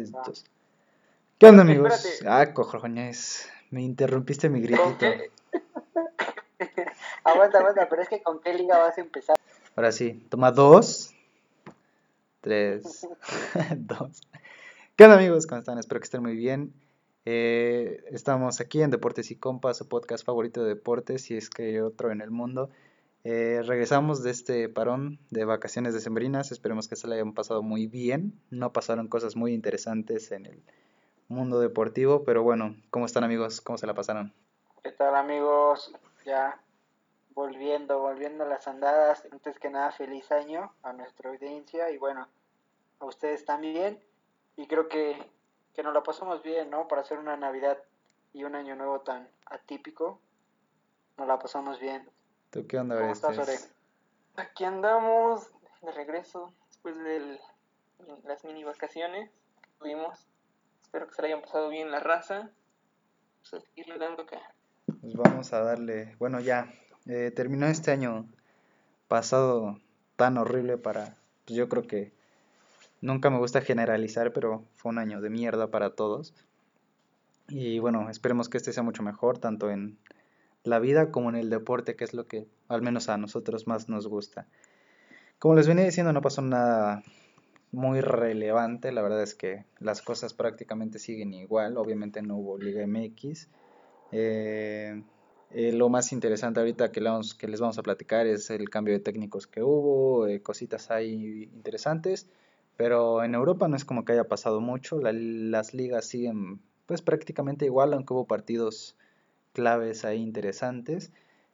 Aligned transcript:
3, 0.00 0.12
2. 0.12 0.44
¿Qué 1.38 1.46
onda, 1.46 1.62
amigos? 1.62 2.22
Ah, 2.26 2.54
cojones. 2.54 3.46
Me 3.70 3.82
interrumpiste 3.82 4.48
mi 4.48 4.62
gritito. 4.62 5.06
aguanta, 7.24 7.58
aguanta, 7.58 7.86
pero 7.90 8.00
es 8.00 8.08
que 8.08 8.22
con 8.22 8.40
qué 8.40 8.54
liga 8.54 8.78
vas 8.78 8.96
a 8.96 9.02
empezar. 9.02 9.36
Ahora 9.76 9.92
sí, 9.92 10.24
toma 10.30 10.52
dos. 10.52 11.14
Tres. 12.40 13.06
dos. 13.76 14.22
¿Qué 14.96 15.04
onda, 15.04 15.16
amigos? 15.18 15.46
¿Cómo 15.46 15.58
están? 15.58 15.78
Espero 15.78 16.00
que 16.00 16.04
estén 16.04 16.22
muy 16.22 16.34
bien. 16.34 16.72
Eh, 17.26 18.02
estamos 18.10 18.62
aquí 18.62 18.80
en 18.80 18.90
Deportes 18.90 19.30
y 19.30 19.36
Compas, 19.36 19.76
su 19.76 19.86
podcast 19.86 20.24
favorito 20.24 20.62
de 20.62 20.70
deportes, 20.70 21.30
y 21.30 21.36
es 21.36 21.50
que 21.50 21.64
hay 21.64 21.78
otro 21.78 22.10
en 22.10 22.22
el 22.22 22.30
mundo. 22.30 22.70
Eh, 23.22 23.60
regresamos 23.66 24.22
de 24.22 24.30
este 24.30 24.68
parón 24.68 25.18
de 25.30 25.44
vacaciones 25.44 25.92
decembrinas. 25.92 26.52
Esperemos 26.52 26.88
que 26.88 26.96
se 26.96 27.06
le 27.06 27.16
hayan 27.16 27.34
pasado 27.34 27.62
muy 27.62 27.86
bien. 27.86 28.40
No 28.50 28.72
pasaron 28.72 29.08
cosas 29.08 29.36
muy 29.36 29.52
interesantes 29.52 30.32
en 30.32 30.46
el 30.46 30.62
mundo 31.28 31.60
deportivo, 31.60 32.24
pero 32.24 32.42
bueno, 32.42 32.76
¿cómo 32.90 33.06
están 33.06 33.24
amigos? 33.24 33.60
¿Cómo 33.60 33.76
se 33.76 33.86
la 33.86 33.94
pasaron? 33.94 34.32
¿Qué 34.82 34.92
tal 34.92 35.14
amigos? 35.14 35.92
Ya 36.24 36.60
volviendo, 37.34 38.00
volviendo 38.00 38.44
a 38.44 38.48
las 38.48 38.66
andadas. 38.66 39.22
Antes 39.30 39.58
que 39.58 39.68
nada, 39.68 39.92
feliz 39.92 40.32
año 40.32 40.72
a 40.82 40.92
nuestra 40.92 41.30
audiencia 41.30 41.90
y 41.90 41.98
bueno, 41.98 42.26
a 43.00 43.04
ustedes 43.04 43.44
también. 43.44 44.02
Y 44.56 44.66
creo 44.66 44.88
que, 44.88 45.22
que 45.74 45.82
nos 45.82 45.92
la 45.92 46.02
pasamos 46.02 46.42
bien, 46.42 46.70
¿no? 46.70 46.88
Para 46.88 47.02
hacer 47.02 47.18
una 47.18 47.36
Navidad 47.36 47.78
y 48.32 48.44
un 48.44 48.54
año 48.54 48.76
nuevo 48.76 49.00
tan 49.00 49.28
atípico. 49.44 50.20
Nos 51.18 51.28
la 51.28 51.38
pasamos 51.38 51.78
bien. 51.78 52.08
¿Tú 52.50 52.66
qué 52.66 52.78
onda, 52.78 52.98
¿Cómo 52.98 53.12
estás, 53.12 53.70
Aquí 54.34 54.64
andamos 54.64 55.52
de 55.82 55.92
regreso 55.92 56.52
después 56.66 56.96
de 56.98 57.38
las 58.24 58.44
mini 58.44 58.64
vacaciones. 58.64 59.30
Tuvimos. 59.78 60.26
Espero 60.82 61.06
que 61.06 61.14
se 61.14 61.22
la 61.22 61.28
hayan 61.28 61.42
pasado 61.42 61.68
bien 61.68 61.92
la 61.92 62.00
raza. 62.00 62.50
Pues 63.38 63.54
a 63.62 63.66
seguirle 63.66 63.98
dando 63.98 64.22
acá. 64.22 64.40
Pues 65.00 65.14
vamos 65.14 65.52
a 65.52 65.60
darle. 65.60 66.16
Bueno, 66.18 66.40
ya. 66.40 66.72
Eh, 67.06 67.30
terminó 67.30 67.66
este 67.66 67.92
año 67.92 68.26
pasado 69.06 69.78
tan 70.16 70.36
horrible 70.36 70.76
para. 70.76 71.16
Pues 71.44 71.56
yo 71.56 71.68
creo 71.68 71.86
que. 71.86 72.12
Nunca 73.00 73.30
me 73.30 73.38
gusta 73.38 73.62
generalizar, 73.62 74.32
pero 74.32 74.64
fue 74.74 74.90
un 74.90 74.98
año 74.98 75.20
de 75.20 75.30
mierda 75.30 75.68
para 75.68 75.94
todos. 75.94 76.34
Y 77.48 77.78
bueno, 77.78 78.10
esperemos 78.10 78.48
que 78.48 78.58
este 78.58 78.72
sea 78.72 78.82
mucho 78.82 79.02
mejor, 79.02 79.38
tanto 79.38 79.70
en 79.70 79.98
la 80.64 80.78
vida 80.78 81.10
como 81.10 81.30
en 81.30 81.36
el 81.36 81.50
deporte, 81.50 81.96
que 81.96 82.04
es 82.04 82.14
lo 82.14 82.26
que 82.26 82.46
al 82.68 82.82
menos 82.82 83.08
a 83.08 83.16
nosotros 83.16 83.66
más 83.66 83.88
nos 83.88 84.06
gusta. 84.06 84.46
Como 85.38 85.54
les 85.54 85.66
venía 85.66 85.84
diciendo, 85.84 86.12
no 86.12 86.20
pasó 86.20 86.42
nada 86.42 87.02
muy 87.72 88.00
relevante, 88.00 88.92
la 88.92 89.02
verdad 89.02 89.22
es 89.22 89.34
que 89.34 89.64
las 89.78 90.02
cosas 90.02 90.34
prácticamente 90.34 90.98
siguen 90.98 91.34
igual, 91.34 91.76
obviamente 91.76 92.20
no 92.20 92.36
hubo 92.36 92.58
Liga 92.58 92.86
MX. 92.86 93.48
Eh, 94.12 95.02
eh, 95.52 95.72
lo 95.72 95.88
más 95.88 96.12
interesante 96.12 96.60
ahorita 96.60 96.92
que, 96.92 97.00
que, 97.38 97.48
les 97.48 97.60
vamos 97.60 97.78
a 97.78 97.82
platicar 97.82 98.26
es 98.26 98.50
el 98.50 98.68
cambio 98.70 98.94
de 98.94 99.00
técnicos 99.00 99.46
que 99.46 99.62
hubo, 99.62 100.26
eh, 100.26 100.42
cositas 100.42 100.90
ahí 100.90 101.48
interesantes, 101.54 102.28
pero 102.76 103.22
en 103.24 103.34
Europa 103.34 103.68
no 103.68 103.76
es 103.76 103.84
como 103.84 104.04
que 104.04 104.12
haya 104.12 104.28
pasado 104.28 104.60
mucho, 104.60 105.00
las 105.00 105.74
ligas 105.74 106.06
siguen 106.06 106.60
pues 106.86 107.02
prácticamente 107.02 107.66
igual, 107.66 107.92
aunque 107.94 108.14
hubo 108.14 108.26
partidos 108.26 108.96
claves 109.52 110.04
ahí 110.04 110.20
interesantes. 110.20 111.12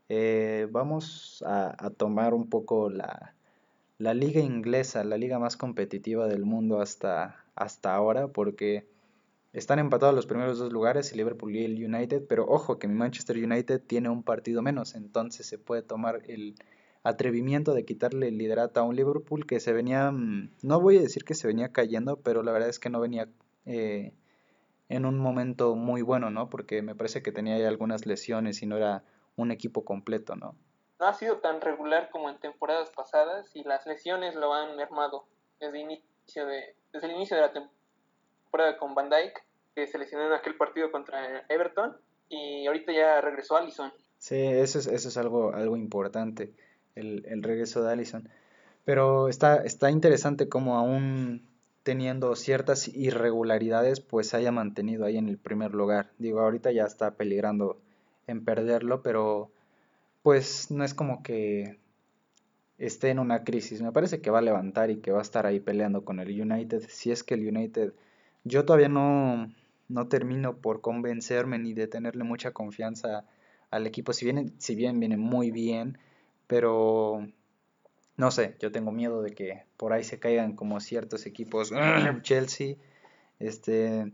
Eh, 0.09 0.69
vamos 0.71 1.43
a, 1.47 1.91
tomar 1.97 2.35
un 2.35 2.49
poco 2.49 2.91
la, 2.91 3.35
la, 3.99 4.15
liga 4.15 4.41
inglesa, 4.41 5.03
la 5.05 5.17
liga 5.17 5.39
más 5.39 5.57
competitiva 5.57 6.29
del 6.29 6.45
mundo 6.45 6.81
hasta, 6.81 7.45
hasta 7.57 7.95
ahora, 7.95 8.29
porque 8.29 8.87
están 9.53 9.79
empatados 9.79 10.15
los 10.15 10.27
primeros 10.27 10.59
dos 10.59 10.73
lugares, 10.73 11.11
el 11.11 11.19
Liverpool 11.19 11.57
y 11.57 11.65
el 11.65 11.83
United, 11.83 12.25
pero 12.29 12.45
ojo 12.47 12.79
que 12.79 12.89
mi 12.89 12.95
Manchester 12.95 13.37
United 13.39 13.81
tiene 13.81 14.09
un 14.09 14.23
partido 14.23 14.63
menos, 14.63 14.95
entonces 14.95 15.47
se 15.47 15.59
puede 15.59 15.83
tomar 15.83 16.23
el 16.29 16.55
atrevimiento 17.03 17.73
de 17.75 17.85
quitarle 17.85 18.29
el 18.29 18.39
liderato 18.39 18.81
a 18.81 18.83
un 18.83 18.97
Liverpool 18.97 19.47
que 19.47 19.61
se 19.61 19.73
venía, 19.73 20.11
mm, 20.11 20.51
no 20.63 20.81
voy 20.81 20.99
a 20.99 21.01
decir 21.01 21.25
que 21.25 21.35
se 21.35 21.47
venía 21.47 21.73
cayendo, 21.73 22.17
pero 22.21 22.43
la 22.43 22.53
verdad 22.53 22.69
es 22.69 22.79
que 22.79 22.91
no 22.91 23.01
venía... 23.01 23.29
Eh, 23.65 24.13
en 24.89 25.05
un 25.05 25.19
momento 25.19 25.75
muy 25.75 26.03
bueno, 26.03 26.31
¿no? 26.31 26.49
Porque 26.49 26.83
me 26.83 26.95
parece 26.95 27.23
que 27.23 27.33
tenía 27.33 27.59
ya 27.59 27.69
algunas 27.69 28.07
lesiones 28.07 28.63
y 28.63 28.67
no 28.67 28.77
era 28.77 29.05
un 29.37 29.51
equipo 29.51 29.85
completo, 29.85 30.37
¿no? 30.37 30.57
No 30.99 31.07
ha 31.07 31.15
sido 31.15 31.39
tan 31.39 31.61
regular 31.61 32.09
como 32.11 32.31
en 32.31 32.39
temporadas 32.39 32.91
pasadas 32.91 33.55
y 33.55 33.65
las 33.65 33.87
lesiones 33.87 34.35
lo 34.35 34.55
han 34.55 34.77
mermado 34.77 35.27
desde, 35.61 35.81
inicio 35.81 36.47
de, 36.47 36.75
desde 36.93 37.09
el 37.09 37.15
inicio 37.15 37.37
de 37.37 37.43
la 37.43 37.53
temporada 37.53 38.79
con 38.79 38.95
Van 38.95 39.11
Dyke, 39.11 39.43
que 39.75 39.87
se 39.87 39.99
lesionó 39.99 40.27
en 40.27 40.33
aquel 40.33 40.57
partido 40.57 40.91
contra 40.91 41.45
Everton 41.49 41.97
y 42.29 42.67
ahorita 42.67 42.93
ya 42.93 43.21
regresó 43.21 43.57
Allison. 43.57 43.93
Sí, 44.19 44.37
eso 44.37 44.79
es, 44.79 44.87
eso 44.87 45.09
es 45.09 45.17
algo, 45.19 45.53
algo 45.53 45.77
importante, 45.77 46.55
el, 46.95 47.27
el 47.27 47.43
regreso 47.43 47.83
de 47.83 47.93
Allison. 47.93 48.29
Pero 48.85 49.29
está, 49.29 49.57
está 49.57 49.91
interesante 49.91 50.49
como 50.49 50.79
aún 50.79 51.47
teniendo 51.87 52.35
ciertas 52.35 52.89
irregularidades, 52.89 54.01
pues 54.01 54.35
haya 54.35 54.51
mantenido 54.51 55.05
ahí 55.05 55.19
en 55.19 55.29
el 55.29 55.39
primer 55.39 55.73
lugar. 55.73 56.11
Digo, 56.19 56.41
ahorita 56.41 56.73
ya 56.73 56.83
está 56.83 57.13
peligrando 57.15 57.81
en 58.27 58.45
perderlo, 58.45 59.03
pero 59.03 59.53
pues 60.25 60.73
no 60.73 60.83
es 60.83 60.95
como 60.95 61.23
que 61.23 61.79
esté 62.77 63.11
en 63.11 63.21
una 63.21 63.45
crisis. 63.45 63.83
Me 63.83 63.93
parece 63.93 64.21
que 64.21 64.33
va 64.33 64.41
a 64.41 64.43
levantar 64.43 64.91
y 64.91 64.97
que 64.97 65.13
va 65.13 65.21
a 65.21 65.23
estar 65.23 65.47
ahí 65.47 65.61
peleando 65.61 66.05
con 66.05 66.19
el 66.19 66.29
United. 66.41 66.83
Si 66.89 67.13
es 67.13 67.23
que 67.23 67.35
el 67.35 67.47
United, 67.47 67.93
yo 68.43 68.65
todavía 68.65 68.89
no, 68.89 69.55
no 69.89 70.09
termino 70.09 70.57
por 70.57 70.81
convencerme 70.81 71.61
ni 71.61 71.73
de 71.73 71.87
tenerle 71.87 72.25
mucha 72.25 72.51
confianza 72.51 73.27
al 73.71 73.87
equipo. 73.87 74.13
Si 74.13 74.25
bien, 74.25 74.55
si 74.59 74.75
bien 74.75 74.99
viene 74.99 75.19
muy 75.19 75.53
bien, 75.53 75.99
pero 76.49 77.29
no 78.17 78.31
sé, 78.31 78.57
yo 78.61 78.73
tengo 78.73 78.93
miedo 78.93 79.23
de 79.23 79.33
que 79.33 79.65
por 79.77 79.93
ahí 79.93 80.03
se 80.03 80.19
caigan 80.19 80.57
como 80.57 80.81
ciertos 80.81 81.27
equipos, 81.27 81.73
Chelsea, 82.23 82.77
este, 83.39 84.13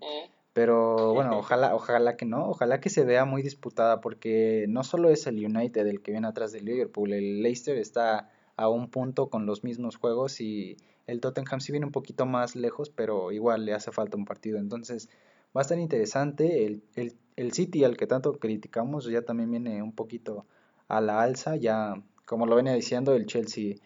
pero 0.52 0.96
bueno, 1.14 1.38
ojalá, 1.38 1.74
ojalá 1.74 2.16
que 2.16 2.26
no, 2.26 2.48
ojalá 2.48 2.80
que 2.80 2.90
se 2.90 3.04
vea 3.04 3.24
muy 3.24 3.42
disputada 3.42 4.00
porque 4.00 4.66
no 4.68 4.82
solo 4.82 5.10
es 5.10 5.26
el 5.26 5.44
United 5.44 5.86
el 5.86 6.02
que 6.02 6.12
viene 6.12 6.26
atrás 6.26 6.52
del 6.52 6.64
Liverpool, 6.64 7.12
el 7.12 7.42
Leicester 7.42 7.78
está 7.78 8.30
a 8.56 8.68
un 8.68 8.88
punto 8.90 9.28
con 9.28 9.46
los 9.46 9.64
mismos 9.64 9.96
juegos 9.96 10.40
y 10.40 10.76
el 11.06 11.20
Tottenham 11.20 11.60
sí 11.60 11.72
viene 11.72 11.86
un 11.86 11.92
poquito 11.92 12.26
más 12.26 12.56
lejos, 12.56 12.90
pero 12.90 13.32
igual 13.32 13.64
le 13.64 13.72
hace 13.72 13.92
falta 13.92 14.16
un 14.16 14.24
partido, 14.24 14.58
entonces 14.58 15.08
va 15.56 15.60
a 15.60 15.62
estar 15.62 15.78
interesante, 15.78 16.66
el, 16.66 16.82
el, 16.94 17.14
el 17.36 17.52
City 17.52 17.84
al 17.84 17.96
que 17.96 18.06
tanto 18.06 18.32
criticamos 18.32 19.06
ya 19.06 19.22
también 19.22 19.50
viene 19.50 19.82
un 19.82 19.92
poquito 19.92 20.44
a 20.88 21.00
la 21.00 21.22
alza, 21.22 21.56
ya 21.56 21.94
como 22.24 22.46
lo 22.46 22.56
venía 22.56 22.72
diciendo, 22.72 23.14
el 23.14 23.26
Chelsea 23.26 23.76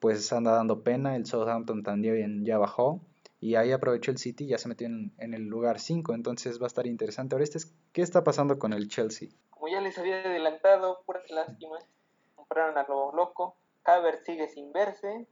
pues 0.00 0.32
anda 0.32 0.52
dando 0.52 0.82
pena, 0.82 1.16
el 1.16 1.26
Southampton 1.26 1.82
también 1.82 2.44
ya 2.44 2.58
bajó 2.58 3.00
y 3.40 3.54
ahí 3.54 3.72
aprovechó 3.72 4.10
el 4.10 4.18
City 4.18 4.44
y 4.44 4.48
ya 4.48 4.58
se 4.58 4.68
metió 4.68 4.86
en, 4.86 5.12
el 5.18 5.42
lugar 5.44 5.78
5, 5.78 6.14
entonces 6.14 6.60
va 6.60 6.64
a 6.64 6.68
estar 6.68 6.86
interesante. 6.86 7.34
Ahora, 7.34 7.44
este 7.44 7.58
es, 7.58 7.72
¿qué 7.92 8.02
está 8.02 8.24
pasando 8.24 8.58
con 8.58 8.72
el 8.72 8.88
Chelsea? 8.88 9.28
Como 9.50 9.68
ya 9.68 9.80
les 9.80 9.98
había 9.98 10.20
adelantado, 10.20 11.02
puras 11.04 11.30
lástimas, 11.30 11.86
compraron 12.34 12.78
a 12.78 12.86
lo 12.88 13.12
loco, 13.12 13.56
Havertz 13.84 14.24
sigue 14.24 14.48
sin 14.48 14.72
verse, 14.72 15.26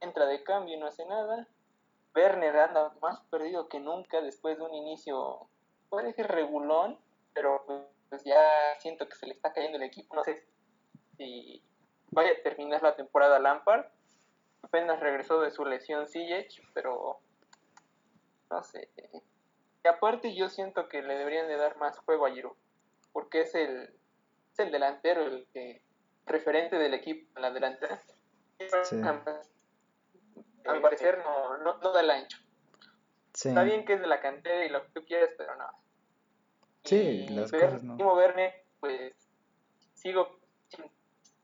entra 0.00 0.26
de 0.26 0.42
cambio 0.42 0.76
y 0.76 0.80
no 0.80 0.86
hace 0.86 1.06
nada, 1.06 1.48
Werner 2.14 2.56
anda 2.56 2.94
más 3.00 3.20
perdido 3.30 3.68
que 3.68 3.80
nunca 3.80 4.20
después 4.20 4.58
de 4.58 4.64
un 4.64 4.74
inicio, 4.74 5.48
parece 5.90 6.22
regulón, 6.24 6.98
pero 7.34 7.64
pues 8.08 8.24
ya 8.24 8.40
siento 8.78 9.08
que 9.08 9.16
se 9.16 9.26
le 9.26 9.32
está 9.32 9.52
cayendo 9.52 9.76
el 9.76 9.84
equipo, 9.84 10.14
no 10.14 10.24
sé 10.24 10.44
si 11.16 11.62
vaya 12.10 12.30
a 12.32 12.42
terminar 12.42 12.82
la 12.82 12.94
temporada 12.96 13.38
Lampard, 13.38 13.86
apenas 14.64 15.00
regresó 15.00 15.40
de 15.40 15.50
su 15.50 15.64
lesión 15.64 16.06
Ziyech, 16.06 16.62
pero 16.72 17.20
no 18.50 18.62
sé. 18.62 18.88
Y 19.84 19.88
aparte 19.88 20.34
yo 20.34 20.48
siento 20.48 20.88
que 20.88 21.02
le 21.02 21.16
deberían 21.16 21.48
de 21.48 21.56
dar 21.56 21.76
más 21.76 21.98
juego 21.98 22.26
a 22.26 22.30
Giroud, 22.30 22.56
porque 23.12 23.42
es 23.42 23.54
el, 23.54 23.82
es 24.52 24.58
el 24.58 24.72
delantero, 24.72 25.22
el 25.22 25.46
que 25.52 25.82
referente 26.26 26.76
del 26.76 26.94
equipo 26.94 27.30
en 27.36 27.42
la 27.42 27.50
delantera. 27.50 28.00
Al 30.66 30.80
parecer 30.80 31.18
no, 31.18 31.58
no, 31.58 31.74
da 31.92 32.00
el 32.00 32.10
ancho. 32.10 32.38
Está 33.34 33.64
bien 33.64 33.84
que 33.84 33.94
es 33.94 34.00
de 34.00 34.06
la 34.06 34.20
cantera 34.20 34.64
y 34.64 34.70
lo 34.70 34.82
que 34.84 34.90
tú 34.92 35.04
quieres, 35.04 35.30
pero 35.36 35.56
no. 35.56 35.66
Sí, 36.84 37.26
las 37.28 37.50
cosas 37.50 37.82
no. 37.82 38.14
Verne, 38.14 38.64
pues 38.80 39.12
sigo 39.94 40.38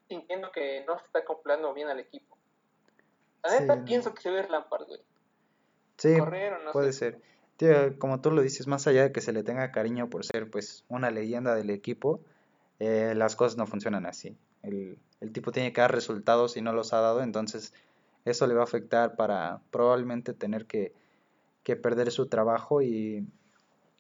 sintiendo 0.08 0.50
que 0.52 0.84
no 0.86 0.98
se 0.98 1.04
está 1.06 1.20
acoplando 1.20 1.74
bien 1.74 1.88
al 1.88 2.00
equipo. 2.00 2.39
La 3.42 3.60
neta 3.60 3.84
pienso 3.84 4.14
que 4.14 4.22
se 4.22 4.30
ve 4.30 4.46
Lampard, 4.48 4.86
güey. 4.86 5.00
Sí, 5.96 6.16
puede 6.72 6.92
ser. 6.92 7.20
Tío, 7.56 7.98
como 7.98 8.20
tú 8.20 8.30
lo 8.30 8.40
dices, 8.40 8.66
más 8.66 8.86
allá 8.86 9.02
de 9.02 9.12
que 9.12 9.20
se 9.20 9.32
le 9.32 9.42
tenga 9.42 9.70
cariño 9.70 10.08
por 10.08 10.24
ser 10.24 10.50
pues 10.50 10.84
una 10.88 11.10
leyenda 11.10 11.54
del 11.54 11.68
equipo, 11.68 12.20
eh, 12.78 13.12
las 13.14 13.36
cosas 13.36 13.58
no 13.58 13.66
funcionan 13.66 14.06
así. 14.06 14.36
El, 14.62 14.98
el, 15.20 15.32
tipo 15.32 15.52
tiene 15.52 15.72
que 15.72 15.82
dar 15.82 15.92
resultados 15.92 16.56
y 16.56 16.62
no 16.62 16.72
los 16.72 16.94
ha 16.94 17.00
dado, 17.00 17.22
entonces 17.22 17.74
eso 18.24 18.46
le 18.46 18.54
va 18.54 18.62
a 18.62 18.64
afectar 18.64 19.14
para 19.16 19.60
probablemente 19.70 20.32
tener 20.32 20.64
que, 20.64 20.94
que 21.62 21.76
perder 21.76 22.10
su 22.10 22.26
trabajo 22.26 22.80
y, 22.80 23.26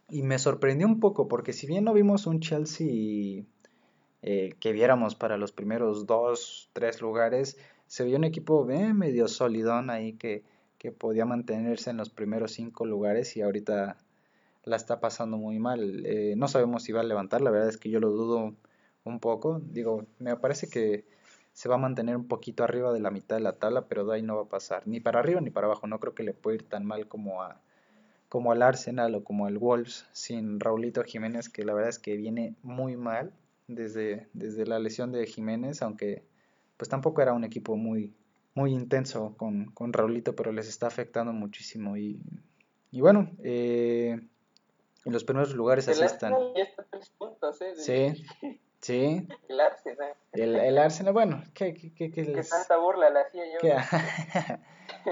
y 0.08 0.22
me 0.22 0.38
sorprendió 0.38 0.86
un 0.86 1.00
poco 1.00 1.28
porque 1.28 1.52
si 1.52 1.66
bien 1.66 1.84
no 1.84 1.92
vimos 1.92 2.26
un 2.26 2.40
Chelsea 2.40 3.44
eh, 4.22 4.54
que 4.58 4.72
viéramos 4.72 5.14
para 5.14 5.36
los 5.36 5.52
primeros 5.52 6.06
dos, 6.06 6.70
tres 6.72 7.00
lugares, 7.00 7.58
se 7.90 8.04
vio 8.04 8.18
un 8.18 8.22
equipo 8.22 8.64
bien 8.64 8.96
medio 8.96 9.26
solidón 9.26 9.90
ahí 9.90 10.12
que, 10.12 10.44
que 10.78 10.92
podía 10.92 11.24
mantenerse 11.24 11.90
en 11.90 11.96
los 11.96 12.08
primeros 12.08 12.52
cinco 12.52 12.86
lugares 12.86 13.36
y 13.36 13.42
ahorita 13.42 13.96
la 14.62 14.76
está 14.76 15.00
pasando 15.00 15.38
muy 15.38 15.58
mal. 15.58 16.06
Eh, 16.06 16.34
no 16.36 16.46
sabemos 16.46 16.84
si 16.84 16.92
va 16.92 17.00
a 17.00 17.02
levantar, 17.02 17.40
la 17.40 17.50
verdad 17.50 17.68
es 17.68 17.78
que 17.78 17.90
yo 17.90 17.98
lo 17.98 18.10
dudo 18.10 18.54
un 19.02 19.18
poco. 19.18 19.60
Digo, 19.60 20.06
me 20.20 20.36
parece 20.36 20.70
que 20.70 21.04
se 21.52 21.68
va 21.68 21.74
a 21.74 21.78
mantener 21.78 22.14
un 22.16 22.28
poquito 22.28 22.62
arriba 22.62 22.92
de 22.92 23.00
la 23.00 23.10
mitad 23.10 23.34
de 23.34 23.42
la 23.42 23.54
tabla, 23.58 23.88
pero 23.88 24.06
de 24.06 24.14
ahí 24.14 24.22
no 24.22 24.36
va 24.36 24.42
a 24.42 24.48
pasar, 24.48 24.86
ni 24.86 25.00
para 25.00 25.18
arriba 25.18 25.40
ni 25.40 25.50
para 25.50 25.66
abajo. 25.66 25.88
No 25.88 25.98
creo 25.98 26.14
que 26.14 26.22
le 26.22 26.32
pueda 26.32 26.54
ir 26.54 26.68
tan 26.68 26.86
mal 26.86 27.08
como 27.08 27.42
a 27.42 27.60
como 28.28 28.52
al 28.52 28.62
Arsenal 28.62 29.16
o 29.16 29.24
como 29.24 29.46
al 29.46 29.58
Wolves 29.58 30.06
sin 30.12 30.60
Raulito 30.60 31.02
Jiménez, 31.02 31.48
que 31.48 31.64
la 31.64 31.74
verdad 31.74 31.90
es 31.90 31.98
que 31.98 32.16
viene 32.16 32.54
muy 32.62 32.96
mal 32.96 33.32
desde, 33.66 34.28
desde 34.32 34.64
la 34.64 34.78
lesión 34.78 35.10
de 35.10 35.26
Jiménez, 35.26 35.82
aunque 35.82 36.22
pues 36.80 36.88
tampoco 36.88 37.20
era 37.20 37.34
un 37.34 37.44
equipo 37.44 37.76
muy, 37.76 38.16
muy 38.54 38.72
intenso 38.72 39.34
con, 39.36 39.66
con 39.72 39.92
Raulito, 39.92 40.34
pero 40.34 40.50
les 40.50 40.66
está 40.66 40.86
afectando 40.86 41.30
muchísimo. 41.30 41.98
Y, 41.98 42.22
y 42.90 43.02
bueno, 43.02 43.30
eh, 43.44 44.18
en 45.04 45.12
los 45.12 45.24
primeros 45.24 45.54
lugares 45.54 45.86
así 45.88 46.02
están. 46.02 46.32
Ya 46.56 46.62
está 46.62 46.86
tres 46.90 47.10
puntos, 47.18 47.60
¿eh? 47.60 47.74
Sí, 47.76 48.24
sí. 48.80 49.28
El 49.50 49.60
Arsenal. 49.60 50.14
El, 50.32 50.56
el 50.56 50.78
Arsenal, 50.78 51.12
bueno, 51.12 51.42
¿qué, 51.52 51.74
qué, 51.74 51.92
qué, 51.92 52.10
qué 52.10 52.24
Que 52.24 52.32
les... 52.32 52.48
tanta 52.48 52.78
burla 52.78 53.10
la 53.10 53.20
hacía 53.20 53.42
yo. 53.44 53.58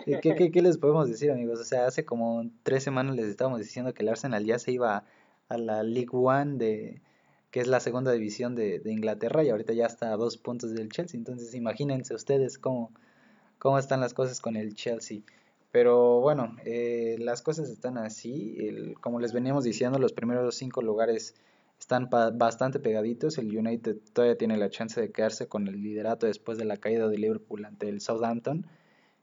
¿Qué, 0.06 0.20
qué, 0.22 0.34
qué, 0.34 0.50
qué 0.50 0.62
les 0.62 0.78
podemos 0.78 1.06
decir, 1.06 1.30
amigos? 1.30 1.60
O 1.60 1.64
sea, 1.64 1.86
hace 1.86 2.06
como 2.06 2.44
tres 2.62 2.82
semanas 2.82 3.14
les 3.14 3.26
estábamos 3.26 3.60
diciendo 3.60 3.92
que 3.92 4.02
el 4.04 4.08
Arsenal 4.08 4.42
ya 4.46 4.58
se 4.58 4.72
iba 4.72 5.04
a 5.50 5.58
la 5.58 5.82
League 5.82 6.08
One, 6.12 6.56
de, 6.56 7.02
que 7.50 7.60
es 7.60 7.66
la 7.66 7.80
segunda 7.80 8.12
división 8.12 8.54
de, 8.54 8.78
de 8.78 8.92
Inglaterra, 8.92 9.42
y 9.42 9.50
ahorita 9.50 9.72
ya 9.72 9.86
está 9.86 10.12
a 10.12 10.16
dos 10.16 10.36
puntos 10.36 10.74
del 10.74 10.90
Chelsea. 10.90 11.18
Entonces, 11.18 11.54
imagínense 11.54 12.14
ustedes 12.14 12.58
cómo, 12.58 12.92
cómo 13.58 13.78
están 13.78 14.00
las 14.00 14.12
cosas 14.14 14.40
con 14.40 14.56
el 14.56 14.74
Chelsea. 14.74 15.20
Pero 15.70 16.20
bueno, 16.20 16.56
eh, 16.64 17.16
las 17.18 17.42
cosas 17.42 17.68
están 17.68 17.98
así. 17.98 18.56
El, 18.58 18.94
como 19.00 19.20
les 19.20 19.32
veníamos 19.32 19.64
diciendo, 19.64 19.98
los 19.98 20.12
primeros 20.12 20.54
cinco 20.54 20.82
lugares 20.82 21.34
están 21.78 22.08
bastante 22.10 22.80
pegaditos. 22.80 23.38
El 23.38 23.56
United 23.56 23.96
todavía 24.12 24.36
tiene 24.36 24.56
la 24.56 24.70
chance 24.70 25.00
de 25.00 25.12
quedarse 25.12 25.46
con 25.46 25.68
el 25.68 25.82
liderato 25.82 26.26
después 26.26 26.58
de 26.58 26.64
la 26.64 26.76
caída 26.78 27.08
de 27.08 27.18
Liverpool 27.18 27.64
ante 27.64 27.88
el 27.88 28.00
Southampton. 28.00 28.66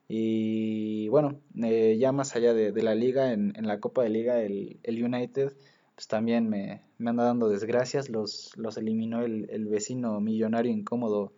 Y 0.07 1.07
bueno, 1.09 1.39
eh, 1.63 1.97
ya 1.99 2.11
más 2.11 2.35
allá 2.35 2.53
de, 2.53 2.71
de 2.71 2.83
la 2.83 2.93
liga, 2.93 3.33
en, 3.33 3.53
en 3.55 3.67
la 3.67 3.79
Copa 3.79 4.03
de 4.03 4.09
Liga, 4.09 4.39
el, 4.39 4.79
el 4.83 5.03
United 5.03 5.53
pues 5.95 6.07
también 6.07 6.49
me, 6.49 6.81
me 6.97 7.09
anda 7.09 7.23
dando 7.23 7.49
desgracias. 7.49 8.09
Los, 8.09 8.55
los 8.57 8.77
eliminó 8.77 9.21
el, 9.23 9.49
el 9.49 9.65
vecino 9.67 10.19
millonario 10.19 10.71
incómodo 10.71 11.33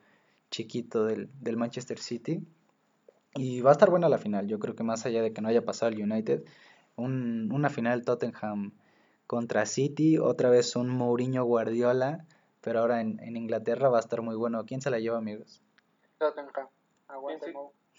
chiquito 0.50 1.06
del, 1.06 1.30
del 1.42 1.57
Manchester 1.57 2.00
City. 2.00 2.45
Y 3.36 3.62
va 3.62 3.69
a 3.69 3.74
estar 3.74 3.89
buena 3.89 4.09
la 4.09 4.18
final. 4.18 4.48
Yo 4.48 4.57
creo 4.57 4.75
que 4.75 4.83
más 4.83 5.06
allá 5.06 5.21
de 5.21 5.31
que 5.31 5.42
no 5.42 5.50
haya 5.50 5.63
pasado 5.63 5.92
el 5.92 6.01
United, 6.01 6.44
un, 6.95 7.51
una 7.51 7.69
final 7.69 8.04
Tottenham 8.04 8.74
contra 9.27 9.65
City, 9.65 10.18
otra 10.18 10.50
vez 10.50 10.75
un 10.75 10.89
Mourinho 10.89 11.44
Guardiola, 11.44 12.25
pero 12.62 12.80
ahora 12.80 13.01
en, 13.01 13.19
en 13.19 13.38
Inglaterra 13.38 13.89
va 13.89 13.98
a 13.98 14.00
estar 14.00 14.21
muy 14.24 14.36
bueno. 14.36 14.65
¿Quién 14.65 14.81
se 14.81 14.89
la 14.89 15.00
lleva, 15.00 15.18
amigos? 15.19 15.62
Tottenham. 16.18 16.68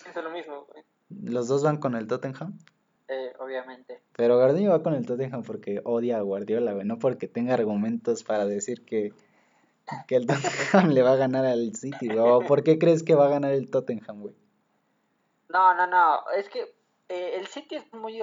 Pienso 0.02 0.22
lo 0.22 0.31
mismo. 0.31 0.66
güey. 0.72 0.84
Los 1.10 1.49
dos 1.49 1.62
van 1.62 1.76
con 1.78 1.94
el 1.94 2.06
Tottenham. 2.06 2.58
Eh, 3.08 3.32
obviamente. 3.38 4.02
Pero 4.14 4.37
Guardiola 4.37 4.76
va 4.76 4.82
con 4.82 4.94
el 4.94 5.06
Tottenham 5.06 5.43
porque 5.43 5.81
odia 5.84 6.19
a 6.19 6.22
Guardiola, 6.22 6.72
güey, 6.72 6.87
no 6.87 6.99
porque 6.99 7.26
tenga 7.26 7.55
argumentos 7.55 8.22
para 8.22 8.44
decir 8.44 8.84
que, 8.84 9.14
que 10.06 10.16
el 10.16 10.26
Tottenham 10.26 10.90
le 10.93 11.02
va 11.02 11.12
a 11.12 11.16
ganar 11.16 11.46
al 11.46 11.75
City, 11.75 12.08
güey. 12.08 12.19
¿O 12.19 12.40
por 12.40 12.62
qué 12.62 12.78
crees 12.78 13.02
que 13.02 13.14
va 13.14 13.26
a 13.26 13.31
ganar 13.31 13.52
el 13.52 13.70
Tottenham, 13.70 14.20
güey? 14.20 14.34
No, 15.49 15.75
no, 15.75 15.87
no. 15.87 16.31
Es 16.37 16.50
que 16.50 16.75
eh, 17.08 17.37
el 17.37 17.46
City 17.46 17.76
es 17.76 17.93
muy 17.94 18.22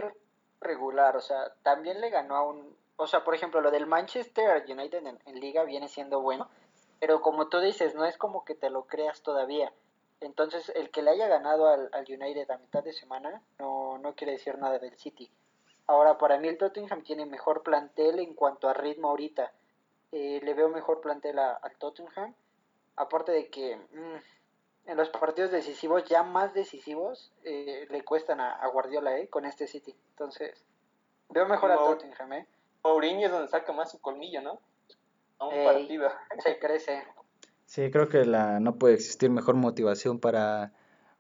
regular. 0.62 1.18
O 1.18 1.22
sea, 1.22 1.52
también 1.64 2.00
le 2.00 2.12
ganó 2.12 2.36
a 2.36 2.44
un. 2.44 2.76
O 2.98 3.08
sea, 3.08 3.24
por 3.24 3.34
ejemplo, 3.34 3.62
lo 3.62 3.72
del 3.72 3.88
Manchester 3.88 4.64
United 4.70 5.06
en, 5.06 5.20
en 5.26 5.40
Liga 5.40 5.64
viene 5.64 5.88
siendo 5.88 6.22
bueno. 6.22 6.48
Pero 7.00 7.22
como 7.22 7.50
tú 7.50 7.60
dices, 7.60 7.96
no 7.96 8.06
es 8.06 8.18
como 8.18 8.46
que 8.46 8.54
te 8.54 8.70
lo 8.70 8.86
creas 8.86 9.22
todavía. 9.22 9.74
Entonces, 10.22 10.70
el 10.76 10.90
que 10.92 11.02
le 11.02 11.12
haya 11.12 11.28
ganado 11.28 11.68
al, 11.68 11.90
al 11.94 12.06
United 12.08 12.50
a 12.50 12.58
mitad 12.58 12.84
de 12.84 12.94
semana 12.94 13.42
no, 13.60 13.98
no 13.98 14.16
quiere 14.16 14.34
decir 14.34 14.58
nada 14.58 14.80
del 14.80 14.98
City. 14.98 15.32
Ahora, 15.88 16.18
para 16.18 16.40
mí 16.40 16.48
el 16.48 16.58
Tottenham 16.58 17.04
tiene 17.04 17.26
mejor 17.26 17.62
plantel 17.64 18.20
en 18.20 18.34
cuanto 18.34 18.68
a 18.70 18.74
ritmo 18.74 19.10
ahorita. 19.10 19.52
Eh, 20.12 20.40
le 20.44 20.54
veo 20.54 20.70
mejor 20.70 21.02
plantel 21.02 21.38
a- 21.40 21.54
al 21.62 21.76
Tottenham. 21.78 22.34
Aparte 22.96 23.32
de 23.34 23.50
que 23.50 23.76
mm, 23.76 24.90
en 24.90 24.98
los 24.98 25.10
partidos 25.10 25.52
decisivos, 25.52 26.06
ya 26.06 26.24
más 26.24 26.54
decisivos, 26.54 27.32
eh, 27.44 27.86
le 27.90 28.04
cuestan 28.04 28.40
a, 28.40 28.54
a 28.54 28.68
Guardiola 28.68 29.18
eh, 29.18 29.28
con 29.28 29.46
este 29.46 29.68
City. 29.68 29.96
Entonces, 30.12 30.64
veo 31.30 31.46
mejor 31.46 31.72
al 31.72 31.78
Tottenham. 31.80 32.34
Eh. 32.34 32.48
Mourinho 32.84 33.26
es 33.28 33.32
donde 33.32 33.48
saca 33.50 33.74
más 33.74 33.92
su 33.92 34.00
colmillo, 34.00 34.42
¿no? 34.42 34.60
A 35.40 35.48
un 35.48 35.54
Ey. 35.54 35.66
partido. 35.66 36.10
Se 36.40 36.58
crece. 36.58 37.04
Sí, 37.66 37.90
creo 37.92 38.08
que 38.08 38.26
la, 38.26 38.60
no 38.60 38.78
puede 38.78 38.96
existir 38.96 39.30
mejor 39.30 39.56
motivación 39.56 40.20
para 40.20 40.74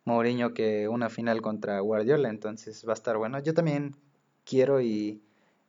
Mourinho 0.06 0.54
que 0.54 0.88
una 0.88 1.10
final 1.10 1.42
contra 1.42 1.80
Guardiola, 1.80 2.30
entonces 2.30 2.86
va 2.88 2.94
a 2.94 2.94
estar 2.94 3.18
bueno. 3.18 3.40
Yo 3.40 3.54
también 3.54 3.96
quiero 4.46 4.82
y 4.82 5.22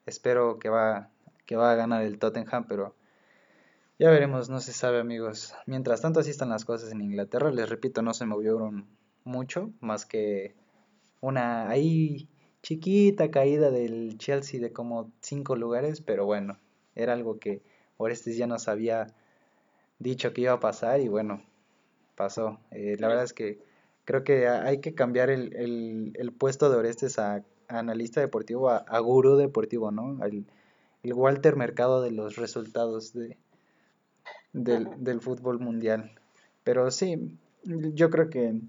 espero 0.05 0.59
que 0.59 0.69
va, 0.69 1.11
que 1.47 1.57
va 1.57 1.73
a 1.73 1.77
ganar 1.77 2.03
el 2.03 2.19
Tottenham, 2.19 2.67
pero 2.69 2.95
ya 3.99 4.11
veremos, 4.11 4.51
no 4.51 4.61
se 4.61 4.73
sabe, 4.75 5.01
amigos. 5.01 5.55
Mientras 5.65 6.03
tanto, 6.03 6.21
así 6.21 6.31
están 6.31 6.51
las 6.51 6.67
cosas 6.67 6.93
en 6.93 7.01
Inglaterra. 7.01 7.51
Les 7.51 7.69
repito, 7.69 8.03
no 8.03 8.13
se 8.13 8.27
movieron 8.27 8.87
mucho, 9.25 9.73
más 9.81 10.05
que 10.05 10.55
una 11.21 11.69
ahí 11.71 12.29
chiquita 12.63 13.31
caída 13.31 13.71
del 13.71 14.19
Chelsea 14.19 14.61
de 14.61 14.73
como 14.73 15.11
cinco 15.21 15.57
lugares, 15.57 16.03
pero 16.03 16.27
bueno, 16.27 16.59
era 16.95 17.15
algo 17.15 17.39
que 17.39 17.63
Orestes 17.97 18.37
ya 18.37 18.47
nos 18.47 18.69
había 18.69 19.15
dicho 19.99 20.33
que 20.33 20.43
iba 20.43 20.53
a 20.53 20.61
pasar 20.61 21.01
y 21.01 21.09
bueno, 21.09 21.43
pasó. 22.17 22.61
Eh, 22.71 22.97
la 22.99 23.09
verdad 23.09 23.25
es 23.25 23.33
que 23.33 23.61
creo 24.05 24.25
que 24.25 24.47
ha- 24.49 24.65
hay 24.65 24.81
que 24.81 24.95
cambiar 24.95 25.31
el, 25.31 25.55
el, 25.57 26.13
el 26.17 26.33
puesto 26.33 26.71
de 26.71 26.77
Orestes 26.79 27.19
a, 27.19 27.37
a 27.37 27.45
analista 27.69 28.21
deportivo, 28.21 28.71
a, 28.71 28.79
a 28.79 28.99
gurú 29.01 29.37
deportivo, 29.37 29.91
¿no? 29.91 30.25
El, 30.25 30.47
el 31.03 31.13
Walter 31.15 31.57
Mercado 31.57 32.03
de 32.03 32.11
los 32.13 32.37
resultados 32.37 33.13
de, 33.15 33.37
del, 34.53 34.89
del 34.99 35.21
fútbol 35.21 35.59
mundial. 35.59 36.13
Pero 36.65 36.91
sí, 36.91 37.39
yo 37.65 38.11
creo 38.11 38.31
que 38.31 38.61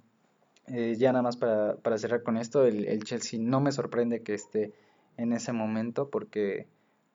eh, 0.67 0.95
ya 0.97 1.11
nada 1.11 1.23
más 1.23 1.37
para, 1.37 1.75
para 1.77 1.97
cerrar 1.97 2.23
con 2.23 2.37
esto, 2.37 2.65
el, 2.65 2.85
el 2.85 3.03
Chelsea 3.03 3.39
no 3.41 3.61
me 3.61 3.71
sorprende 3.71 4.21
que 4.21 4.33
esté 4.33 4.73
en 5.17 5.33
ese 5.33 5.53
momento 5.53 6.09
porque 6.09 6.67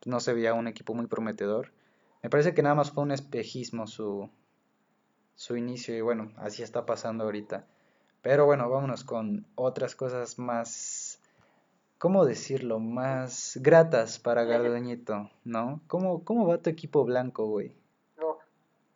no 0.04 0.20
se 0.20 0.32
veía 0.32 0.54
un 0.54 0.68
equipo 0.68 0.94
muy 0.94 1.06
prometedor. 1.06 1.72
Me 2.22 2.30
parece 2.30 2.54
que 2.54 2.62
nada 2.62 2.76
más 2.76 2.92
fue 2.92 3.02
un 3.02 3.10
espejismo 3.10 3.86
su, 3.86 4.30
su 5.34 5.56
inicio 5.56 5.96
y 5.96 6.00
bueno, 6.00 6.32
así 6.36 6.62
está 6.62 6.86
pasando 6.86 7.24
ahorita. 7.24 7.66
Pero 8.22 8.46
bueno, 8.46 8.70
vámonos 8.70 9.02
con 9.02 9.44
otras 9.56 9.96
cosas 9.96 10.38
más, 10.38 11.20
¿cómo 11.98 12.24
decirlo? 12.24 12.78
Más 12.78 13.58
gratas 13.60 14.20
para 14.20 14.44
Garduñito, 14.44 15.30
¿no? 15.42 15.80
¿Cómo, 15.88 16.24
cómo 16.24 16.46
va 16.46 16.58
tu 16.58 16.70
equipo 16.70 17.04
blanco, 17.04 17.46
güey? 17.46 17.74
No, 18.16 18.38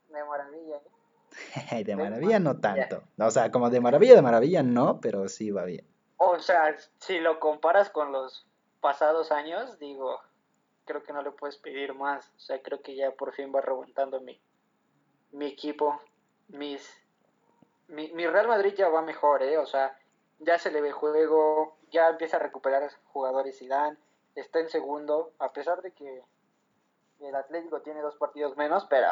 de 0.09 0.25
maravilla. 0.25 0.77
¿eh? 0.77 1.85
De 1.85 1.97
maravilla 1.97 2.39
no 2.39 2.61
tanto. 2.61 3.03
O 3.19 3.31
sea, 3.33 3.51
como 3.51 3.69
de 3.69 3.81
maravilla, 3.81 4.15
de 4.15 4.23
maravilla 4.23 4.63
no, 4.63 5.01
pero 5.01 5.29
sí 5.29 5.51
va 5.51 5.65
bien. 5.65 5.85
O 6.19 6.39
sea, 6.39 6.77
si 6.99 7.19
lo 7.19 7.41
comparas 7.41 7.91
con 7.91 8.13
los 8.13 8.47
pasados 8.81 9.33
años, 9.33 9.79
digo, 9.81 10.21
creo 10.87 11.03
que 11.03 11.13
no 11.13 11.23
le 11.23 11.33
puedes 11.33 11.59
pedir 11.59 11.93
más. 11.93 12.33
O 12.37 12.41
sea, 12.41 12.63
creo 12.63 12.81
que 12.81 12.95
ya 12.95 13.11
por 13.11 13.35
fin 13.35 13.53
va 13.55 13.61
remontando 13.61 14.21
mi, 14.21 14.41
mi 15.33 15.47
equipo, 15.47 16.01
mis... 16.49 17.03
Mi, 17.89 18.11
mi 18.13 18.27
Real 18.27 18.49
Madrid 18.49 18.75
ya 18.77 18.89
va 18.89 19.03
mejor, 19.03 19.43
¿eh? 19.43 19.59
O 19.59 19.67
sea, 19.67 19.97
ya 20.41 20.59
se 20.59 20.71
le 20.71 20.81
ve 20.81 20.93
juego, 20.93 21.77
ya 21.91 22.09
empieza 22.09 22.37
a 22.37 22.41
recuperar 22.41 22.91
jugadores 23.13 23.59
Zidane, 23.59 23.97
está 24.35 24.59
en 24.59 24.69
segundo, 24.69 25.33
a 25.39 25.53
pesar 25.53 25.83
de 25.83 25.93
que 25.93 26.23
el 27.21 27.35
Atlético 27.35 27.81
tiene 27.83 28.01
dos 28.01 28.17
partidos 28.17 28.57
menos, 28.57 28.87
pero 28.87 29.09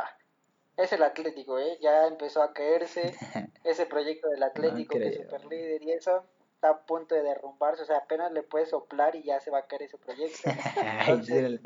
es 0.76 0.92
el 0.92 1.02
Atlético, 1.02 1.58
¿eh? 1.58 1.78
Ya 1.80 2.06
empezó 2.06 2.42
a 2.42 2.52
caerse 2.52 3.14
ese 3.64 3.86
proyecto 3.86 4.28
del 4.28 4.42
Atlético 4.42 4.98
que 4.98 5.08
es 5.08 5.16
super 5.16 5.44
líder 5.46 5.82
y 5.82 5.92
eso 5.92 6.24
está 6.64 6.70
a 6.70 6.86
punto 6.86 7.14
de 7.14 7.22
derrumbarse, 7.22 7.82
o 7.82 7.86
sea, 7.86 7.98
apenas 7.98 8.32
le 8.32 8.42
puedes 8.42 8.70
soplar 8.70 9.14
y 9.14 9.22
ya 9.22 9.38
se 9.40 9.50
va 9.50 9.58
a 9.58 9.66
caer 9.66 9.82
ese 9.82 9.98
proyecto. 9.98 10.42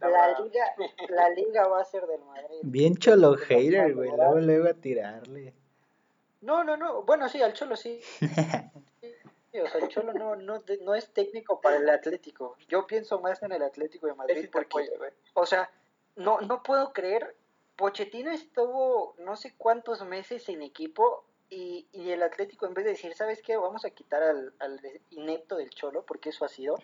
La 0.00 0.38
liga, 0.40 0.74
la 1.10 1.28
liga 1.30 1.68
va 1.68 1.80
a 1.80 1.84
ser 1.84 2.06
del 2.06 2.22
Madrid. 2.22 2.60
Bien 2.62 2.96
cholo 2.96 3.36
hater, 3.36 3.94
güey. 3.94 4.10
Luego, 4.10 4.40
luego 4.40 4.68
a 4.68 4.74
tirarle. 4.74 5.52
No, 6.40 6.64
no, 6.64 6.76
no, 6.76 7.02
bueno, 7.02 7.28
sí, 7.28 7.42
al 7.42 7.52
Cholo 7.52 7.76
sí. 7.76 8.00
O 8.20 9.68
sea, 9.68 9.80
el 9.80 9.88
Cholo 9.88 10.14
no, 10.14 10.36
no, 10.36 10.62
no 10.82 10.94
es 10.94 11.12
técnico 11.12 11.60
para 11.60 11.76
el 11.76 11.88
Atlético. 11.88 12.56
Yo 12.68 12.86
pienso 12.86 13.20
más 13.20 13.42
en 13.42 13.52
el 13.52 13.62
Atlético 13.62 14.06
de 14.06 14.14
Madrid 14.14 14.48
porque, 14.50 14.90
o 15.34 15.44
sea, 15.44 15.70
no, 16.16 16.40
no 16.40 16.62
puedo 16.62 16.92
creer. 16.94 17.34
Pochettino 17.76 18.30
estuvo 18.30 19.14
no 19.18 19.36
sé 19.36 19.54
cuántos 19.56 20.04
meses 20.06 20.48
en 20.48 20.62
equipo 20.62 21.24
y, 21.54 21.86
y 21.92 22.10
el 22.10 22.22
Atlético 22.22 22.66
en 22.66 22.74
vez 22.74 22.84
de 22.84 22.90
decir, 22.92 23.14
¿sabes 23.14 23.40
qué? 23.40 23.56
Vamos 23.56 23.84
a 23.84 23.90
quitar 23.90 24.22
al, 24.22 24.52
al 24.58 24.80
inepto 25.10 25.56
del 25.56 25.70
Cholo, 25.70 26.04
porque 26.04 26.30
eso 26.30 26.44
ha 26.44 26.48
sido, 26.48 26.76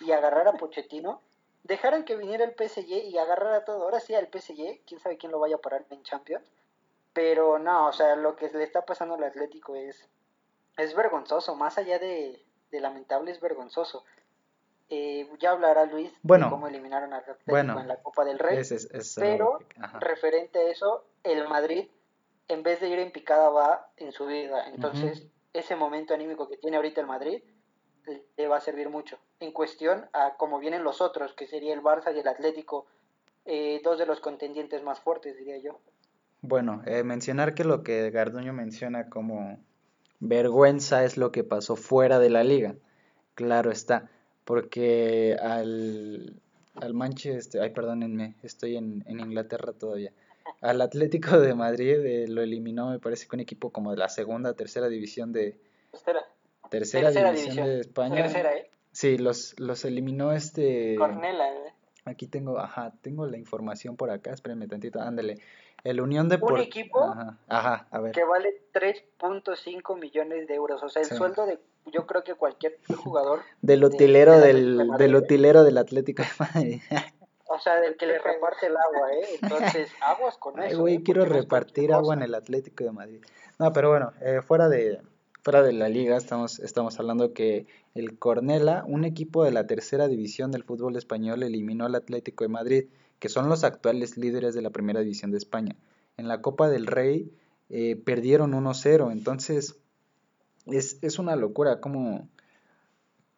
y 0.00 0.12
agarrar 0.12 0.48
a 0.48 0.54
Pochettino, 0.54 1.20
dejaron 1.64 2.04
que 2.04 2.16
viniera 2.16 2.44
el 2.44 2.54
PSG 2.54 2.88
y 2.88 3.18
agarrar 3.18 3.52
a 3.52 3.64
todo. 3.64 3.82
Ahora 3.82 4.00
sí 4.00 4.14
al 4.14 4.28
PSG, 4.28 4.80
quién 4.86 5.00
sabe 5.00 5.18
quién 5.18 5.32
lo 5.32 5.38
vaya 5.38 5.56
a 5.56 5.60
parar 5.60 5.84
en 5.90 6.02
Champions. 6.02 6.50
Pero 7.12 7.58
no, 7.58 7.88
o 7.88 7.92
sea, 7.92 8.16
lo 8.16 8.36
que 8.36 8.48
le 8.48 8.64
está 8.64 8.84
pasando 8.84 9.14
al 9.14 9.24
Atlético 9.24 9.74
es, 9.74 10.08
es 10.76 10.94
vergonzoso, 10.94 11.54
más 11.54 11.78
allá 11.78 11.98
de, 11.98 12.42
lamentable 12.70 13.30
es 13.30 13.40
vergonzoso. 13.40 14.04
Eh, 14.88 15.28
ya 15.40 15.50
hablará 15.50 15.84
Luis 15.86 16.12
de 16.22 16.40
cómo 16.48 16.68
eliminaron 16.68 17.12
al 17.12 17.20
Atlético 17.20 17.56
en 17.56 17.88
la 17.88 17.96
Copa 18.02 18.24
del 18.24 18.38
Rey. 18.38 18.62
pero 19.16 19.58
referente 19.98 20.58
a 20.60 20.70
eso, 20.70 21.04
el 21.24 21.48
Madrid, 21.48 21.88
en 22.48 22.62
vez 22.62 22.80
de 22.80 22.88
ir 22.88 22.98
en 22.98 23.12
picada, 23.12 23.48
va 23.50 23.90
en 23.96 24.12
su 24.12 24.26
vida. 24.26 24.68
Entonces, 24.68 25.26
ese 25.52 25.76
momento 25.76 26.14
anímico 26.14 26.48
que 26.48 26.56
tiene 26.56 26.76
ahorita 26.76 27.00
el 27.00 27.06
Madrid 27.06 27.42
le 28.36 28.48
va 28.48 28.58
a 28.58 28.60
servir 28.60 28.88
mucho. 28.88 29.18
En 29.40 29.52
cuestión 29.52 30.06
a 30.12 30.34
cómo 30.36 30.58
vienen 30.58 30.84
los 30.84 31.00
otros, 31.00 31.32
que 31.32 31.46
sería 31.46 31.74
el 31.74 31.82
Barça 31.82 32.14
y 32.14 32.20
el 32.20 32.28
Atlético, 32.28 32.86
eh, 33.44 33.80
dos 33.82 33.98
de 33.98 34.06
los 34.06 34.20
contendientes 34.20 34.82
más 34.82 35.00
fuertes, 35.00 35.36
diría 35.36 35.58
yo. 35.58 35.80
Bueno, 36.42 36.82
eh, 36.86 37.02
mencionar 37.02 37.54
que 37.54 37.64
lo 37.64 37.82
que 37.82 38.10
Garduño 38.10 38.52
menciona 38.52 39.08
como 39.08 39.58
vergüenza 40.20 41.04
es 41.04 41.16
lo 41.16 41.32
que 41.32 41.44
pasó 41.44 41.76
fuera 41.76 42.18
de 42.18 42.30
la 42.30 42.44
liga. 42.44 42.76
Claro 43.34 43.70
está, 43.70 44.08
porque 44.44 45.36
al, 45.40 46.40
al 46.76 46.94
Manchester, 46.94 47.62
ay 47.62 47.70
perdónenme, 47.70 48.36
estoy 48.42 48.76
en, 48.76 49.04
en 49.06 49.20
Inglaterra 49.20 49.72
todavía. 49.72 50.12
Al 50.60 50.80
Atlético 50.80 51.38
de 51.38 51.54
Madrid 51.54 52.04
eh, 52.04 52.28
lo 52.28 52.42
eliminó, 52.42 52.90
me 52.90 52.98
parece 52.98 53.26
que 53.26 53.36
un 53.36 53.40
equipo 53.40 53.70
como 53.70 53.90
de 53.90 53.96
la 53.96 54.08
segunda, 54.08 54.54
tercera 54.54 54.88
división 54.88 55.32
de... 55.32 55.58
Tercera, 56.70 57.10
división, 57.10 57.66
de 57.66 57.80
España. 57.80 58.16
Tercera, 58.16 58.56
¿eh? 58.56 58.70
Sí, 58.92 59.18
los, 59.18 59.58
los 59.58 59.84
eliminó 59.84 60.32
este... 60.32 60.96
Cornela, 60.96 61.48
¿eh? 61.48 61.72
Aquí 62.04 62.26
tengo, 62.28 62.58
ajá, 62.58 62.92
tengo 63.02 63.26
la 63.26 63.36
información 63.36 63.96
por 63.96 64.10
acá, 64.10 64.32
espérenme 64.32 64.68
tantito, 64.68 65.00
ándale. 65.00 65.38
El 65.82 66.00
Unión 66.00 66.28
de 66.28 66.38
Un 66.40 66.58
equipo 66.58 67.14
ajá, 67.48 67.86
a 67.90 68.00
ver. 68.00 68.12
que 68.12 68.24
vale 68.24 68.62
3.5 68.72 69.98
millones 69.98 70.48
de 70.48 70.54
euros, 70.54 70.82
o 70.82 70.88
sea, 70.88 71.02
el 71.02 71.08
sueldo 71.08 71.46
de 71.46 71.58
yo 71.92 72.06
creo 72.06 72.24
que 72.24 72.34
cualquier 72.34 72.78
jugador 72.96 73.42
del 73.62 73.84
utilero 73.84 74.38
del, 74.38 74.88
del 74.98 75.14
utilero 75.14 75.62
del 75.62 75.78
Atlético 75.78 76.22
de 76.22 76.28
Madrid. 76.38 76.80
O 77.56 77.58
sea, 77.58 77.80
del 77.80 77.96
que 77.96 78.06
le 78.06 78.18
reparte 78.18 78.66
el 78.66 78.76
agua, 78.76 79.12
¿eh? 79.12 79.38
Entonces, 79.40 79.90
aguas 80.02 80.36
con 80.36 80.62
eso. 80.62 80.78
güey, 80.78 80.96
¿eh? 80.96 81.02
quiero 81.02 81.24
repartir 81.24 81.92
agua 81.92 82.14
en 82.14 82.22
el 82.22 82.34
Atlético 82.34 82.84
de 82.84 82.92
Madrid. 82.92 83.24
No, 83.58 83.72
pero 83.72 83.88
bueno, 83.88 84.12
eh, 84.20 84.42
fuera 84.42 84.68
de 84.68 85.00
fuera 85.42 85.62
de 85.62 85.72
la 85.72 85.88
liga 85.88 86.16
estamos 86.16 86.58
estamos 86.58 86.98
hablando 86.98 87.32
que 87.32 87.66
el 87.94 88.18
Cornela, 88.18 88.84
un 88.86 89.04
equipo 89.04 89.44
de 89.44 89.52
la 89.52 89.66
tercera 89.66 90.08
división 90.08 90.50
del 90.50 90.64
fútbol 90.64 90.96
español, 90.96 91.42
eliminó 91.42 91.86
al 91.86 91.94
Atlético 91.94 92.44
de 92.44 92.48
Madrid 92.48 92.84
que 93.18 93.28
son 93.28 93.48
los 93.48 93.64
actuales 93.64 94.16
líderes 94.18 94.54
de 94.54 94.62
la 94.62 94.70
primera 94.70 95.00
división 95.00 95.30
de 95.30 95.38
España. 95.38 95.76
En 96.16 96.28
la 96.28 96.42
Copa 96.42 96.68
del 96.68 96.86
Rey 96.86 97.32
eh, 97.70 97.96
perdieron 97.96 98.52
1-0, 98.52 99.12
entonces 99.12 99.76
es, 100.66 100.98
es, 101.02 101.18
una 101.18 101.36
locura 101.36 101.80
como, 101.80 102.28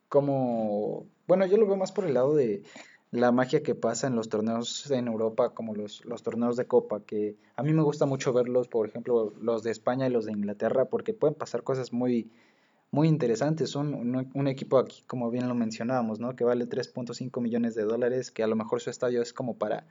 como, 0.08 1.06
bueno, 1.26 1.46
yo 1.46 1.56
lo 1.56 1.66
veo 1.66 1.76
más 1.76 1.92
por 1.92 2.04
el 2.04 2.14
lado 2.14 2.34
de 2.34 2.62
la 3.10 3.32
magia 3.32 3.62
que 3.62 3.74
pasa 3.74 4.06
en 4.06 4.16
los 4.16 4.28
torneos 4.28 4.90
en 4.90 5.08
Europa, 5.08 5.50
como 5.50 5.74
los, 5.74 6.04
los 6.04 6.22
torneos 6.22 6.56
de 6.56 6.66
Copa, 6.66 7.00
que 7.00 7.36
a 7.56 7.62
mí 7.62 7.72
me 7.72 7.82
gusta 7.82 8.06
mucho 8.06 8.32
verlos, 8.32 8.68
por 8.68 8.86
ejemplo, 8.86 9.32
los 9.40 9.62
de 9.62 9.70
España 9.70 10.06
y 10.06 10.10
los 10.10 10.26
de 10.26 10.32
Inglaterra, 10.32 10.86
porque 10.86 11.14
pueden 11.14 11.34
pasar 11.34 11.62
cosas 11.62 11.92
muy, 11.92 12.30
muy 12.90 13.08
interesantes. 13.08 13.74
Un, 13.74 14.30
un, 14.32 14.48
equipo 14.48 14.78
aquí, 14.78 15.02
como 15.06 15.30
bien 15.30 15.48
lo 15.48 15.54
mencionábamos, 15.54 16.20
¿no? 16.20 16.36
que 16.36 16.44
vale 16.44 16.68
3.5 16.68 17.40
millones 17.40 17.74
de 17.74 17.84
dólares, 17.84 18.30
que 18.30 18.42
a 18.42 18.46
lo 18.46 18.56
mejor 18.56 18.80
su 18.80 18.90
estadio 18.90 19.22
es 19.22 19.32
como 19.32 19.56
para 19.56 19.86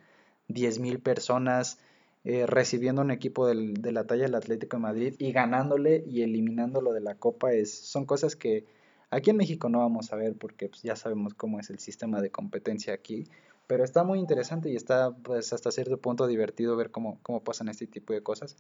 10 0.49 0.79
mil 0.79 0.99
personas, 0.99 1.79
eh, 2.23 2.45
recibiendo 2.45 3.01
un 3.01 3.09
equipo 3.09 3.47
del, 3.47 3.75
de 3.75 3.91
la 3.91 4.05
talla 4.05 4.23
del 4.23 4.35
Atlético 4.35 4.77
de 4.77 4.83
Madrid 4.83 5.15
y 5.17 5.31
ganándole 5.31 6.03
y 6.05 6.21
eliminándolo 6.21 6.93
de 6.93 7.01
la 7.01 7.15
Copa. 7.15 7.53
Es, 7.53 7.73
son 7.73 8.05
cosas 8.05 8.35
que 8.35 8.65
aquí 9.09 9.29
en 9.29 9.37
México 9.37 9.69
no 9.69 9.79
vamos 9.79 10.11
a 10.13 10.15
ver 10.15 10.35
porque 10.35 10.69
pues, 10.69 10.81
ya 10.81 10.95
sabemos 10.95 11.33
cómo 11.33 11.59
es 11.59 11.69
el 11.69 11.79
sistema 11.79 12.21
de 12.21 12.31
competencia 12.31 12.93
aquí. 12.93 13.25
Pero 13.67 13.83
está 13.83 14.03
muy 14.03 14.19
interesante 14.19 14.69
y 14.69 14.77
está 14.77 15.11
pues 15.11 15.51
hasta 15.51 15.71
cierto 15.71 15.97
punto 15.97 16.25
divertido 16.25 16.77
ver 16.77 16.89
cómo, 16.89 17.19
cómo 17.21 17.43
pasan 17.43 17.67
este 17.67 17.85
tipo 17.85 18.13
de 18.13 18.23
cosas. 18.23 18.55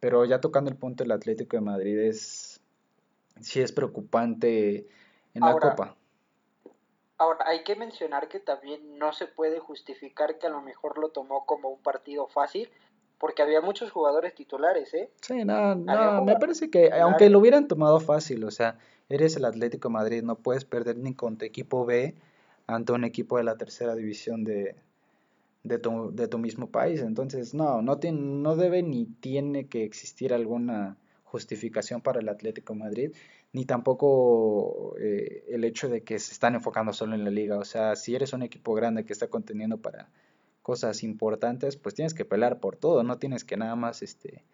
Pero 0.00 0.24
ya 0.24 0.40
tocando 0.40 0.70
el 0.70 0.76
punto 0.76 1.04
del 1.04 1.12
Atlético 1.12 1.56
de 1.56 1.60
Madrid 1.60 1.98
es 1.98 2.60
sí 3.40 3.60
es 3.60 3.72
preocupante 3.72 4.88
en 5.34 5.42
la 5.42 5.52
Copa. 5.58 5.96
Ahora, 7.18 7.44
hay 7.48 7.64
que 7.64 7.74
mencionar 7.74 8.28
que 8.28 8.38
también 8.38 8.96
no 8.96 9.12
se 9.12 9.26
puede 9.26 9.58
justificar 9.58 10.38
que 10.38 10.46
a 10.46 10.50
lo 10.50 10.62
mejor 10.62 10.98
lo 10.98 11.08
tomó 11.08 11.46
como 11.46 11.68
un 11.68 11.82
partido 11.82 12.28
fácil, 12.28 12.70
porque 13.18 13.42
había 13.42 13.60
muchos 13.60 13.90
jugadores 13.90 14.34
titulares, 14.34 14.94
¿eh? 14.94 15.10
Sí, 15.20 15.44
no, 15.44 15.74
no, 15.74 16.24
me 16.24 16.36
parece 16.36 16.70
que 16.70 16.92
aunque 16.92 17.28
lo 17.28 17.40
hubieran 17.40 17.66
tomado 17.66 17.98
fácil, 17.98 18.44
o 18.44 18.52
sea, 18.52 18.78
eres 19.08 19.36
el 19.36 19.44
Atlético 19.44 19.90
Madrid, 19.90 20.22
no 20.22 20.36
puedes 20.36 20.64
perder 20.64 20.96
ni 20.98 21.14
con 21.14 21.38
tu 21.38 21.44
equipo 21.44 21.84
B 21.84 22.14
ante 22.66 22.92
un 22.92 23.04
equipo 23.04 23.38
de 23.38 23.44
la 23.44 23.56
tercera 23.56 23.94
división 23.94 24.44
de, 24.44 24.76
de, 25.62 25.78
tu, 25.78 26.14
de 26.14 26.28
tu 26.28 26.38
mismo 26.38 26.70
país. 26.70 27.00
Entonces, 27.00 27.54
no, 27.54 27.82
no, 27.82 27.98
tiene, 27.98 28.20
no 28.20 28.56
debe 28.56 28.82
ni 28.82 29.06
tiene 29.06 29.66
que 29.68 29.84
existir 29.84 30.32
alguna 30.34 30.96
justificación 31.24 32.00
para 32.00 32.20
el 32.20 32.28
Atlético 32.28 32.74
Madrid, 32.74 33.12
ni 33.52 33.64
tampoco 33.64 34.96
eh, 34.98 35.44
el 35.48 35.64
hecho 35.64 35.88
de 35.88 36.02
que 36.02 36.18
se 36.18 36.32
están 36.32 36.54
enfocando 36.54 36.92
solo 36.92 37.14
en 37.14 37.24
la 37.24 37.30
liga. 37.30 37.58
O 37.58 37.64
sea, 37.64 37.96
si 37.96 38.14
eres 38.14 38.32
un 38.32 38.42
equipo 38.42 38.74
grande 38.74 39.04
que 39.04 39.12
está 39.12 39.28
conteniendo 39.28 39.78
para 39.78 40.08
cosas 40.62 41.02
importantes, 41.02 41.76
pues 41.76 41.94
tienes 41.94 42.12
que 42.12 42.26
pelear 42.26 42.60
por 42.60 42.76
todo, 42.76 43.02
no 43.02 43.18
tienes 43.18 43.44
que 43.44 43.56
nada 43.56 43.74
más 43.76 44.02
este 44.02 44.44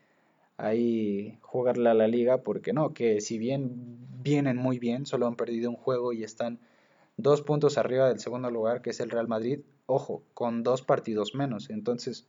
ahí 0.56 1.38
jugarle 1.42 1.90
a 1.90 1.94
la 1.94 2.08
liga, 2.08 2.42
porque 2.42 2.73
no, 2.73 2.94
que 2.94 3.20
si 3.20 3.38
bien 3.38 3.99
vienen 4.23 4.56
muy 4.56 4.78
bien, 4.78 5.06
solo 5.06 5.26
han 5.26 5.37
perdido 5.37 5.70
un 5.70 5.76
juego 5.76 6.12
y 6.12 6.25
están 6.25 6.61
dos 7.16 7.42
puntos 7.42 7.78
arriba 7.78 8.08
del 8.08 8.20
segundo 8.20 8.50
lugar, 8.50 8.82
que 8.82 8.90
es 8.90 9.00
el 9.00 9.11
Real 9.11 9.28
Madrid, 9.28 9.61
ojo, 9.87 10.23
con 10.34 10.62
dos 10.62 10.82
partidos 10.82 11.34
menos. 11.34 11.70
Entonces, 11.70 12.26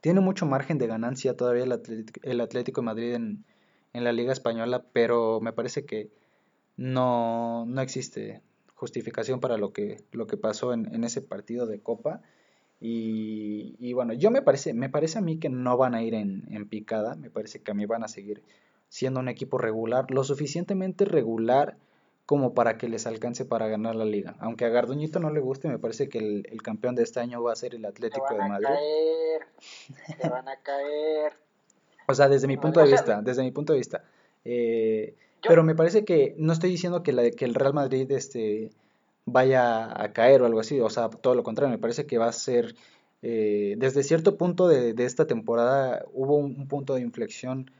tiene 0.00 0.20
mucho 0.20 0.46
margen 0.46 0.78
de 0.78 0.86
ganancia 0.86 1.36
todavía 1.36 1.64
el 1.64 1.72
Atlético, 1.72 2.20
el 2.22 2.40
Atlético 2.40 2.80
de 2.80 2.84
Madrid 2.84 3.14
en, 3.14 3.44
en, 3.92 4.04
la 4.04 4.12
Liga 4.12 4.32
Española, 4.32 4.84
pero 4.92 5.40
me 5.40 5.52
parece 5.52 5.84
que 5.84 6.10
no, 6.76 7.64
no 7.66 7.80
existe 7.80 8.42
justificación 8.74 9.40
para 9.40 9.56
lo 9.56 9.72
que, 9.72 10.04
lo 10.12 10.26
que 10.26 10.36
pasó 10.36 10.72
en, 10.72 10.94
en 10.94 11.04
ese 11.04 11.20
partido 11.20 11.66
de 11.66 11.80
Copa. 11.80 12.22
Y, 12.80 13.74
y, 13.78 13.92
bueno, 13.92 14.12
yo 14.12 14.30
me 14.30 14.42
parece, 14.42 14.72
me 14.72 14.88
parece 14.88 15.18
a 15.18 15.22
mí 15.22 15.38
que 15.38 15.48
no 15.48 15.76
van 15.76 15.94
a 15.94 16.02
ir 16.02 16.14
en, 16.14 16.44
en 16.50 16.68
picada, 16.68 17.16
me 17.16 17.30
parece 17.30 17.60
que 17.60 17.72
a 17.72 17.74
mí 17.74 17.86
van 17.86 18.04
a 18.04 18.08
seguir 18.08 18.42
siendo 18.88 19.20
un 19.20 19.28
equipo 19.28 19.58
regular, 19.58 20.10
lo 20.10 20.24
suficientemente 20.24 21.04
regular 21.04 21.76
como 22.28 22.52
para 22.52 22.76
que 22.76 22.88
les 22.88 23.06
alcance 23.06 23.46
para 23.46 23.68
ganar 23.68 23.96
la 23.96 24.04
liga. 24.04 24.36
Aunque 24.40 24.66
a 24.66 24.68
Garduñito 24.68 25.18
no 25.18 25.30
le 25.30 25.40
guste, 25.40 25.66
me 25.66 25.78
parece 25.78 26.10
que 26.10 26.18
el, 26.18 26.62
campeón 26.62 26.94
de 26.94 27.02
este 27.02 27.20
año 27.20 27.42
va 27.42 27.52
a 27.52 27.56
ser 27.56 27.74
el 27.74 27.86
Atlético 27.86 28.26
de 28.34 28.46
Madrid. 28.46 28.66
Caer, 28.66 30.30
van 30.30 30.46
a 30.46 30.56
caer. 30.56 31.32
o 32.06 32.12
sea, 32.12 32.28
desde 32.28 32.46
mi 32.46 32.58
punto 32.58 32.80
de 32.80 32.90
vista, 32.90 33.22
desde 33.22 33.42
mi 33.42 33.50
punto 33.50 33.72
de 33.72 33.78
vista. 33.78 34.04
Eh, 34.44 35.14
pero 35.42 35.64
me 35.64 35.74
parece 35.74 36.04
que 36.04 36.34
no 36.36 36.52
estoy 36.52 36.68
diciendo 36.68 37.02
que, 37.02 37.14
la, 37.14 37.30
que 37.30 37.46
el 37.46 37.54
Real 37.54 37.72
Madrid 37.72 38.12
este, 38.12 38.72
vaya 39.32 40.02
a 40.02 40.12
caer 40.12 40.42
o 40.42 40.46
algo 40.46 40.60
así, 40.60 40.80
o 40.80 40.90
sea, 40.90 41.08
todo 41.10 41.34
lo 41.34 41.42
contrario, 41.42 41.70
me 41.70 41.78
parece 41.78 42.06
que 42.06 42.18
va 42.18 42.28
a 42.28 42.32
ser, 42.32 42.74
eh, 43.22 43.74
desde 43.78 44.02
cierto 44.02 44.36
punto 44.36 44.68
de, 44.68 44.94
de, 44.94 45.04
esta 45.04 45.26
temporada 45.26 46.04
hubo 46.12 46.36
un 46.36 46.68
punto 46.68 46.94
de 46.94 47.00
inflexión 47.02 47.70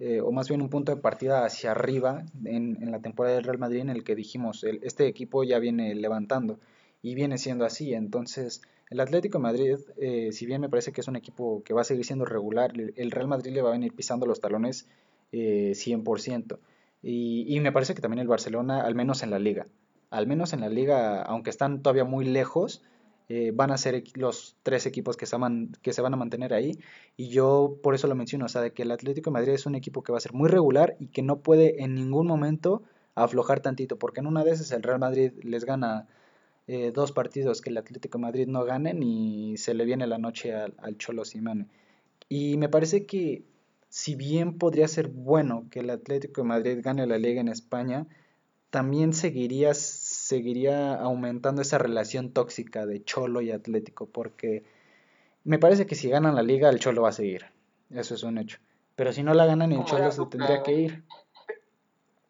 eh, 0.00 0.20
o 0.20 0.32
más 0.32 0.48
bien 0.48 0.60
un 0.60 0.68
punto 0.70 0.94
de 0.94 1.00
partida 1.00 1.44
hacia 1.44 1.70
arriba 1.70 2.24
en, 2.44 2.82
en, 2.82 2.90
la 2.90 3.00
temporada 3.00 3.36
del 3.36 3.44
Real 3.44 3.58
Madrid 3.58 3.80
en 3.80 3.90
el 3.90 4.02
que 4.02 4.16
dijimos, 4.16 4.64
el, 4.64 4.80
este 4.82 5.06
equipo 5.06 5.44
ya 5.44 5.58
viene 5.60 5.94
levantando 5.94 6.58
y 7.00 7.14
viene 7.14 7.38
siendo 7.38 7.64
así. 7.64 7.94
Entonces, 7.94 8.62
el 8.90 9.00
Atlético 9.00 9.38
de 9.38 9.42
Madrid, 9.42 9.78
eh, 9.98 10.32
si 10.32 10.46
bien 10.46 10.60
me 10.60 10.68
parece 10.68 10.92
que 10.92 11.00
es 11.00 11.08
un 11.08 11.16
equipo 11.16 11.62
que 11.64 11.74
va 11.74 11.82
a 11.82 11.84
seguir 11.84 12.04
siendo 12.04 12.24
regular, 12.24 12.72
el 12.74 13.10
Real 13.10 13.28
Madrid 13.28 13.52
le 13.52 13.62
va 13.62 13.70
a 13.70 13.72
venir 13.72 13.94
pisando 13.94 14.26
los 14.26 14.40
talones 14.40 14.88
eh, 15.32 15.72
100%. 15.74 16.58
Y, 17.02 17.44
y 17.54 17.60
me 17.60 17.70
parece 17.70 17.94
que 17.94 18.02
también 18.02 18.20
el 18.20 18.28
Barcelona, 18.28 18.82
al 18.82 18.94
menos 18.94 19.22
en 19.22 19.30
la 19.30 19.38
liga, 19.38 19.66
al 20.14 20.28
menos 20.28 20.52
en 20.52 20.60
la 20.60 20.68
liga, 20.68 21.22
aunque 21.22 21.50
están 21.50 21.82
todavía 21.82 22.04
muy 22.04 22.24
lejos, 22.24 22.82
eh, 23.28 23.52
van 23.52 23.72
a 23.72 23.78
ser 23.78 24.04
los 24.14 24.56
tres 24.62 24.86
equipos 24.86 25.16
que 25.16 25.26
se, 25.26 25.36
van, 25.36 25.72
a 25.82 26.16
mantener 26.16 26.54
ahí. 26.54 26.78
Y 27.16 27.30
yo 27.30 27.78
por 27.82 27.96
eso 27.96 28.06
lo 28.06 28.14
menciono, 28.14 28.44
o 28.44 28.48
sea, 28.48 28.60
de 28.60 28.72
que 28.72 28.82
el 28.82 28.92
Atlético 28.92 29.30
de 29.30 29.34
Madrid 29.34 29.54
es 29.54 29.66
un 29.66 29.74
equipo 29.74 30.04
que 30.04 30.12
va 30.12 30.18
a 30.18 30.20
ser 30.20 30.32
muy 30.32 30.48
regular 30.48 30.96
y 31.00 31.08
que 31.08 31.22
no 31.22 31.40
puede 31.40 31.82
en 31.82 31.96
ningún 31.96 32.28
momento 32.28 32.82
aflojar 33.16 33.60
tantito, 33.60 33.98
porque 33.98 34.20
en 34.20 34.28
una 34.28 34.44
de 34.44 34.52
esas 34.52 34.70
el 34.70 34.84
Real 34.84 35.00
Madrid 35.00 35.32
les 35.42 35.64
gana 35.64 36.06
eh, 36.68 36.92
dos 36.94 37.10
partidos 37.10 37.60
que 37.60 37.70
el 37.70 37.78
Atlético 37.78 38.18
de 38.18 38.22
Madrid 38.22 38.46
no 38.46 38.64
ganen 38.64 39.02
y 39.02 39.56
se 39.56 39.74
le 39.74 39.84
viene 39.84 40.06
la 40.06 40.18
noche 40.18 40.54
al, 40.54 40.96
Cholo 40.96 41.24
Simeone. 41.24 41.66
Y 42.28 42.56
me 42.56 42.68
parece 42.68 43.04
que 43.04 43.42
si 43.88 44.14
bien 44.14 44.58
podría 44.58 44.86
ser 44.86 45.08
bueno 45.08 45.66
que 45.70 45.80
el 45.80 45.90
Atlético 45.90 46.42
de 46.42 46.48
Madrid 46.48 46.78
gane 46.82 47.06
la 47.06 47.18
liga 47.18 47.40
en 47.40 47.48
España, 47.48 48.06
también 48.74 49.12
seguiría, 49.12 49.72
seguiría 50.24 50.94
aumentando 50.94 51.60
esa 51.60 51.76
relación 51.76 52.32
tóxica 52.32 52.86
de 52.86 53.04
Cholo 53.04 53.42
y 53.42 53.50
Atlético, 53.50 54.06
porque 54.06 54.64
me 55.44 55.58
parece 55.58 55.86
que 55.86 55.96
si 55.96 56.08
ganan 56.08 56.34
la 56.34 56.42
liga, 56.42 56.70
el 56.70 56.80
Cholo 56.80 57.02
va 57.02 57.10
a 57.10 57.12
seguir. 57.12 57.44
Eso 57.90 58.14
es 58.14 58.22
un 58.22 58.38
hecho. 58.38 58.58
Pero 58.96 59.12
si 59.12 59.22
no 59.22 59.34
la 59.34 59.44
ganan, 59.44 59.72
el 59.72 59.84
Cholo 59.84 60.10
se 60.10 60.24
tendría 60.24 60.62
que 60.62 60.72
ir. 60.72 61.04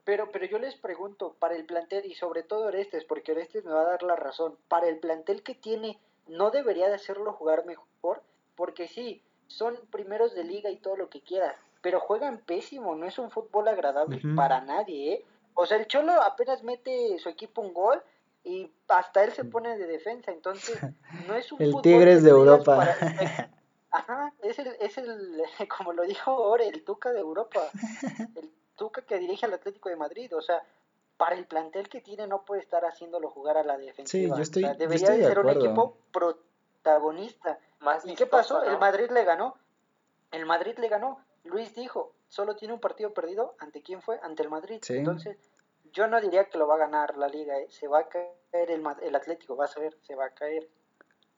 Pero, 0.02 0.32
pero 0.32 0.44
yo 0.44 0.58
les 0.58 0.74
pregunto, 0.74 1.36
para 1.38 1.54
el 1.54 1.66
plantel, 1.66 2.04
y 2.04 2.14
sobre 2.14 2.42
todo 2.42 2.66
Orestes, 2.66 3.04
porque 3.04 3.30
Orestes 3.30 3.64
me 3.64 3.70
va 3.70 3.82
a 3.82 3.90
dar 3.90 4.02
la 4.02 4.16
razón, 4.16 4.56
para 4.66 4.88
el 4.88 4.98
plantel 4.98 5.44
que 5.44 5.54
tiene, 5.54 5.96
¿no 6.26 6.50
debería 6.50 6.88
de 6.88 6.96
hacerlo 6.96 7.32
jugar 7.32 7.64
mejor? 7.64 8.22
Porque 8.56 8.88
sí, 8.88 9.22
son 9.46 9.76
primeros 9.92 10.34
de 10.34 10.42
liga 10.42 10.68
y 10.68 10.78
todo 10.78 10.96
lo 10.96 11.10
que 11.10 11.20
quieras, 11.20 11.54
pero 11.80 12.00
juegan 12.00 12.38
pésimo, 12.38 12.96
no 12.96 13.06
es 13.06 13.20
un 13.20 13.30
fútbol 13.30 13.68
agradable 13.68 14.20
para 14.34 14.60
nadie, 14.62 15.12
¿eh? 15.12 15.24
O 15.54 15.66
sea, 15.66 15.78
el 15.78 15.86
Cholo 15.86 16.12
apenas 16.22 16.62
mete 16.62 17.18
su 17.18 17.28
equipo 17.28 17.62
un 17.62 17.72
gol 17.72 18.02
y 18.44 18.70
hasta 18.88 19.24
él 19.24 19.32
se 19.32 19.44
pone 19.44 19.78
de 19.78 19.86
defensa, 19.86 20.30
entonces 20.30 20.78
no 21.26 21.34
es 21.34 21.50
un 21.50 21.62
el 21.62 21.74
Tigres 21.82 22.22
de 22.22 22.30
Europa. 22.30 22.86
Ajá, 23.90 24.32
es 24.42 24.58
el, 24.58 24.76
es 24.80 24.98
el, 24.98 25.42
como 25.76 25.92
lo 25.92 26.02
dijo 26.02 26.30
ahora, 26.30 26.64
el 26.64 26.84
Tuca 26.84 27.12
de 27.12 27.20
Europa, 27.20 27.60
el 28.36 28.50
Tuca 28.76 29.02
que 29.02 29.18
dirige 29.18 29.46
al 29.46 29.54
Atlético 29.54 29.88
de 29.88 29.96
Madrid, 29.96 30.36
o 30.36 30.42
sea, 30.42 30.62
para 31.16 31.36
el 31.36 31.46
plantel 31.46 31.88
que 31.88 32.00
tiene 32.00 32.26
no 32.26 32.44
puede 32.44 32.60
estar 32.60 32.84
haciéndolo 32.84 33.30
jugar 33.30 33.56
a 33.56 33.62
la 33.62 33.78
defensiva. 33.78 34.34
Sí, 34.34 34.36
yo 34.36 34.42
estoy, 34.42 34.76
debería 34.76 35.10
de 35.10 35.24
ser 35.24 35.38
un 35.38 35.48
equipo 35.48 35.96
protagonista. 36.12 37.58
¿Y 38.04 38.14
qué 38.14 38.26
pasó? 38.26 38.64
El 38.64 38.78
Madrid 38.78 39.10
le 39.10 39.24
ganó. 39.24 39.56
El 40.32 40.44
Madrid 40.44 40.76
le 40.78 40.88
ganó. 40.88 41.20
Luis 41.44 41.72
dijo, 41.74 42.12
solo 42.34 42.56
tiene 42.56 42.74
un 42.74 42.80
partido 42.80 43.14
perdido. 43.14 43.54
¿Ante 43.60 43.80
quién 43.80 44.02
fue? 44.02 44.18
Ante 44.22 44.42
el 44.42 44.50
Madrid. 44.50 44.80
Entonces, 44.88 45.38
yo 45.92 46.08
no 46.08 46.20
diría 46.20 46.46
que 46.46 46.58
lo 46.58 46.66
va 46.66 46.74
a 46.74 46.78
ganar 46.78 47.16
la 47.16 47.28
liga. 47.28 47.56
¿eh? 47.60 47.66
Se 47.70 47.86
va 47.86 48.00
a 48.00 48.08
caer 48.08 48.70
el, 48.70 48.82
el 49.02 49.14
Atlético, 49.14 49.54
vas 49.54 49.76
a 49.76 49.80
ver, 49.80 49.96
se 50.02 50.16
va 50.16 50.26
a 50.26 50.30
caer. 50.30 50.68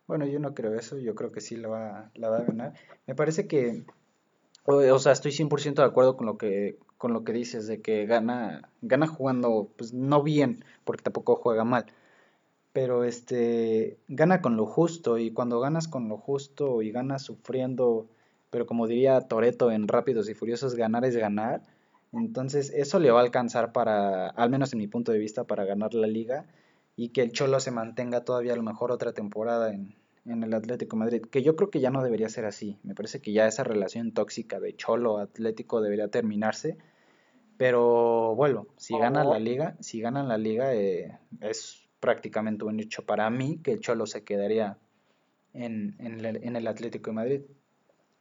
Bueno, 0.07 0.25
yo 0.25 0.39
no 0.39 0.55
creo 0.55 0.75
eso. 0.75 0.97
Yo 0.97 1.15
creo 1.15 1.33
que 1.33 1.43
sí 1.43 1.57
la 1.57 1.69
va, 1.69 2.11
la 2.15 2.31
va 2.31 2.39
a 2.39 2.45
ganar. 2.45 2.73
Me 3.07 3.15
parece 3.15 3.47
que, 3.47 3.85
o, 4.65 4.99
sea, 4.99 5.13
estoy 5.13 5.33
100% 5.33 5.75
de 5.75 5.85
acuerdo 5.85 6.17
con 6.17 6.27
lo 6.27 6.39
que 6.39 6.79
con 6.97 7.13
lo 7.13 7.25
que 7.25 7.33
dices 7.33 7.67
de 7.67 7.83
que 7.83 8.07
gana 8.07 8.71
gana 8.81 9.07
jugando 9.07 9.69
pues 9.77 9.93
no 9.93 10.23
bien 10.23 10.65
porque 10.85 11.03
tampoco 11.03 11.37
juega 11.37 11.63
mal 11.63 11.85
pero 12.73 13.05
este 13.05 13.99
gana 14.09 14.41
con 14.41 14.57
lo 14.57 14.65
justo 14.65 15.19
y 15.19 15.31
cuando 15.31 15.61
ganas 15.61 15.89
con 15.89 16.09
lo 16.09 16.17
justo 16.17 16.81
y 16.81 16.91
ganas 16.91 17.23
sufriendo, 17.23 18.07
pero 18.57 18.65
como 18.65 18.87
diría 18.87 19.21
Toreto 19.21 19.71
en 19.71 19.87
Rápidos 19.87 20.31
y 20.31 20.35
Furiosos, 20.35 20.77
ganar 20.77 21.05
es 21.05 21.15
ganar. 21.15 21.61
Entonces 22.15 22.73
eso 22.75 22.99
le 22.99 23.11
va 23.11 23.21
a 23.21 23.23
alcanzar 23.23 23.71
para, 23.71 24.29
al 24.29 24.49
menos 24.49 24.73
en 24.73 24.79
mi 24.79 24.87
punto 24.87 25.13
de 25.13 25.19
vista, 25.19 25.45
para 25.45 25.67
ganar 25.67 25.93
la 25.93 26.07
liga 26.07 26.47
y 26.97 27.11
que 27.11 27.21
el 27.21 27.33
Cholo 27.33 27.61
se 27.61 27.71
mantenga 27.71 28.25
todavía 28.25 28.55
a 28.55 28.57
lo 28.57 28.63
mejor 28.63 28.93
otra 28.93 29.13
temporada 29.13 29.75
en, 29.75 29.95
en 30.25 30.43
el 30.43 30.55
Atlético 30.55 30.97
Madrid, 30.97 31.21
que 31.31 31.43
yo 31.43 31.55
creo 31.55 31.69
que 31.69 31.81
ya 31.81 31.91
no 31.91 32.03
debería 32.03 32.31
ser 32.31 32.47
así. 32.47 32.79
Me 32.83 32.95
parece 32.95 33.21
que 33.21 33.35
ya 33.35 33.47
esa 33.47 33.63
relación 33.63 34.13
tóxica 34.13 34.59
de 34.59 34.75
Cholo 34.75 35.19
Atlético 35.19 35.83
debería 35.83 36.09
terminarse. 36.09 36.79
Pero 37.59 38.35
bueno, 38.37 38.69
si 38.79 38.99
ganan 38.99 39.29
la 39.29 39.39
liga, 39.39 39.77
si 39.81 40.01
ganan 40.01 40.29
la 40.29 40.39
liga 40.39 40.75
eh, 40.75 41.19
es 41.43 41.87
prácticamente 42.01 42.65
un 42.65 42.81
hecho 42.81 43.05
para 43.05 43.29
mí 43.29 43.59
que 43.63 43.73
el 43.73 43.81
Cholo 43.81 44.07
se 44.07 44.25
quedaría 44.25 44.79
en, 45.53 45.95
en, 45.99 46.25
el, 46.25 46.43
en 46.43 46.57
el 46.57 46.67
Atlético 46.67 47.11
de 47.11 47.15
Madrid. 47.17 47.41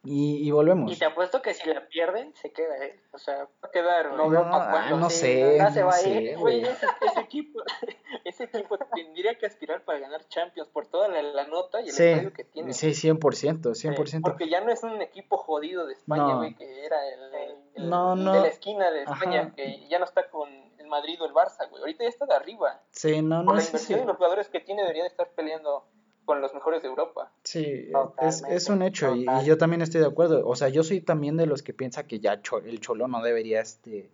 Y, 0.06 0.50
volvemos. 0.50 0.92
Y 0.92 0.96
te 0.96 1.04
apuesto 1.04 1.42
que 1.42 1.52
si 1.52 1.68
la 1.68 1.86
pierden, 1.88 2.32
se 2.34 2.52
queda, 2.52 2.76
¿eh? 2.84 3.00
O 3.12 3.18
sea, 3.18 3.44
va 3.44 3.68
a 3.68 3.70
quedar. 3.70 4.12
No, 4.14 4.30
no, 4.30 4.40
ah, 4.44 4.88
no, 4.90 5.10
sé. 5.10 5.58
se 5.72 5.82
va 5.82 5.94
a 5.94 6.02
ir. 6.02 6.36
ese, 6.36 7.20
equipo, 7.20 7.60
ese 8.24 8.44
equipo 8.44 8.78
tendría 8.94 9.36
que 9.36 9.46
aspirar 9.46 9.84
para 9.84 9.98
ganar 9.98 10.26
Champions 10.28 10.68
por 10.70 10.86
toda 10.86 11.08
la, 11.08 11.46
nota 11.46 11.80
y 11.80 11.84
el 11.84 11.88
estadio 11.90 12.32
que 12.32 12.44
tiene. 12.44 12.72
Sí, 12.72 12.88
100%, 12.88 13.18
100%. 13.18 14.22
porque 14.22 14.48
ya 14.48 14.60
no 14.60 14.70
es 14.70 14.82
un 14.82 15.02
equipo 15.02 15.36
jodido 15.38 15.86
de 15.86 15.94
España, 15.94 16.36
güey, 16.36 16.54
que 16.54 16.84
era 16.84 16.96
el, 17.08 17.34
el, 17.34 17.84
de 17.84 18.40
la 18.40 18.48
esquina 18.48 18.90
de 18.90 19.02
España, 19.02 19.52
que 19.54 19.86
ya 19.88 19.98
no 19.98 20.04
está 20.04 20.30
con 20.30 20.48
el 20.78 20.86
Madrid 20.86 21.20
o 21.20 21.26
el 21.26 21.32
Barça, 21.32 21.68
güey. 21.68 21.82
Ahorita 21.82 22.04
ya 22.04 22.08
está 22.08 22.26
de 22.26 22.34
arriba. 22.34 22.80
Sí, 22.90 23.22
no, 23.22 23.40
no. 23.40 23.46
Por 23.46 23.56
la 23.56 23.64
inversión 23.64 24.00
y 24.02 24.04
los 24.04 24.16
jugadores 24.16 24.48
que 24.48 24.60
tiene 24.60 24.82
debería 24.82 25.02
de 25.02 25.08
estar 25.08 25.28
peleando 25.30 25.84
con 26.26 26.42
los 26.42 26.52
mejores 26.52 26.82
de 26.82 26.88
Europa. 26.88 27.32
Sí, 27.44 27.88
es, 28.20 28.42
es, 28.50 28.68
un 28.68 28.82
hecho 28.82 29.16
y, 29.16 29.24
yo 29.46 29.56
también 29.56 29.80
estoy 29.80 30.00
de 30.00 30.08
acuerdo. 30.08 30.46
O 30.46 30.56
sea, 30.56 30.68
yo 30.68 30.82
soy 30.82 31.00
también 31.00 31.36
de 31.36 31.46
los 31.46 31.62
que 31.62 31.72
piensa 31.72 32.06
que 32.06 32.20
ya 32.20 32.42
el 32.64 32.80
Cholo 32.80 33.08
no 33.08 33.22
debería 33.22 33.60
este, 33.60 34.10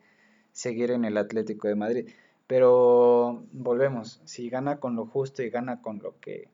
seguir 0.53 0.92
en 0.92 1.05
el 1.05 1.16
Atlético 1.16 1.66
de 1.66 1.75
Madrid. 1.75 2.11
Pero 2.46 3.42
volvemos, 3.53 4.20
si 4.27 4.51
gana 4.51 4.79
con 4.79 4.94
lo 4.94 5.07
justo 5.07 5.42
y 5.42 5.48
gana 5.48 5.81
con 5.81 6.01
lo 6.01 6.20
que 6.20 6.48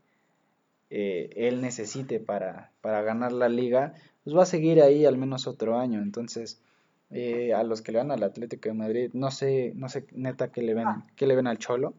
eh, 0.90 1.30
él 1.34 1.60
necesite 1.60 2.20
para, 2.20 2.70
para 2.80 3.02
ganar 3.02 3.32
la 3.32 3.48
liga, 3.48 3.94
pues 4.22 4.36
va 4.36 4.44
a 4.44 4.46
seguir 4.46 4.80
ahí 4.80 5.04
al 5.04 5.18
menos 5.18 5.48
otro 5.48 5.76
año. 5.76 6.00
Entonces, 6.00 6.62
eh, 7.10 7.52
a 7.52 7.64
los 7.64 7.82
que 7.82 7.90
le 7.90 7.98
van 7.98 8.12
al 8.12 8.22
Atlético 8.22 8.68
de 8.68 8.74
Madrid, 8.76 9.10
no 9.12 9.32
sé, 9.32 9.72
no 9.74 9.88
sé 9.88 10.06
neta 10.12 10.52
que 10.52 10.62
le 10.62 10.74
ven, 10.74 10.86
ah. 10.86 11.06
que 11.16 11.26
le 11.26 11.34
ven 11.34 11.48
al 11.48 11.58
Cholo. 11.58 11.94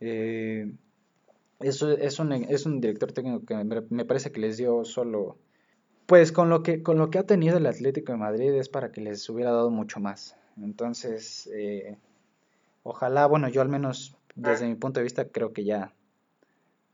Eh, 0.00 0.72
es, 1.62 1.82
es, 1.82 2.18
un, 2.18 2.32
es 2.32 2.66
un 2.66 2.80
director 2.80 3.12
técnico 3.12 3.44
que 3.44 3.54
me, 3.90 4.04
parece 4.04 4.32
que 4.32 4.40
les 4.40 4.56
dio 4.56 4.84
solo, 4.84 5.36
pues 6.06 6.32
con 6.32 6.48
lo 6.48 6.62
que 6.62 6.82
con 6.82 6.98
lo 6.98 7.10
que 7.10 7.18
ha 7.18 7.26
tenido 7.26 7.56
el 7.56 7.66
Atlético 7.66 8.12
de 8.12 8.18
Madrid 8.18 8.52
es 8.52 8.68
para 8.68 8.92
que 8.92 9.00
les 9.00 9.28
hubiera 9.28 9.52
dado 9.52 9.70
mucho 9.70 10.00
más. 10.00 10.36
Entonces, 10.60 11.48
eh, 11.52 11.96
ojalá, 12.82 13.26
bueno, 13.26 13.48
yo 13.48 13.62
al 13.62 13.68
menos 13.68 14.16
desde 14.34 14.66
mi 14.66 14.74
punto 14.74 15.00
de 15.00 15.04
vista 15.04 15.26
creo 15.26 15.52
que 15.52 15.64
ya 15.64 15.92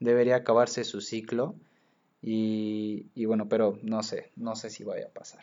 debería 0.00 0.36
acabarse 0.36 0.84
su 0.84 1.00
ciclo 1.00 1.54
y, 2.22 3.06
y 3.14 3.24
bueno, 3.24 3.48
pero 3.48 3.78
no 3.82 4.02
sé, 4.02 4.30
no 4.36 4.56
sé 4.56 4.70
si 4.70 4.84
vaya 4.84 5.06
a 5.06 5.10
pasar. 5.10 5.42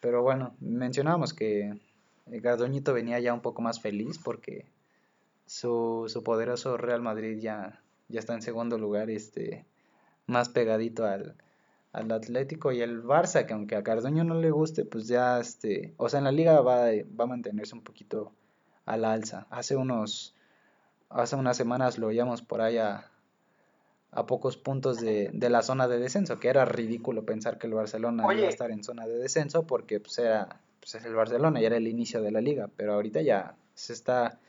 Pero 0.00 0.22
bueno, 0.22 0.54
mencionábamos 0.60 1.32
que 1.32 1.78
Gardoñito 2.26 2.92
venía 2.92 3.18
ya 3.20 3.32
un 3.34 3.40
poco 3.40 3.62
más 3.62 3.80
feliz 3.80 4.18
porque 4.18 4.66
su, 5.46 6.06
su 6.08 6.22
poderoso 6.22 6.76
Real 6.76 7.02
Madrid 7.02 7.38
ya, 7.38 7.80
ya 8.08 8.20
está 8.20 8.34
en 8.34 8.42
segundo 8.42 8.78
lugar, 8.78 9.10
este, 9.10 9.66
más 10.26 10.48
pegadito 10.48 11.04
al, 11.04 11.36
al 11.92 12.10
Atlético 12.12 12.72
y 12.72 12.80
el 12.80 13.02
Barça, 13.02 13.46
que 13.46 13.54
aunque 13.54 13.76
a 13.76 13.82
Cardoño 13.82 14.24
no 14.24 14.34
le 14.34 14.50
guste, 14.50 14.84
pues 14.84 15.08
ya, 15.08 15.38
este, 15.40 15.94
o 15.96 16.08
sea, 16.08 16.18
en 16.18 16.24
la 16.24 16.32
liga 16.32 16.60
va, 16.60 16.86
va 17.18 17.24
a 17.24 17.26
mantenerse 17.26 17.74
un 17.74 17.82
poquito 17.82 18.32
al 18.86 19.04
alza. 19.04 19.46
Hace 19.50 19.76
unos, 19.76 20.34
hace 21.08 21.36
unas 21.36 21.56
semanas 21.56 21.98
lo 21.98 22.08
veíamos 22.08 22.42
por 22.42 22.60
ahí 22.60 22.78
a, 22.78 23.10
a 24.10 24.26
pocos 24.26 24.56
puntos 24.56 25.00
de, 25.00 25.30
de, 25.32 25.50
la 25.50 25.62
zona 25.62 25.88
de 25.88 25.98
descenso, 25.98 26.38
que 26.38 26.48
era 26.48 26.64
ridículo 26.64 27.24
pensar 27.24 27.58
que 27.58 27.66
el 27.66 27.74
Barcelona 27.74 28.24
iba 28.34 28.46
a 28.46 28.50
estar 28.50 28.70
en 28.70 28.84
zona 28.84 29.06
de 29.06 29.16
descenso 29.18 29.66
porque 29.66 30.00
pues 30.00 30.18
era 30.18 30.60
pues 30.82 30.96
es 30.96 31.04
el 31.04 31.14
Barcelona 31.14 31.60
y 31.60 31.64
era 31.64 31.76
el 31.76 31.86
inicio 31.86 32.20
de 32.22 32.32
la 32.32 32.40
liga, 32.40 32.68
pero 32.76 32.94
ahorita 32.94 33.22
ya 33.22 33.54
se 33.74 33.92
está 33.92 34.40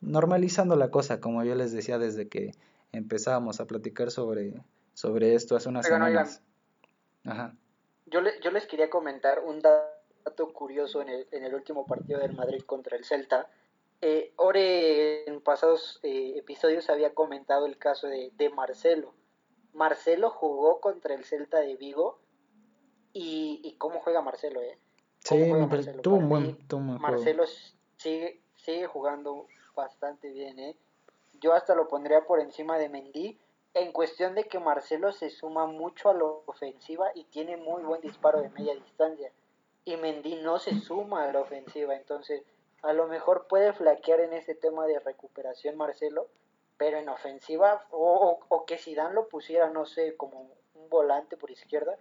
normalizando 0.00 0.74
la 0.74 0.90
cosa, 0.90 1.20
como 1.20 1.44
yo 1.44 1.54
les 1.54 1.70
decía 1.70 1.98
desde 1.98 2.28
que 2.28 2.54
empezábamos 2.92 3.60
a 3.60 3.66
platicar 3.66 4.10
sobre, 4.10 4.62
sobre 4.94 5.34
esto 5.34 5.56
hace 5.56 5.68
unas 5.68 5.86
semanas. 5.86 6.42
Ajá. 7.24 7.54
Yo, 8.06 8.20
le, 8.20 8.40
yo 8.40 8.50
les 8.50 8.66
quería 8.66 8.88
comentar 8.88 9.40
un 9.40 9.60
dato 9.60 10.52
curioso 10.52 11.02
en 11.02 11.08
el, 11.08 11.26
en 11.30 11.44
el 11.44 11.54
último 11.54 11.86
partido 11.86 12.20
del 12.20 12.34
Madrid 12.34 12.62
contra 12.62 12.96
el 12.96 13.04
Celta, 13.04 13.48
eh, 14.02 14.32
Ore 14.36 15.28
en 15.28 15.40
pasados 15.40 16.00
eh, 16.02 16.34
episodios 16.36 16.90
había 16.90 17.14
comentado 17.14 17.66
el 17.66 17.78
caso 17.78 18.08
de, 18.08 18.30
de, 18.36 18.50
Marcelo. 18.50 19.14
Marcelo 19.72 20.30
jugó 20.30 20.80
contra 20.80 21.14
el 21.14 21.24
Celta 21.24 21.60
de 21.60 21.76
Vigo 21.76 22.18
y, 23.12 23.60
y 23.64 23.76
cómo 23.78 24.00
juega 24.00 24.20
Marcelo, 24.20 24.60
¿eh? 24.60 24.78
Sí, 25.20 25.36
Marcelo? 25.46 26.02
Tuvo 26.02 26.16
un 26.16 26.28
buen, 26.28 26.58
Marcelo 27.00 27.44
sigue, 27.96 28.42
sigue 28.56 28.86
jugando 28.86 29.46
bastante 29.74 30.30
bien, 30.30 30.58
¿eh? 30.58 30.76
Yo 31.46 31.54
hasta 31.54 31.76
lo 31.76 31.86
pondría 31.86 32.22
por 32.22 32.40
encima 32.40 32.76
de 32.76 32.88
Mendy 32.88 33.38
en 33.72 33.92
cuestión 33.92 34.34
de 34.34 34.48
que 34.48 34.58
Marcelo 34.58 35.12
se 35.12 35.30
suma 35.30 35.64
mucho 35.66 36.10
a 36.10 36.14
la 36.14 36.24
ofensiva 36.24 37.12
y 37.14 37.22
tiene 37.22 37.56
muy 37.56 37.84
buen 37.84 38.00
disparo 38.00 38.40
de 38.40 38.48
media 38.48 38.74
distancia 38.74 39.30
y 39.84 39.96
Mendy 39.96 40.42
no 40.42 40.58
se 40.58 40.74
suma 40.80 41.22
a 41.22 41.32
la 41.32 41.42
ofensiva, 41.42 41.94
entonces 41.94 42.42
a 42.82 42.92
lo 42.92 43.06
mejor 43.06 43.46
puede 43.46 43.72
flaquear 43.72 44.18
en 44.18 44.32
ese 44.32 44.56
tema 44.56 44.88
de 44.88 44.98
recuperación 44.98 45.76
Marcelo, 45.76 46.26
pero 46.78 46.98
en 46.98 47.08
ofensiva, 47.08 47.86
o, 47.92 48.40
o, 48.48 48.66
que 48.66 48.80
Dan 48.96 49.14
lo 49.14 49.28
pusiera, 49.28 49.70
no 49.70 49.86
sé, 49.86 50.16
como 50.16 50.50
un 50.74 50.90
volante 50.90 51.36
por 51.36 51.52
izquierda, 51.52 51.96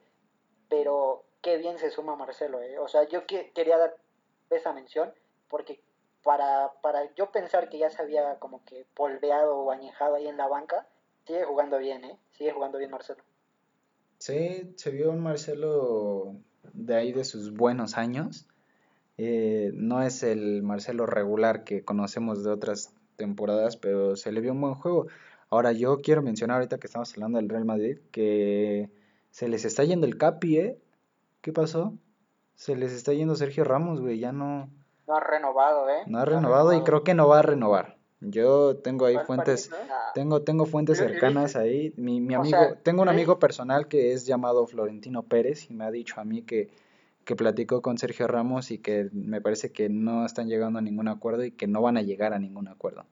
pero 0.69 1.23
qué 1.43 1.57
bien 1.57 1.77
se 1.77 1.91
suma 1.91 2.15
Marcelo, 2.15 2.63
¿eh? 2.63 2.79
O 2.79 2.87
sea, 2.87 3.03
yo 3.03 3.27
que, 3.27 3.51
quería 3.51 3.77
dar 3.77 3.95
esa 4.49 4.73
mención, 4.73 5.13
porque 5.49 5.83
para, 6.25 6.71
para 6.81 7.13
yo 7.13 7.31
pensar 7.31 7.69
que 7.69 7.77
ya 7.77 7.91
se 7.91 8.01
había 8.01 8.39
como 8.39 8.65
que 8.65 8.87
polveado 8.95 9.59
o 9.59 9.71
añejado 9.71 10.15
ahí 10.15 10.27
en 10.27 10.37
la 10.37 10.47
banca, 10.47 10.87
sigue 11.27 11.43
jugando 11.43 11.77
bien, 11.77 12.03
¿eh? 12.03 12.17
Sigue 12.31 12.51
jugando 12.51 12.79
bien 12.79 12.89
Marcelo. 12.89 13.21
Sí, 14.17 14.73
se 14.75 14.89
vio 14.89 15.11
un 15.11 15.19
Marcelo 15.19 16.35
de 16.73 16.95
ahí 16.95 17.13
de 17.13 17.23
sus 17.23 17.53
buenos 17.53 17.95
años. 17.95 18.47
Eh, 19.19 19.69
no 19.75 20.01
es 20.01 20.23
el 20.23 20.63
Marcelo 20.63 21.05
regular 21.05 21.63
que 21.63 21.85
conocemos 21.85 22.43
de 22.43 22.49
otras 22.49 22.91
temporadas, 23.17 23.77
pero 23.77 24.15
se 24.15 24.31
le 24.31 24.41
vio 24.41 24.53
un 24.53 24.61
buen 24.61 24.73
juego. 24.73 25.05
Ahora 25.51 25.73
yo 25.73 26.01
quiero 26.01 26.23
mencionar 26.23 26.55
ahorita 26.55 26.79
que 26.79 26.87
estamos 26.87 27.13
hablando 27.13 27.37
del 27.37 27.49
Real 27.49 27.65
Madrid 27.65 27.99
que 28.11 28.89
se 29.29 29.47
les 29.47 29.63
está 29.63 29.83
yendo 29.83 30.07
el 30.07 30.17
Capi, 30.17 30.57
¿eh? 30.57 30.79
¿Qué 31.41 31.53
pasó? 31.53 31.93
Se 32.55 32.75
les 32.75 32.93
está 32.93 33.13
yendo 33.13 33.35
Sergio 33.35 33.63
Ramos, 33.63 34.01
güey, 34.01 34.17
ya 34.17 34.31
no... 34.31 34.71
No 35.07 35.15
ha 35.15 35.19
renovado, 35.19 35.89
¿eh? 35.89 36.03
No 36.07 36.19
ha 36.19 36.25
renovado 36.25 36.73
y 36.73 36.81
creo 36.81 37.03
que 37.03 37.13
no 37.13 37.27
va 37.27 37.39
a 37.39 37.41
renovar. 37.43 37.97
Yo 38.21 38.77
tengo 38.77 39.05
ahí 39.05 39.17
fuentes, 39.25 39.69
tengo, 40.13 40.41
tengo 40.41 40.65
fuentes 40.65 40.97
cercanas 40.97 41.55
ahí. 41.55 41.93
Mi, 41.97 42.21
mi 42.21 42.33
amigo, 42.33 42.57
tengo 42.81 43.01
un 43.01 43.09
amigo 43.09 43.37
personal 43.39 43.87
que 43.87 44.13
es 44.13 44.25
llamado 44.25 44.65
Florentino 44.65 45.23
Pérez 45.23 45.69
y 45.69 45.73
me 45.73 45.85
ha 45.85 45.91
dicho 45.91 46.19
a 46.19 46.23
mí 46.23 46.41
que, 46.41 46.69
que 47.23 47.35
platicó 47.35 47.81
con 47.81 47.97
Sergio 47.97 48.27
Ramos 48.27 48.71
y 48.71 48.79
que 48.79 49.09
me 49.11 49.41
parece 49.41 49.71
que 49.71 49.89
no 49.89 50.25
están 50.25 50.47
llegando 50.47 50.79
a 50.79 50.81
ningún 50.81 51.07
acuerdo 51.07 51.43
y 51.43 51.51
que 51.51 51.67
no 51.67 51.81
van 51.81 51.97
a 51.97 52.01
llegar 52.01 52.33
a 52.33 52.39
ningún 52.39 52.67
acuerdo. 52.67 53.05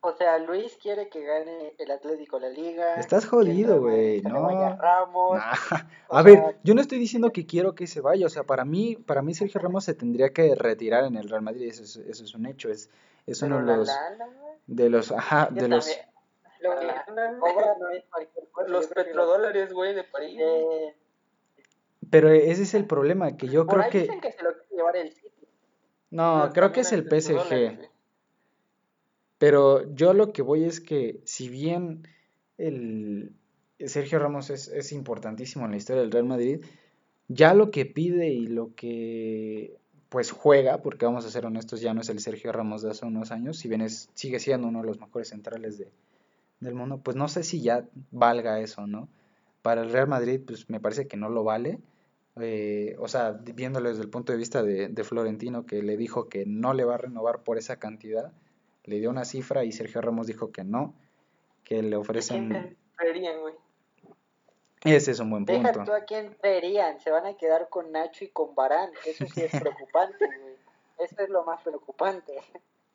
O 0.00 0.12
sea, 0.12 0.38
Luis 0.38 0.76
quiere 0.80 1.08
que 1.08 1.24
gane 1.24 1.74
el 1.78 1.90
Atlético 1.90 2.38
la 2.38 2.48
Liga. 2.48 2.94
Estás 2.94 3.26
jodido, 3.26 3.80
güey. 3.80 4.22
No. 4.22 4.48
A 6.10 6.22
ver, 6.22 6.56
yo 6.62 6.74
no 6.74 6.80
estoy 6.80 6.98
diciendo 6.98 7.32
que 7.32 7.46
quiero 7.46 7.74
que 7.74 7.86
se 7.86 8.00
vaya. 8.00 8.26
O 8.26 8.28
sea, 8.28 8.44
para 8.44 8.64
mí, 8.64 8.96
para 8.96 9.22
mí 9.22 9.34
Sergio 9.34 9.60
Ramos 9.60 9.84
se 9.84 9.94
tendría 9.94 10.30
que 10.30 10.54
retirar 10.54 11.04
en 11.04 11.16
el 11.16 11.28
Real 11.28 11.42
Madrid. 11.42 11.68
Eso 11.68 11.82
es, 11.82 11.96
eso 11.96 12.24
es 12.24 12.34
un 12.34 12.46
hecho. 12.46 12.70
Es, 12.70 12.88
es 13.26 13.42
uno 13.42 13.58
de 13.58 13.76
los, 13.76 13.90
de 14.66 14.90
los, 14.90 15.10
ajá, 15.12 15.48
de 15.50 15.68
los. 15.68 15.90
Los 18.66 18.86
petrodólares, 18.86 19.72
güey, 19.72 19.94
de 19.94 20.04
París. 20.04 20.40
Pero 22.10 22.30
ese 22.30 22.62
es 22.62 22.74
el 22.74 22.86
problema, 22.86 23.36
que 23.36 23.48
yo 23.48 23.66
creo 23.66 23.90
que... 23.90 24.02
Dicen 24.02 24.20
que 24.20 24.32
se 24.32 24.42
lo 24.42 24.52
quiere 24.52 24.76
llevar 24.76 24.96
el 24.96 25.12
No, 26.10 26.50
creo 26.52 26.72
que 26.72 26.80
es 26.80 26.92
el 26.92 27.04
PSG. 27.04 27.90
Pero 29.46 29.88
yo 29.94 30.12
lo 30.12 30.32
que 30.32 30.42
voy 30.42 30.64
es 30.64 30.80
que 30.80 31.20
si 31.24 31.48
bien 31.48 32.02
el 32.58 33.32
Sergio 33.78 34.18
Ramos 34.18 34.50
es, 34.50 34.66
es 34.66 34.90
importantísimo 34.90 35.64
en 35.64 35.70
la 35.70 35.76
historia 35.76 36.02
del 36.02 36.10
Real 36.10 36.24
Madrid, 36.24 36.64
ya 37.28 37.54
lo 37.54 37.70
que 37.70 37.86
pide 37.86 38.28
y 38.30 38.48
lo 38.48 38.74
que 38.74 39.76
pues 40.08 40.32
juega, 40.32 40.82
porque 40.82 41.06
vamos 41.06 41.24
a 41.24 41.30
ser 41.30 41.46
honestos, 41.46 41.80
ya 41.80 41.94
no 41.94 42.00
es 42.00 42.08
el 42.08 42.18
Sergio 42.18 42.50
Ramos 42.50 42.82
de 42.82 42.90
hace 42.90 43.06
unos 43.06 43.30
años, 43.30 43.56
si 43.56 43.68
bien 43.68 43.82
es, 43.82 44.10
sigue 44.14 44.40
siendo 44.40 44.66
uno 44.66 44.80
de 44.80 44.88
los 44.88 44.98
mejores 44.98 45.28
centrales 45.28 45.78
de, 45.78 45.92
del 46.58 46.74
mundo, 46.74 46.98
pues 46.98 47.16
no 47.16 47.28
sé 47.28 47.44
si 47.44 47.62
ya 47.62 47.84
valga 48.10 48.58
eso, 48.58 48.88
¿no? 48.88 49.08
Para 49.62 49.82
el 49.82 49.92
Real 49.92 50.08
Madrid, 50.08 50.40
pues 50.44 50.68
me 50.68 50.80
parece 50.80 51.06
que 51.06 51.16
no 51.16 51.28
lo 51.28 51.44
vale. 51.44 51.78
Eh, 52.40 52.96
o 52.98 53.06
sea, 53.06 53.30
viéndolo 53.30 53.90
desde 53.90 54.02
el 54.02 54.10
punto 54.10 54.32
de 54.32 54.38
vista 54.38 54.64
de, 54.64 54.88
de, 54.88 55.04
Florentino, 55.04 55.66
que 55.66 55.84
le 55.84 55.96
dijo 55.96 56.28
que 56.28 56.46
no 56.46 56.74
le 56.74 56.82
va 56.82 56.96
a 56.96 56.98
renovar 56.98 57.44
por 57.44 57.58
esa 57.58 57.76
cantidad, 57.76 58.32
le 58.86 58.98
dio 58.98 59.10
una 59.10 59.24
cifra 59.24 59.64
y 59.64 59.72
Sergio 59.72 60.00
Ramos 60.00 60.26
dijo 60.26 60.50
que 60.50 60.64
no, 60.64 60.94
que 61.64 61.82
le 61.82 61.96
ofrecen... 61.96 62.76
¿Quién 62.96 63.40
güey? 63.40 63.54
Ese 64.84 65.10
es 65.10 65.20
un 65.20 65.30
buen 65.30 65.44
punto. 65.44 65.68
Deja 65.68 65.84
tú 65.84 65.92
a 65.92 66.04
quién 66.04 66.36
traerían, 66.40 67.00
se 67.00 67.10
van 67.10 67.26
a 67.26 67.36
quedar 67.36 67.68
con 67.68 67.92
Nacho 67.92 68.24
y 68.24 68.28
con 68.28 68.54
Barán, 68.54 68.90
eso 69.04 69.26
sí 69.26 69.42
es 69.42 69.50
preocupante, 69.60 70.24
güey. 70.26 70.56
Eso 70.98 71.22
es 71.22 71.28
lo 71.28 71.44
más 71.44 71.60
preocupante. 71.62 72.32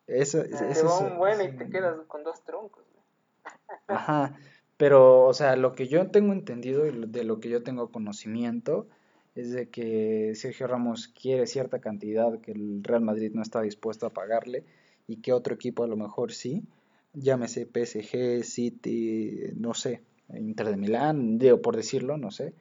Eso, 0.06 0.42
eso, 0.42 0.66
te 0.66 0.82
va 0.82 0.98
un 0.98 1.18
bueno 1.18 1.44
y 1.44 1.56
te 1.56 1.68
quedas 1.68 1.96
con 2.08 2.24
dos 2.24 2.42
troncos. 2.42 2.84
Güey. 2.92 3.78
Ajá, 3.86 4.36
pero, 4.76 5.26
o 5.26 5.34
sea, 5.34 5.54
lo 5.56 5.74
que 5.74 5.86
yo 5.86 6.10
tengo 6.10 6.32
entendido 6.32 6.86
y 6.86 7.06
de 7.06 7.24
lo 7.24 7.38
que 7.40 7.48
yo 7.48 7.62
tengo 7.62 7.92
conocimiento 7.92 8.88
es 9.34 9.52
de 9.52 9.68
que 9.70 10.32
Sergio 10.34 10.66
Ramos 10.66 11.08
quiere 11.08 11.46
cierta 11.46 11.80
cantidad 11.80 12.40
que 12.40 12.52
el 12.52 12.82
Real 12.82 13.02
Madrid 13.02 13.32
no 13.32 13.42
está 13.42 13.62
dispuesto 13.62 14.06
a 14.06 14.10
pagarle 14.10 14.64
y 15.06 15.16
que 15.16 15.32
otro 15.32 15.54
equipo 15.54 15.84
a 15.84 15.88
lo 15.88 15.96
mejor 15.96 16.32
sí, 16.32 16.64
llámese 17.12 17.66
PSG, 17.66 18.44
City, 18.44 19.40
no 19.56 19.74
sé, 19.74 20.02
Inter 20.34 20.68
de 20.68 20.76
Milán, 20.76 21.38
digo 21.38 21.60
por 21.60 21.76
decirlo, 21.76 22.16
no 22.16 22.30
sé, 22.30 22.54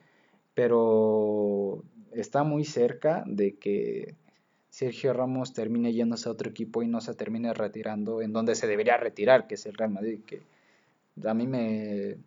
pero 0.53 1.83
está 2.11 2.43
muy 2.43 2.65
cerca 2.65 3.23
de 3.25 3.55
que 3.55 4.15
Sergio 4.69 5.13
Ramos 5.13 5.53
termine 5.53 5.93
yéndose 5.93 6.29
a 6.29 6.31
otro 6.31 6.49
equipo 6.49 6.81
y 6.81 6.87
no 6.87 7.01
se 7.01 7.13
termine 7.13 7.53
retirando 7.53 8.21
en 8.21 8.33
donde 8.33 8.55
se 8.55 8.67
debería 8.67 8.97
retirar, 8.97 9.47
que 9.47 9.55
es 9.55 9.65
el 9.65 9.73
Real 9.73 9.91
Madrid, 9.91 10.19
que 10.25 10.41
a 11.25 11.33
mí 11.33 11.47
me... 11.47 12.17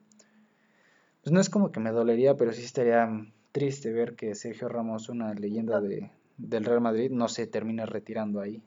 Pues 1.23 1.33
no 1.33 1.41
es 1.41 1.49
como 1.49 1.73
que 1.73 1.81
me 1.81 1.91
dolería, 1.91 2.37
pero 2.37 2.53
sí 2.53 2.63
estaría 2.63 3.09
triste 3.51 3.91
ver 3.93 4.15
que 4.15 4.35
Sergio 4.35 4.69
Ramos, 4.69 5.09
una 5.09 5.33
leyenda 5.33 5.81
de, 5.81 6.11
del 6.37 6.67
Real 6.67 6.83
Madrid, 6.83 7.11
no 7.11 7.29
se 7.29 7.47
termine 7.47 7.87
retirando 7.87 8.41
ahí. 8.41 8.63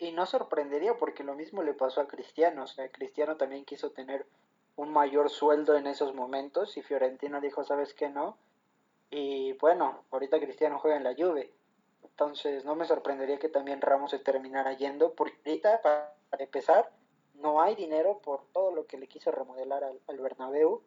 Y 0.00 0.12
no 0.12 0.24
sorprendería 0.24 0.96
porque 0.96 1.24
lo 1.24 1.34
mismo 1.34 1.62
le 1.62 1.74
pasó 1.74 2.00
a 2.00 2.08
Cristiano, 2.08 2.64
o 2.64 2.66
sea, 2.66 2.90
Cristiano 2.90 3.36
también 3.36 3.66
quiso 3.66 3.90
tener 3.90 4.26
un 4.76 4.90
mayor 4.94 5.28
sueldo 5.28 5.76
en 5.76 5.86
esos 5.86 6.14
momentos 6.14 6.78
y 6.78 6.82
Fiorentina 6.82 7.38
dijo, 7.38 7.64
¿sabes 7.64 7.92
qué 7.92 8.08
no? 8.08 8.38
Y 9.10 9.52
bueno, 9.58 10.04
ahorita 10.10 10.40
Cristiano 10.40 10.78
juega 10.78 10.96
en 10.96 11.04
la 11.04 11.14
Juve. 11.14 11.52
Entonces 12.02 12.64
no 12.64 12.76
me 12.76 12.86
sorprendería 12.86 13.38
que 13.38 13.50
también 13.50 13.82
Ramos 13.82 14.12
se 14.12 14.18
terminara 14.18 14.72
yendo, 14.72 15.12
porque 15.12 15.36
ahorita, 15.44 15.82
para, 15.82 16.16
empezar, 16.38 16.90
no 17.34 17.60
hay 17.60 17.74
dinero 17.74 18.20
por 18.20 18.46
todo 18.54 18.74
lo 18.74 18.86
que 18.86 18.96
le 18.96 19.06
quiso 19.06 19.30
remodelar 19.30 19.84
al, 19.84 20.00
al 20.06 20.18
Bernabéu. 20.18 20.82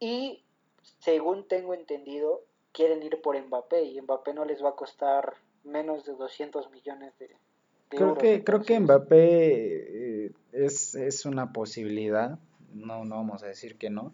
Y 0.00 0.44
según 0.82 1.48
tengo 1.48 1.72
entendido, 1.72 2.42
quieren 2.72 3.02
ir 3.02 3.22
por 3.22 3.40
Mbappé 3.40 3.84
y 3.84 4.02
Mbappé 4.02 4.34
no 4.34 4.44
les 4.44 4.62
va 4.62 4.70
a 4.70 4.76
costar 4.76 5.34
menos 5.62 6.04
de 6.04 6.12
200 6.12 6.70
millones 6.70 7.16
de, 7.18 7.38
creo. 7.88 8.16
Que, 8.16 8.44
creo 8.44 8.62
que 8.62 8.80
Mbappé 8.80 10.26
eh, 10.26 10.32
es, 10.52 10.94
es 10.94 11.24
una 11.24 11.52
posibilidad 11.52 12.38
no, 12.74 13.04
no 13.04 13.16
vamos 13.16 13.42
a 13.42 13.46
decir 13.46 13.76
que 13.76 13.90
no. 13.90 14.12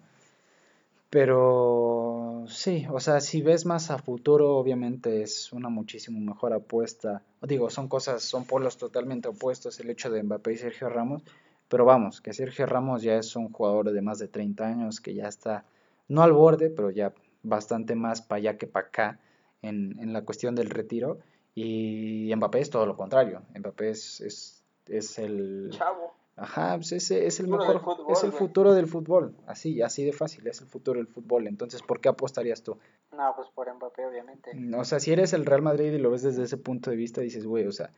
Pero 1.08 2.44
sí, 2.46 2.86
o 2.88 3.00
sea, 3.00 3.20
si 3.20 3.42
ves 3.42 3.66
más 3.66 3.90
a 3.90 3.98
futuro, 3.98 4.56
obviamente 4.56 5.22
es 5.22 5.52
una 5.52 5.68
muchísimo 5.68 6.20
mejor 6.20 6.52
apuesta. 6.52 7.22
Digo, 7.42 7.68
son 7.68 7.88
cosas, 7.88 8.22
son 8.22 8.44
polos 8.44 8.76
totalmente 8.76 9.28
opuestos 9.28 9.80
el 9.80 9.90
hecho 9.90 10.10
de 10.10 10.22
Mbappé 10.22 10.52
y 10.52 10.56
Sergio 10.56 10.88
Ramos. 10.88 11.22
Pero 11.68 11.84
vamos, 11.84 12.20
que 12.20 12.32
Sergio 12.32 12.66
Ramos 12.66 13.02
ya 13.02 13.16
es 13.16 13.34
un 13.34 13.52
jugador 13.52 13.90
de 13.90 14.02
más 14.02 14.18
de 14.18 14.28
30 14.28 14.66
años, 14.66 15.00
que 15.00 15.14
ya 15.14 15.26
está, 15.28 15.64
no 16.08 16.22
al 16.22 16.32
borde, 16.32 16.70
pero 16.70 16.90
ya 16.90 17.12
bastante 17.42 17.94
más 17.94 18.22
para 18.22 18.38
allá 18.38 18.58
que 18.58 18.66
para 18.66 18.88
acá 18.88 19.20
en, 19.62 19.96
en, 20.00 20.12
la 20.12 20.22
cuestión 20.22 20.54
del 20.54 20.70
retiro. 20.70 21.18
Y 21.62 22.34
Mbappé 22.34 22.60
es 22.60 22.70
todo 22.70 22.86
lo 22.86 22.96
contrario. 22.96 23.42
Mbappé 23.54 23.90
es, 23.90 24.20
es, 24.20 24.64
es 24.86 25.18
el... 25.18 25.70
Chavo. 25.72 26.14
Ajá, 26.36 26.76
pues 26.76 26.92
ese 26.92 27.26
es 27.26 27.38
el 27.38 27.48
mejor, 27.48 27.82
es 28.08 28.24
el 28.24 28.32
futuro 28.32 28.72
del 28.72 28.86
fútbol, 28.86 29.34
así, 29.46 29.82
así 29.82 30.04
de 30.06 30.12
fácil, 30.12 30.46
es 30.46 30.62
el 30.62 30.68
futuro 30.68 30.98
del 30.98 31.06
fútbol. 31.06 31.46
Entonces, 31.46 31.82
¿por 31.82 32.00
qué 32.00 32.08
apostarías 32.08 32.62
tú? 32.62 32.78
No, 33.14 33.34
pues 33.36 33.48
por 33.54 33.70
Mbappé, 33.70 34.06
obviamente. 34.06 34.52
O 34.74 34.84
sea, 34.84 35.00
si 35.00 35.12
eres 35.12 35.34
el 35.34 35.44
Real 35.44 35.60
Madrid 35.60 35.92
y 35.92 35.98
lo 35.98 36.10
ves 36.10 36.22
desde 36.22 36.44
ese 36.44 36.56
punto 36.56 36.88
de 36.88 36.96
vista, 36.96 37.20
dices, 37.20 37.44
güey, 37.44 37.66
o 37.66 37.72
sea, 37.72 37.90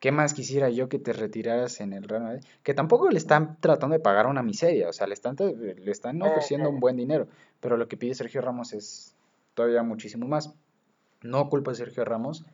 ¿qué 0.00 0.10
más 0.10 0.34
quisiera 0.34 0.70
yo 0.70 0.88
que 0.88 0.98
te 0.98 1.12
retiraras 1.12 1.80
en 1.80 1.92
el 1.92 2.02
Real 2.08 2.24
Madrid? 2.24 2.44
Que 2.64 2.74
tampoco 2.74 3.08
le 3.10 3.18
están 3.18 3.60
tratando 3.60 3.94
de 3.94 4.00
pagar 4.00 4.26
una 4.26 4.42
miseria, 4.42 4.88
o 4.88 4.92
sea, 4.92 5.06
le 5.06 5.14
están, 5.14 5.36
le 5.36 5.90
están 5.92 6.20
eh, 6.20 6.28
ofreciendo 6.28 6.70
un 6.70 6.80
buen 6.80 6.96
dinero, 6.96 7.28
pero 7.60 7.76
lo 7.76 7.86
que 7.86 7.96
pide 7.96 8.16
Sergio 8.16 8.40
Ramos 8.40 8.72
es 8.72 9.14
todavía 9.54 9.84
muchísimo 9.84 10.26
más. 10.26 10.52
No 11.22 11.48
culpa 11.48 11.70
a 11.70 11.74
Sergio 11.74 12.04
Ramos, 12.04 12.44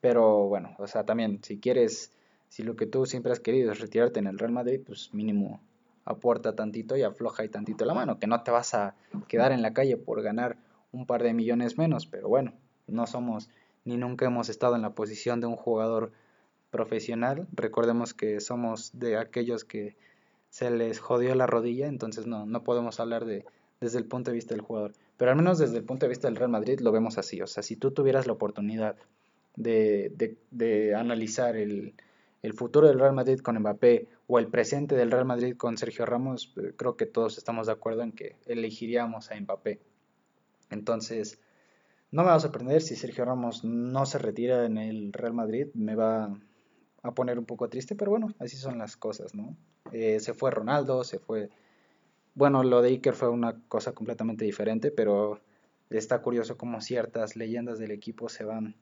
pero 0.00 0.46
bueno, 0.46 0.74
o 0.78 0.86
sea, 0.86 1.04
también, 1.04 1.40
si 1.42 1.58
quieres 1.58 2.12
si 2.48 2.62
lo 2.62 2.76
que 2.76 2.86
tú 2.86 3.06
siempre 3.06 3.32
has 3.32 3.40
querido 3.40 3.72
es 3.72 3.80
retirarte 3.80 4.20
en 4.20 4.26
el 4.26 4.38
Real 4.38 4.52
Madrid, 4.52 4.80
pues 4.84 5.12
mínimo 5.12 5.60
aporta 6.04 6.56
tantito 6.56 6.96
y 6.96 7.02
afloja 7.02 7.44
y 7.44 7.48
tantito 7.48 7.84
la 7.84 7.94
mano, 7.94 8.18
que 8.18 8.26
no 8.26 8.42
te 8.42 8.50
vas 8.50 8.74
a 8.74 8.94
quedar 9.28 9.52
en 9.52 9.60
la 9.60 9.74
calle 9.74 9.96
por 9.98 10.22
ganar 10.22 10.56
un 10.90 11.04
par 11.06 11.22
de 11.22 11.34
millones 11.34 11.76
menos, 11.76 12.06
pero 12.06 12.28
bueno, 12.28 12.54
no 12.86 13.06
somos 13.06 13.50
ni 13.84 13.96
nunca 13.96 14.26
hemos 14.26 14.48
estado 14.48 14.76
en 14.76 14.82
la 14.82 14.94
posición 14.94 15.40
de 15.40 15.46
un 15.46 15.56
jugador 15.56 16.12
profesional. 16.70 17.46
Recordemos 17.52 18.12
que 18.14 18.40
somos 18.40 18.98
de 18.98 19.16
aquellos 19.16 19.64
que 19.64 19.96
se 20.50 20.70
les 20.70 20.98
jodió 20.98 21.34
la 21.34 21.46
rodilla, 21.46 21.86
entonces 21.86 22.26
no, 22.26 22.46
no 22.46 22.64
podemos 22.64 23.00
hablar 23.00 23.24
de 23.24 23.44
desde 23.80 23.98
el 23.98 24.06
punto 24.06 24.30
de 24.30 24.34
vista 24.34 24.54
del 24.54 24.62
jugador. 24.62 24.92
Pero 25.16 25.30
al 25.30 25.36
menos 25.36 25.58
desde 25.58 25.76
el 25.76 25.84
punto 25.84 26.06
de 26.06 26.10
vista 26.10 26.26
del 26.26 26.36
Real 26.36 26.50
Madrid 26.50 26.80
lo 26.80 26.90
vemos 26.90 27.18
así. 27.18 27.40
O 27.40 27.46
sea, 27.46 27.62
si 27.62 27.76
tú 27.76 27.92
tuvieras 27.92 28.26
la 28.26 28.32
oportunidad 28.32 28.96
de, 29.58 30.12
de, 30.14 30.36
de 30.50 30.94
analizar 30.94 31.56
el, 31.56 31.94
el 32.42 32.52
futuro 32.54 32.86
del 32.86 32.98
Real 32.98 33.14
Madrid 33.14 33.40
con 33.40 33.58
Mbappé 33.58 34.08
o 34.26 34.38
el 34.38 34.46
presente 34.46 34.94
del 34.94 35.10
Real 35.10 35.24
Madrid 35.24 35.56
con 35.56 35.76
Sergio 35.76 36.06
Ramos, 36.06 36.54
eh, 36.56 36.72
creo 36.76 36.96
que 36.96 37.06
todos 37.06 37.38
estamos 37.38 37.66
de 37.66 37.72
acuerdo 37.72 38.02
en 38.02 38.12
que 38.12 38.36
elegiríamos 38.46 39.30
a 39.30 39.40
Mbappé. 39.40 39.80
Entonces, 40.70 41.40
no 42.10 42.22
me 42.22 42.28
va 42.28 42.36
a 42.36 42.40
sorprender 42.40 42.82
si 42.82 42.94
Sergio 42.94 43.24
Ramos 43.24 43.64
no 43.64 44.06
se 44.06 44.18
retira 44.18 44.64
en 44.64 44.78
el 44.78 45.12
Real 45.12 45.34
Madrid, 45.34 45.66
me 45.74 45.94
va 45.94 46.38
a 47.02 47.14
poner 47.14 47.38
un 47.38 47.44
poco 47.44 47.68
triste, 47.68 47.96
pero 47.96 48.10
bueno, 48.10 48.34
así 48.38 48.56
son 48.56 48.78
las 48.78 48.96
cosas, 48.96 49.34
¿no? 49.34 49.56
Eh, 49.92 50.20
se 50.20 50.34
fue 50.34 50.50
Ronaldo, 50.50 51.04
se 51.04 51.18
fue... 51.18 51.50
Bueno, 52.34 52.62
lo 52.62 52.82
de 52.82 52.90
Iker 52.90 53.14
fue 53.14 53.28
una 53.30 53.60
cosa 53.66 53.92
completamente 53.92 54.44
diferente, 54.44 54.92
pero 54.92 55.40
está 55.90 56.22
curioso 56.22 56.56
cómo 56.56 56.80
ciertas 56.80 57.34
leyendas 57.34 57.78
del 57.80 57.90
equipo 57.90 58.28
se 58.28 58.44
van 58.44 58.76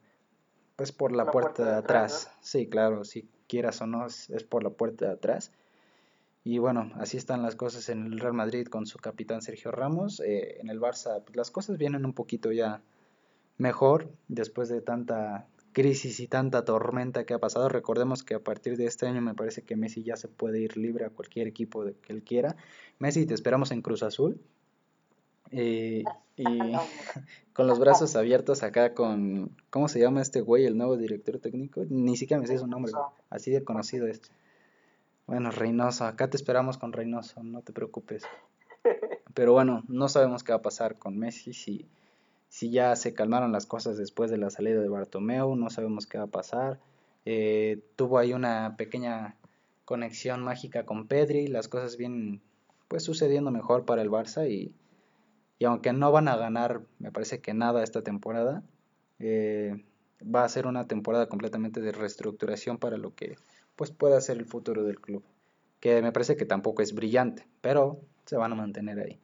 pues 0.76 0.92
por 0.92 1.12
la, 1.12 1.30
puerta, 1.30 1.64
de 1.64 1.74
atrás. 1.74 2.30
Sí, 2.40 2.68
claro, 2.68 3.04
si 3.04 3.28
quieras 3.48 3.80
o 3.80 3.86
no, 3.86 4.06
es, 4.06 4.28
por 4.48 4.62
la 4.62 4.70
puerta 4.70 5.06
de 5.06 5.12
atrás. 5.12 5.50
Y 6.44 6.58
bueno, 6.58 6.92
así 6.96 7.16
están 7.16 7.42
las 7.42 7.56
cosas 7.56 7.88
en 7.88 8.06
el 8.06 8.20
Real 8.20 8.34
Madrid 8.34 8.68
con 8.68 8.86
su 8.86 8.98
capitán 8.98 9.42
Sergio 9.42 9.72
Ramos. 9.72 10.20
Eh, 10.20 10.60
en 10.60 10.68
el 10.68 10.80
Barça, 10.80 11.22
pues 11.24 11.34
las 11.34 11.50
cosas 11.50 11.78
vienen 11.78 12.04
un 12.04 12.12
poquito 12.12 12.52
ya 12.52 12.82
mejor 13.58 14.12
después 14.28 14.68
de 14.68 14.80
tanta 14.80 15.48
crisis 15.72 16.20
y 16.20 16.28
tanta 16.28 16.64
tormenta 16.64 17.24
que 17.24 17.34
ha 17.34 17.38
pasado. 17.38 17.68
Recordemos 17.68 18.22
que 18.22 18.34
a 18.34 18.40
partir 18.40 18.76
de 18.76 18.86
este 18.86 19.06
año 19.06 19.20
me 19.20 19.34
parece 19.34 19.62
que 19.62 19.76
Messi 19.76 20.02
ya 20.04 20.16
se 20.16 20.28
puede 20.28 20.60
ir 20.60 20.76
libre 20.76 21.04
a 21.04 21.10
cualquier 21.10 21.48
equipo 21.48 21.84
de 21.84 21.94
que 21.94 22.12
él 22.12 22.22
quiera. 22.22 22.56
Messi, 22.98 23.26
te 23.26 23.34
esperamos 23.34 23.72
en 23.72 23.82
Cruz 23.82 24.02
Azul. 24.02 24.40
Eh, 25.50 26.04
y 26.36 26.44
con 27.52 27.66
los 27.66 27.78
brazos 27.78 28.16
abiertos 28.16 28.62
acá 28.62 28.94
con, 28.94 29.50
¿cómo 29.70 29.88
se 29.88 30.00
llama 30.00 30.22
este 30.22 30.40
güey, 30.40 30.66
el 30.66 30.76
nuevo 30.76 30.96
director 30.96 31.38
técnico? 31.38 31.84
Ni 31.88 32.16
siquiera 32.16 32.40
me 32.40 32.46
sé 32.46 32.58
su 32.58 32.66
nombre, 32.66 32.92
así 33.30 33.50
de 33.50 33.64
conocido 33.64 34.06
es. 34.06 34.20
Bueno, 35.26 35.50
Reynoso, 35.50 36.04
acá 36.04 36.30
te 36.30 36.36
esperamos 36.36 36.78
con 36.78 36.92
Reynoso, 36.92 37.42
no 37.42 37.62
te 37.62 37.72
preocupes. 37.72 38.22
Pero 39.34 39.52
bueno, 39.52 39.82
no 39.88 40.08
sabemos 40.08 40.44
qué 40.44 40.52
va 40.52 40.58
a 40.58 40.62
pasar 40.62 40.98
con 40.98 41.18
Messi, 41.18 41.52
si 41.52 41.86
si 42.48 42.70
ya 42.70 42.96
se 42.96 43.14
calmaron 43.14 43.52
las 43.52 43.66
cosas 43.66 43.98
después 43.98 44.30
de 44.30 44.38
la 44.38 44.50
salida 44.50 44.80
de 44.80 44.88
Bartomeu, 44.88 45.56
no 45.56 45.70
sabemos 45.70 46.06
qué 46.06 46.18
va 46.18 46.24
a 46.24 46.28
pasar. 46.28 46.78
Eh, 47.24 47.80
tuvo 47.96 48.18
ahí 48.18 48.32
una 48.32 48.76
pequeña 48.76 49.36
conexión 49.84 50.42
mágica 50.42 50.86
con 50.86 51.06
Pedri, 51.06 51.48
las 51.48 51.68
cosas 51.68 51.96
vienen 51.96 52.40
pues 52.88 53.02
sucediendo 53.02 53.50
mejor 53.50 53.84
para 53.84 54.02
el 54.02 54.10
Barça 54.10 54.48
y, 54.48 54.72
y 55.58 55.64
aunque 55.64 55.92
no 55.92 56.12
van 56.12 56.28
a 56.28 56.36
ganar, 56.36 56.82
me 56.98 57.12
parece 57.12 57.40
que 57.40 57.54
nada 57.54 57.82
esta 57.82 58.02
temporada, 58.02 58.62
eh, 59.18 59.84
va 60.22 60.44
a 60.44 60.48
ser 60.48 60.66
una 60.66 60.86
temporada 60.86 61.28
completamente 61.28 61.80
de 61.80 61.92
reestructuración 61.92 62.78
para 62.78 62.98
lo 62.98 63.14
que 63.14 63.36
pues 63.74 63.90
pueda 63.90 64.20
ser 64.20 64.38
el 64.38 64.46
futuro 64.46 64.84
del 64.84 65.00
club, 65.00 65.22
que 65.80 66.00
me 66.02 66.12
parece 66.12 66.36
que 66.36 66.46
tampoco 66.46 66.82
es 66.82 66.94
brillante, 66.94 67.46
pero 67.60 68.00
se 68.24 68.36
van 68.36 68.52
a 68.52 68.56
mantener 68.56 68.98
ahí. 68.98 69.20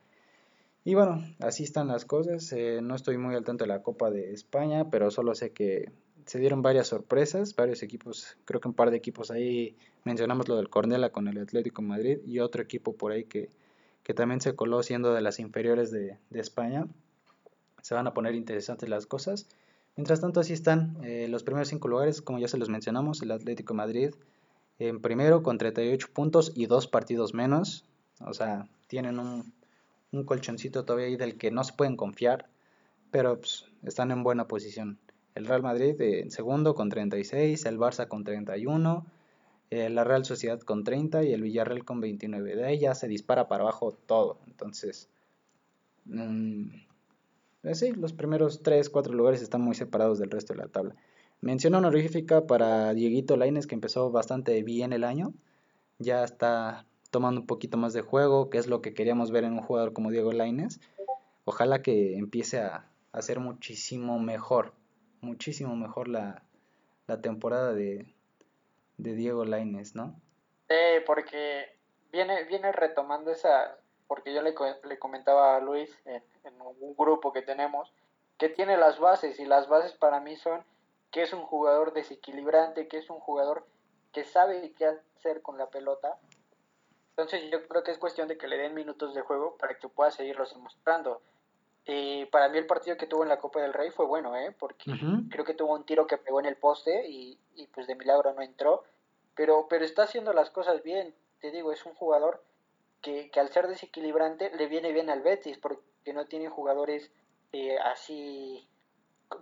Y 0.84 0.94
bueno, 0.94 1.24
así 1.38 1.62
están 1.62 1.86
las 1.88 2.04
cosas. 2.04 2.52
Eh, 2.52 2.80
no 2.82 2.96
estoy 2.96 3.16
muy 3.16 3.36
al 3.36 3.44
tanto 3.44 3.64
de 3.64 3.68
la 3.68 3.82
Copa 3.82 4.10
de 4.10 4.32
España, 4.32 4.90
pero 4.90 5.10
solo 5.10 5.34
sé 5.34 5.52
que 5.52 5.92
se 6.26 6.38
dieron 6.38 6.62
varias 6.62 6.88
sorpresas, 6.88 7.54
varios 7.54 7.82
equipos, 7.82 8.36
creo 8.44 8.60
que 8.60 8.68
un 8.68 8.74
par 8.74 8.90
de 8.90 8.96
equipos 8.96 9.30
ahí, 9.30 9.76
mencionamos 10.04 10.48
lo 10.48 10.56
del 10.56 10.70
Cornela 10.70 11.10
con 11.10 11.28
el 11.28 11.38
Atlético 11.38 11.82
Madrid 11.82 12.18
y 12.26 12.40
otro 12.40 12.62
equipo 12.62 12.94
por 12.94 13.12
ahí 13.12 13.24
que, 13.24 13.48
que 14.02 14.14
también 14.14 14.40
se 14.40 14.54
coló 14.54 14.82
siendo 14.82 15.14
de 15.14 15.20
las 15.20 15.38
inferiores 15.38 15.90
de, 15.90 16.18
España. 16.32 16.86
Se 17.82 17.94
van 17.94 18.06
a 18.06 18.14
poner 18.14 18.34
interesantes 18.34 18.88
las 18.88 19.06
cosas. 19.06 19.46
Mientras 19.96 20.20
tanto, 20.20 20.40
así 20.40 20.52
están 20.52 20.96
eh, 21.02 21.26
los 21.28 21.42
primeros 21.42 21.68
cinco 21.68 21.88
lugares, 21.88 22.22
como 22.22 22.38
ya 22.38 22.48
se 22.48 22.58
los 22.58 22.68
mencionamos, 22.68 23.22
el 23.22 23.30
Atlético 23.30 23.74
Madrid 23.74 24.14
en 24.78 25.00
primero 25.00 25.42
con 25.42 25.58
38 25.58 26.08
puntos 26.12 26.52
y 26.54 26.66
dos 26.66 26.88
partidos 26.88 27.34
menos. 27.34 27.84
O 28.20 28.34
sea, 28.34 28.66
tienen 28.88 29.18
un, 29.18 29.52
un 30.12 30.24
colchoncito 30.24 30.84
todavía 30.84 31.06
ahí 31.06 31.16
del 31.16 31.36
que 31.36 31.50
no 31.50 31.64
se 31.64 31.72
pueden 31.72 31.96
confiar, 31.96 32.48
pero 33.10 33.38
pues, 33.38 33.66
están 33.82 34.10
en 34.10 34.22
buena 34.22 34.48
posición. 34.48 34.98
El 35.34 35.46
Real 35.46 35.62
Madrid 35.62 36.00
en 36.00 36.30
segundo 36.30 36.74
con 36.74 36.90
36, 36.90 37.64
el 37.64 37.78
Barça 37.78 38.06
con 38.06 38.24
31, 38.24 39.06
eh, 39.72 39.88
la 39.88 40.04
Real 40.04 40.22
Sociedad 40.26 40.60
con 40.60 40.84
30 40.84 41.24
y 41.24 41.32
el 41.32 41.40
Villarreal 41.40 41.82
con 41.86 41.98
29. 42.02 42.56
De 42.56 42.64
ahí 42.66 42.78
ya 42.78 42.94
se 42.94 43.08
dispara 43.08 43.48
para 43.48 43.62
abajo 43.62 43.96
todo. 44.04 44.38
Entonces, 44.46 45.08
mmm, 46.04 46.66
sí, 47.72 47.92
los 47.92 48.12
primeros 48.12 48.62
3, 48.62 48.90
4 48.90 49.14
lugares 49.14 49.40
están 49.40 49.62
muy 49.62 49.74
separados 49.74 50.18
del 50.18 50.30
resto 50.30 50.52
de 50.52 50.58
la 50.58 50.68
tabla. 50.68 50.94
Mención 51.40 51.74
honorífica 51.74 52.46
para 52.46 52.92
Dieguito 52.92 53.38
Laines, 53.38 53.66
que 53.66 53.74
empezó 53.74 54.10
bastante 54.10 54.62
bien 54.62 54.92
el 54.92 55.04
año. 55.04 55.32
Ya 55.98 56.22
está 56.22 56.84
tomando 57.10 57.40
un 57.40 57.46
poquito 57.46 57.78
más 57.78 57.94
de 57.94 58.02
juego, 58.02 58.50
que 58.50 58.58
es 58.58 58.66
lo 58.66 58.82
que 58.82 58.92
queríamos 58.92 59.30
ver 59.30 59.44
en 59.44 59.54
un 59.54 59.62
jugador 59.62 59.94
como 59.94 60.10
Diego 60.10 60.32
Laines. 60.32 60.82
Ojalá 61.46 61.80
que 61.80 62.18
empiece 62.18 62.60
a, 62.60 62.90
hacer 63.10 63.40
muchísimo 63.40 64.18
mejor, 64.18 64.74
muchísimo 65.22 65.76
mejor 65.76 66.08
la, 66.08 66.42
temporada 67.22 67.72
de, 67.72 68.06
Diego 69.02 69.44
Laines, 69.44 69.94
¿no? 69.94 70.20
Sí, 70.68 70.76
porque 71.04 71.76
viene, 72.12 72.44
viene 72.44 72.72
retomando 72.72 73.30
esa, 73.30 73.76
porque 74.06 74.32
yo 74.32 74.42
le, 74.42 74.54
le 74.84 74.98
comentaba 74.98 75.56
a 75.56 75.60
Luis 75.60 75.96
en, 76.04 76.22
en, 76.44 76.54
un 76.60 76.94
grupo 76.96 77.32
que 77.32 77.42
tenemos, 77.42 77.92
que 78.38 78.48
tiene 78.48 78.76
las 78.76 78.98
bases, 78.98 79.38
y 79.40 79.44
las 79.44 79.68
bases 79.68 79.92
para 79.92 80.20
mí 80.20 80.36
son 80.36 80.64
que 81.10 81.22
es 81.22 81.32
un 81.32 81.42
jugador 81.42 81.92
desequilibrante, 81.92 82.88
que 82.88 82.98
es 82.98 83.10
un 83.10 83.20
jugador 83.20 83.66
que 84.12 84.24
sabe 84.24 84.72
qué 84.78 84.86
hacer 84.86 85.42
con 85.42 85.58
la 85.58 85.68
pelota, 85.68 86.18
entonces 87.16 87.50
yo 87.50 87.66
creo 87.68 87.82
que 87.82 87.90
es 87.90 87.98
cuestión 87.98 88.28
de 88.28 88.38
que 88.38 88.48
le 88.48 88.56
den 88.56 88.74
minutos 88.74 89.14
de 89.14 89.20
juego 89.20 89.56
para 89.58 89.78
que 89.78 89.88
pueda 89.88 90.10
seguirlos 90.10 90.54
demostrando. 90.54 91.20
Y 91.84 92.26
para 92.26 92.48
mí 92.48 92.58
el 92.58 92.66
partido 92.66 92.96
que 92.96 93.06
tuvo 93.06 93.22
en 93.22 93.28
la 93.28 93.38
Copa 93.38 93.60
del 93.60 93.74
Rey 93.74 93.90
fue 93.90 94.06
bueno, 94.06 94.36
¿eh? 94.36 94.54
porque 94.58 94.92
creo 95.30 95.44
que 95.44 95.54
tuvo 95.54 95.74
un 95.74 95.84
tiro 95.84 96.06
que 96.06 96.16
pegó 96.16 96.40
en 96.40 96.46
el 96.46 96.56
poste 96.56 97.08
y, 97.08 97.38
y, 97.54 97.66
pues 97.66 97.86
de 97.86 97.96
milagro 97.96 98.32
no 98.32 98.40
entró, 98.40 98.84
pero, 99.34 99.66
pero 99.68 99.84
está 99.84 100.04
haciendo 100.04 100.32
las 100.32 100.50
cosas 100.50 100.82
bien, 100.82 101.14
te 101.40 101.50
digo, 101.50 101.72
es 101.72 101.84
un 101.86 101.94
jugador 101.94 102.42
que, 103.00 103.30
que 103.30 103.40
al 103.40 103.52
ser 103.52 103.68
desequilibrante 103.68 104.50
le 104.56 104.66
viene 104.66 104.92
bien 104.92 105.10
al 105.10 105.22
Betis 105.22 105.58
porque 105.58 106.12
no 106.12 106.26
tiene 106.26 106.48
jugadores 106.48 107.10
eh, 107.52 107.78
así 107.78 108.66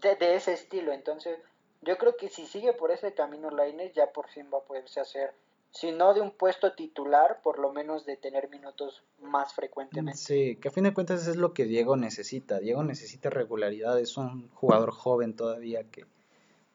de, 0.00 0.16
de, 0.16 0.34
ese 0.34 0.52
estilo, 0.52 0.92
entonces 0.92 1.38
yo 1.82 1.98
creo 1.98 2.16
que 2.16 2.28
si 2.28 2.46
sigue 2.46 2.72
por 2.72 2.90
ese 2.90 3.14
camino 3.14 3.50
Lainez 3.50 3.92
ya 3.94 4.12
por 4.12 4.28
fin 4.28 4.48
va 4.52 4.58
a 4.58 4.64
poderse 4.64 5.00
hacer 5.00 5.34
si 5.72 5.92
no 5.92 6.14
de 6.14 6.20
un 6.20 6.32
puesto 6.32 6.72
titular, 6.72 7.40
por 7.42 7.58
lo 7.58 7.72
menos 7.72 8.04
de 8.04 8.16
tener 8.16 8.50
minutos 8.50 9.02
más 9.20 9.54
frecuentemente. 9.54 10.18
Sí, 10.18 10.56
que 10.56 10.68
a 10.68 10.70
fin 10.72 10.84
de 10.84 10.92
cuentas 10.92 11.26
es 11.26 11.36
lo 11.36 11.54
que 11.54 11.64
Diego 11.64 11.96
necesita. 11.96 12.58
Diego 12.58 12.82
necesita 12.82 13.30
regularidad, 13.30 13.98
es 14.00 14.16
un 14.16 14.48
jugador 14.50 14.90
joven 14.90 15.36
todavía 15.36 15.84
que, 15.84 16.06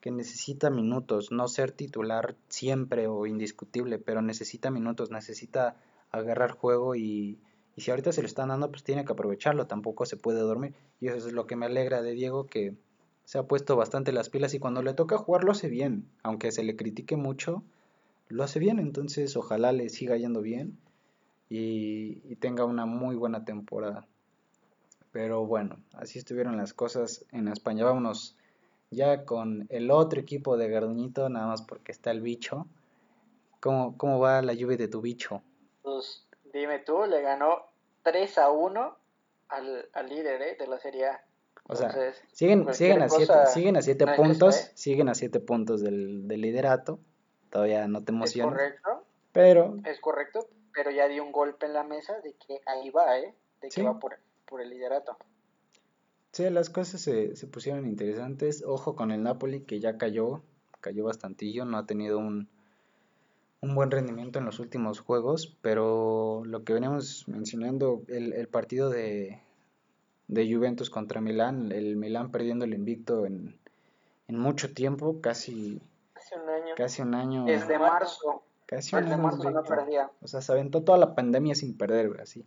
que 0.06 0.12
necesita 0.12 0.70
minutos, 0.70 1.32
no 1.32 1.48
ser 1.48 1.72
titular 1.72 2.36
siempre 2.48 3.08
o 3.08 3.26
indiscutible, 3.26 3.98
pero 3.98 4.22
necesita 4.22 4.70
minutos, 4.70 5.10
necesita 5.10 5.78
agarrar 6.12 6.52
juego 6.52 6.94
y, 6.94 7.40
y 7.76 7.82
si 7.82 7.90
ahorita 7.90 8.12
se 8.12 8.22
lo 8.22 8.28
están 8.28 8.50
dando, 8.50 8.70
pues 8.70 8.84
tiene 8.84 9.04
que 9.04 9.14
aprovecharlo, 9.14 9.66
tampoco 9.66 10.06
se 10.06 10.16
puede 10.16 10.42
dormir. 10.42 10.76
Y 11.02 11.08
eso 11.08 11.28
es 11.28 11.34
lo 11.34 11.48
que 11.48 11.56
me 11.56 11.66
alegra 11.66 12.04
de 12.04 12.12
Diego, 12.12 12.46
que 12.46 12.76
se 13.24 13.40
ha 13.40 13.48
puesto 13.48 13.76
bastante 13.76 14.12
las 14.12 14.30
pilas 14.30 14.54
y 14.54 14.60
cuando 14.60 14.84
le 14.84 14.94
toca 14.94 15.18
jugar 15.18 15.44
lo 15.44 15.52
hace 15.54 15.70
bien, 15.70 16.08
aunque 16.22 16.52
se 16.52 16.64
le 16.64 16.76
critique 16.76 17.16
mucho 17.16 17.64
lo 18.28 18.44
hace 18.44 18.60
bien, 18.60 18.78
entonces 18.78 19.36
ojalá 19.36 19.72
le 19.72 19.90
siga 19.90 20.18
yendo 20.18 20.42
bien 20.42 20.78
y, 21.50 22.36
tenga 22.36 22.66
una 22.66 22.86
muy 22.86 23.16
buena 23.16 23.44
temporada. 23.44 24.08
Pero 25.12 25.48
bueno, 25.48 25.78
así 25.94 26.20
estuvieron 26.20 26.58
las 26.58 26.76
cosas 26.76 27.26
en 27.32 27.48
España. 27.48 27.86
Vámonos 27.86 28.36
ya 28.92 29.26
con 29.26 29.68
el 29.70 29.92
otro 29.92 30.20
equipo 30.20 30.58
de 30.58 30.70
Garduñito, 30.70 31.30
nada 31.30 31.48
más 31.48 31.62
porque 31.62 31.92
está 31.92 32.12
el 32.12 32.22
bicho. 32.22 32.68
¿Cómo, 33.60 33.98
cómo 33.98 34.20
va 34.20 34.42
la 34.42 34.54
lluvia 34.54 34.78
de 34.78 34.88
tu 34.88 35.02
bicho? 35.02 35.42
Pues 35.82 36.28
dime 36.54 36.80
tú, 36.80 37.06
le 37.06 37.22
ganó 37.22 37.64
3 38.04 38.38
a 38.38 38.52
1 38.52 38.98
al, 39.50 39.90
al 39.94 40.10
líder 40.10 40.42
¿eh? 40.42 40.58
de 40.60 40.68
la 40.68 40.80
Serie 40.80 41.08
A. 41.08 41.26
O 41.68 41.76
sea, 41.76 41.90
siguen, 42.32 42.72
siguen, 42.76 43.02
a 43.02 43.10
siete, 43.10 43.34
siguen 43.48 43.76
a 43.76 43.82
siete 43.82 44.06
puntos, 44.16 44.56
¿eh? 44.56 44.72
siguen 44.76 45.10
a 45.10 45.16
siete 45.16 45.40
puntos 45.40 45.82
del, 45.82 46.28
del 46.28 46.42
liderato 46.42 47.00
todavía 47.56 47.88
no 47.88 48.04
te 48.04 48.12
emocionas. 48.12 48.54
Es 48.54 48.82
correcto. 48.82 49.06
Pero. 49.32 49.78
Es 49.86 50.00
correcto, 50.02 50.50
pero 50.74 50.92
ya 50.92 51.08
dio 51.08 51.24
un 51.24 51.32
golpe 51.32 51.66
en 51.66 51.74
la 51.74 51.84
mesa 51.84 52.20
de 52.20 52.34
que 52.34 52.60
ahí 52.66 52.90
va, 52.90 53.18
¿eh? 53.18 53.34
De 53.62 53.70
que 53.70 53.82
va 53.82 53.98
por, 53.98 54.20
el 54.62 54.70
liderato. 54.70 55.18
Sí, 56.36 56.50
las 56.50 56.70
cosas 56.70 57.00
se, 57.00 57.34
se 57.38 57.48
pusieron 57.48 57.86
interesantes. 57.86 58.62
Ojo 58.68 58.94
con 58.94 59.12
el 59.12 59.24
Napoli 59.24 59.62
que 59.62 59.80
ya 59.80 59.98
cayó, 59.98 60.42
cayó 60.82 61.06
bastantillo, 61.06 61.64
no 61.64 61.78
ha 61.78 61.86
tenido 61.86 62.20
un, 62.20 62.50
un 63.62 63.74
buen 63.74 63.90
rendimiento 63.90 64.40
en 64.40 64.44
los 64.44 64.60
últimos 64.60 65.00
juegos, 65.00 65.58
pero 65.62 66.44
lo 66.44 66.66
que 66.66 66.74
veníamos 66.74 67.26
mencionando, 67.30 68.04
el, 68.10 68.34
el 68.34 68.50
partido 68.50 68.90
de, 68.90 69.40
de 70.28 70.54
Juventus 70.54 70.90
contra 70.90 71.22
Milán, 71.22 71.72
el 71.72 71.96
Milán 71.96 72.32
perdiendo 72.32 72.66
el 72.66 72.74
invicto 72.74 73.26
en, 73.26 73.58
en 74.28 74.38
mucho 74.38 74.74
tiempo, 74.74 75.22
casi 75.22 75.82
Casi 76.14 76.36
un 76.36 76.50
año. 76.50 76.76
Casi 76.76 77.02
un 77.02 77.16
año. 77.16 77.46
Desde 77.46 77.80
marzo. 77.80 78.44
Casi 78.66 78.94
un 78.94 79.06
año. 79.06 79.20
marzo 79.20 79.50
no 79.52 79.64
perdía. 79.64 80.12
O 80.22 80.28
sea, 80.28 80.42
se 80.42 80.52
aventó 80.52 80.84
toda 80.84 80.98
la 80.98 81.16
pandemia 81.16 81.56
sin 81.56 81.78
perder, 81.78 82.20
así. 82.20 82.46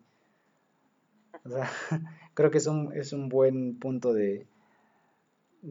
O 1.46 1.48
sea, 1.48 1.70
creo 2.38 2.52
que 2.52 2.58
es 2.58 2.68
un, 2.68 2.96
es 2.96 3.12
un 3.12 3.28
buen 3.28 3.80
punto 3.80 4.12
de 4.12 4.46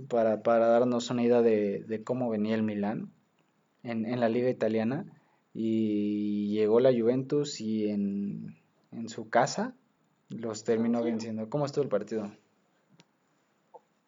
para, 0.09 0.43
para 0.43 0.67
darnos 0.67 1.09
una 1.09 1.23
idea 1.23 1.41
de, 1.41 1.85
de 1.87 2.03
cómo 2.03 2.29
venía 2.29 2.55
el 2.55 2.61
Milán. 2.61 3.13
en, 3.83 4.05
en 4.05 4.19
la 4.19 4.27
liga 4.27 4.49
italiana 4.49 5.05
y 5.53 6.49
llegó 6.51 6.81
la 6.81 6.91
Juventus 6.91 7.61
y 7.61 7.89
en, 7.89 8.57
en 8.91 9.07
su 9.07 9.29
casa 9.29 9.75
los 10.29 10.65
terminó 10.65 11.01
venciendo. 11.03 11.49
¿Cómo 11.49 11.65
estuvo 11.65 11.83
el 11.83 11.89
partido? 11.89 12.29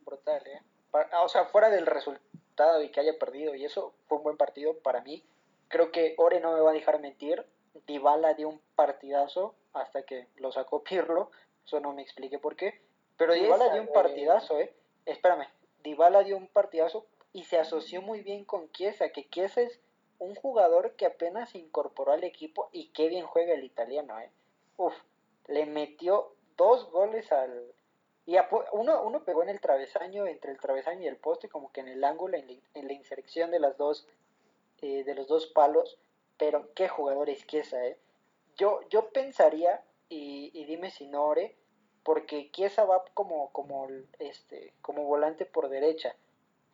Brutal, 0.05 0.41
¿eh? 0.45 0.61
Ah, 1.13 1.23
o 1.23 1.29
sea, 1.29 1.45
fuera 1.45 1.69
del 1.69 1.85
resultado 1.85 2.83
y 2.83 2.89
que 2.91 2.99
haya 2.99 3.17
perdido 3.17 3.55
y 3.55 3.63
eso 3.63 3.93
fue 4.07 4.17
un 4.17 4.25
buen 4.25 4.37
partido 4.37 4.77
para 4.79 5.01
mí. 5.01 5.23
Creo 5.69 5.91
que 5.93 6.13
Ore 6.17 6.41
no 6.41 6.53
me 6.53 6.59
va 6.59 6.71
a 6.71 6.73
dejar 6.73 6.99
mentir. 6.99 7.45
Dybala 7.87 8.33
dio 8.33 8.49
un 8.49 8.59
partidazo 8.75 9.55
hasta 9.71 10.03
que 10.03 10.27
lo 10.35 10.51
sacó 10.51 10.83
Pirlo. 10.83 11.31
Eso 11.69 11.79
no 11.79 11.93
me 11.93 12.01
expliqué 12.01 12.39
por 12.39 12.55
qué. 12.55 12.81
Pero 13.15 13.35
Dybala 13.35 13.71
dio 13.71 13.83
un 13.83 13.93
partidazo, 13.93 14.59
¿eh? 14.59 14.73
Espérame. 15.05 15.47
Dybala 15.83 16.23
dio 16.23 16.35
un 16.35 16.47
partidazo 16.47 17.05
y 17.31 17.43
se 17.43 17.59
asoció 17.59 18.01
muy 18.01 18.21
bien 18.21 18.43
con 18.43 18.71
Chiesa, 18.71 19.09
que 19.09 19.29
Chiesa 19.29 19.61
es 19.61 19.79
un 20.17 20.33
jugador 20.33 20.95
que 20.95 21.05
apenas 21.05 21.51
se 21.51 21.59
incorporó 21.59 22.11
al 22.11 22.23
equipo 22.23 22.69
y 22.71 22.87
qué 22.87 23.07
bien 23.07 23.27
juega 23.27 23.53
el 23.53 23.63
italiano, 23.63 24.19
¿eh? 24.19 24.31
Uf, 24.77 24.95
le 25.45 25.67
metió 25.67 26.33
dos 26.57 26.89
goles 26.89 27.31
al... 27.31 27.71
Y 28.25 28.35
uno, 28.71 29.03
uno 29.03 29.23
pegó 29.23 29.43
en 29.43 29.49
el 29.49 29.61
travesaño, 29.61 30.25
entre 30.25 30.51
el 30.51 30.59
travesaño 30.59 31.01
y 31.01 31.07
el 31.07 31.17
poste, 31.17 31.49
como 31.49 31.71
que 31.71 31.81
en 31.81 31.89
el 31.89 32.03
ángulo, 32.03 32.35
en 32.35 32.47
la, 32.47 32.53
en 32.73 32.87
la 32.87 32.93
inserción 32.93 33.51
de 33.51 33.59
las 33.59 33.77
dos, 33.77 34.07
eh, 34.81 35.03
de 35.03 35.13
los 35.13 35.27
dos 35.27 35.45
palos, 35.45 35.99
pero 36.39 36.73
qué 36.73 36.87
jugador 36.87 37.29
es 37.29 37.45
Chiesa, 37.45 37.85
¿eh? 37.85 37.99
Yo, 38.57 38.81
yo 38.89 39.09
pensaría, 39.09 39.83
y, 40.09 40.49
y 40.59 40.65
dime 40.65 40.89
si 40.89 41.05
no 41.05 41.25
ore, 41.25 41.55
porque 42.09 42.49
Chiesa 42.49 42.85
va 42.85 43.05
como, 43.13 43.51
como, 43.51 43.87
este, 44.17 44.73
como 44.81 45.03
volante 45.03 45.45
por 45.45 45.69
derecha. 45.69 46.15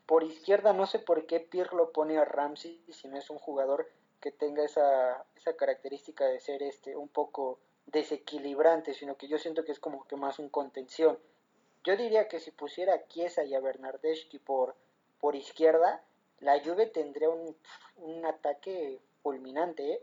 Por 0.06 0.24
izquierda 0.24 0.71
no 0.71 0.86
sé 0.86 0.98
por 0.98 1.26
qué 1.26 1.41
Pirlo 1.41 1.91
pone 1.91 2.17
a 2.17 2.24
Ramsey 2.24 2.82
si 2.89 3.10
no 3.10 3.17
es 3.17 3.30
un 3.30 3.38
jugador 3.38 3.91
que 4.21 4.32
tenga 4.32 4.63
esa, 4.63 5.26
esa 5.36 5.58
característica 5.58 6.24
de 6.24 6.39
ser 6.39 6.63
este 6.63 6.95
un 6.95 7.10
poco 7.10 7.60
desequilibrante, 7.88 8.93
sino 8.93 9.17
que 9.17 9.28
yo 9.28 9.38
siento 9.38 9.65
que 9.65 9.74
es 9.74 9.80
como 9.82 10.08
que 10.08 10.15
más 10.15 10.39
un 10.39 10.48
contención. 10.48 11.19
Yo 11.84 11.98
diría 11.98 12.30
que 12.30 12.39
si 12.39 12.52
pusiera 12.52 12.93
a 12.93 13.06
Chiesa 13.10 13.43
y 13.43 13.56
a 13.56 13.60
Bernardeschi 13.60 14.39
por, 14.39 14.74
por 15.19 15.36
izquierda, 15.36 16.02
la 16.39 16.63
Juve 16.63 16.86
tendría 16.86 17.28
un, 17.28 17.58
un 17.98 18.26
ataque 18.26 19.02
fulminante, 19.21 19.95
¿eh? 19.95 20.02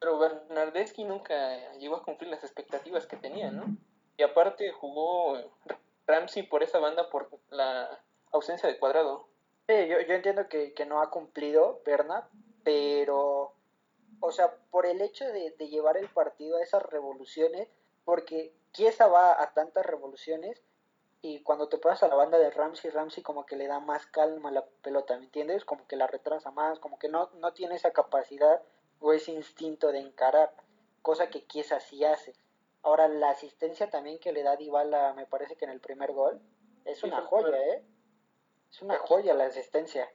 Pero 0.00 0.18
Bernardeschi 0.18 1.04
nunca 1.04 1.74
llegó 1.74 1.96
a 1.96 2.02
cumplir 2.02 2.30
las 2.30 2.44
expectativas 2.44 3.06
que 3.06 3.18
tenía, 3.18 3.50
¿no? 3.50 3.76
Y 4.16 4.22
aparte 4.22 4.70
jugó 4.72 5.38
Ramsey 6.06 6.44
por 6.44 6.62
esa 6.62 6.78
banda 6.78 7.10
por 7.10 7.28
la 7.50 8.00
ausencia 8.32 8.68
de 8.68 8.78
cuadrado. 8.78 9.28
Sí, 9.68 9.74
yo, 9.88 10.00
yo 10.00 10.14
entiendo 10.14 10.48
que, 10.48 10.74
que 10.74 10.86
no 10.86 11.00
ha 11.00 11.10
cumplido 11.10 11.82
Bernard, 11.84 12.24
pero, 12.62 13.52
o 14.20 14.32
sea, 14.32 14.54
por 14.70 14.86
el 14.86 15.00
hecho 15.00 15.24
de, 15.26 15.50
de 15.50 15.68
llevar 15.68 15.96
el 15.96 16.08
partido 16.08 16.56
a 16.56 16.62
esas 16.62 16.82
revoluciones, 16.82 17.68
porque 18.04 18.54
Chiesa 18.72 19.08
va 19.08 19.42
a 19.42 19.52
tantas 19.52 19.84
revoluciones 19.84 20.62
y 21.22 21.40
cuando 21.42 21.68
te 21.68 21.78
pasas 21.78 22.04
a 22.04 22.08
la 22.08 22.14
banda 22.14 22.38
de 22.38 22.50
Ramsey, 22.50 22.90
Ramsey 22.90 23.22
como 23.22 23.46
que 23.46 23.56
le 23.56 23.66
da 23.66 23.80
más 23.80 24.06
calma 24.06 24.50
a 24.50 24.52
la 24.52 24.64
pelota, 24.82 25.16
¿me 25.18 25.24
entiendes? 25.24 25.64
Como 25.64 25.86
que 25.88 25.96
la 25.96 26.06
retrasa 26.06 26.52
más, 26.52 26.78
como 26.78 26.98
que 26.98 27.08
no, 27.08 27.30
no 27.40 27.52
tiene 27.52 27.74
esa 27.74 27.92
capacidad 27.92 28.62
o 29.00 29.12
ese 29.12 29.32
instinto 29.32 29.90
de 29.90 29.98
encarar, 29.98 30.54
cosa 31.02 31.28
que 31.28 31.44
Chiesa 31.46 31.80
sí 31.80 32.04
hace. 32.04 32.34
Ahora, 32.86 33.08
la 33.08 33.30
asistencia 33.30 33.90
también 33.90 34.20
que 34.20 34.30
le 34.30 34.44
da 34.44 34.54
Dybala, 34.54 35.12
me 35.14 35.26
parece 35.26 35.56
que 35.56 35.64
en 35.64 35.72
el 35.72 35.80
primer 35.80 36.12
gol, 36.12 36.40
es 36.84 37.02
una 37.02 37.20
joya, 37.20 37.58
¿eh? 37.58 37.82
Es 38.70 38.80
una 38.80 38.96
joya 38.98 39.34
la 39.34 39.46
asistencia. 39.46 40.08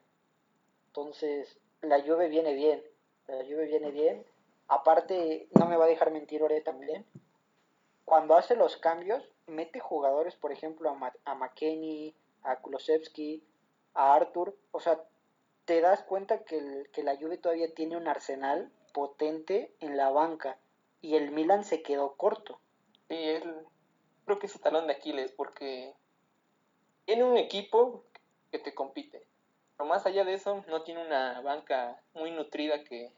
Entonces, 0.88 1.60
la 1.82 2.02
Juve 2.02 2.30
viene 2.30 2.54
bien. 2.54 2.82
La 3.28 3.44
Juve 3.44 3.66
viene 3.66 3.92
bien. 3.92 4.26
Aparte, 4.70 5.50
no 5.60 5.68
me 5.68 5.76
va 5.76 5.84
a 5.84 5.90
dejar 5.90 6.12
mentir 6.12 6.42
Ore 6.44 6.62
también. 6.62 7.06
Cuando 8.06 8.38
hace 8.38 8.56
los 8.56 8.78
cambios, 8.78 9.22
mete 9.48 9.82
jugadores, 9.82 10.38
por 10.38 10.54
ejemplo, 10.54 10.90
a, 10.90 10.94
Ma 10.94 11.12
a 11.26 11.36
McKenny, 11.36 12.16
a 12.44 12.62
Kulosevsky, 12.62 13.44
a 13.96 14.14
Arthur. 14.14 14.56
O 14.72 14.80
sea, 14.80 15.04
te 15.66 15.82
das 15.82 16.04
cuenta 16.04 16.46
que, 16.46 16.60
el, 16.60 16.90
que 16.92 17.04
la 17.04 17.18
Juve 17.18 17.38
todavía 17.38 17.74
tiene 17.74 17.98
un 17.98 18.08
arsenal 18.08 18.72
potente 18.94 19.76
en 19.82 19.98
la 19.98 20.10
banca 20.10 20.58
y 21.02 21.16
el 21.16 21.32
Milan 21.32 21.64
se 21.64 21.82
quedó 21.82 22.16
corto. 22.16 22.60
Sí, 23.10 23.18
es, 23.18 23.44
creo 24.26 24.40
que 24.40 24.46
es 24.46 24.52
su 24.52 24.60
talón 24.60 24.88
de 24.88 24.94
Aquiles 24.94 25.32
porque 25.32 25.94
tiene 27.06 27.24
un 27.24 27.38
equipo 27.38 28.04
que 28.52 28.60
te 28.60 28.74
compite. 28.74 29.26
Pero 29.78 29.90
más 29.90 30.06
allá 30.06 30.24
de 30.24 30.34
eso, 30.34 30.64
no 30.68 30.84
tiene 30.84 31.06
una 31.06 31.42
banca 31.42 32.02
muy 32.14 32.32
nutrida 32.32 32.84
que, 32.84 33.12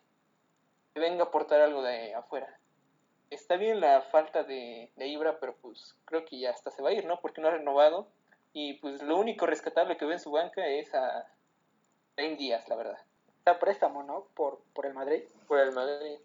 que 0.94 1.00
venga 1.00 1.26
a 1.26 1.28
aportar 1.28 1.62
algo 1.62 1.82
de 1.82 2.14
afuera. 2.14 2.58
Está 3.30 3.58
bien 3.58 3.82
la 3.82 4.02
falta 4.02 4.44
de, 4.44 4.92
de, 4.96 5.08
Ibra, 5.08 5.40
pero 5.40 5.56
pues 5.56 5.96
creo 6.06 6.24
que 6.24 6.40
ya 6.40 6.52
hasta 6.52 6.72
se 6.72 6.82
va 6.84 6.90
a 6.90 6.94
ir, 6.94 7.06
¿no? 7.06 7.20
Porque 7.20 7.42
no 7.42 7.48
ha 7.48 7.52
renovado. 7.52 8.08
Y 8.54 8.74
pues 8.74 9.02
lo 9.02 9.18
único 9.18 9.48
rescatable 9.48 9.98
que 9.98 10.06
ve 10.06 10.14
en 10.14 10.20
su 10.20 10.32
banca 10.32 10.68
es 10.68 10.94
a 10.94 11.28
Ben 12.16 12.38
Díaz, 12.38 12.68
la 12.70 12.76
verdad. 12.76 13.00
Está 13.40 13.60
préstamo, 13.60 14.04
¿no? 14.04 14.28
Por, 14.36 14.62
por 14.74 14.86
el 14.86 14.94
Madrid. 14.94 15.24
Por 15.48 15.60
el 15.60 15.72
Madrid. 15.72 16.20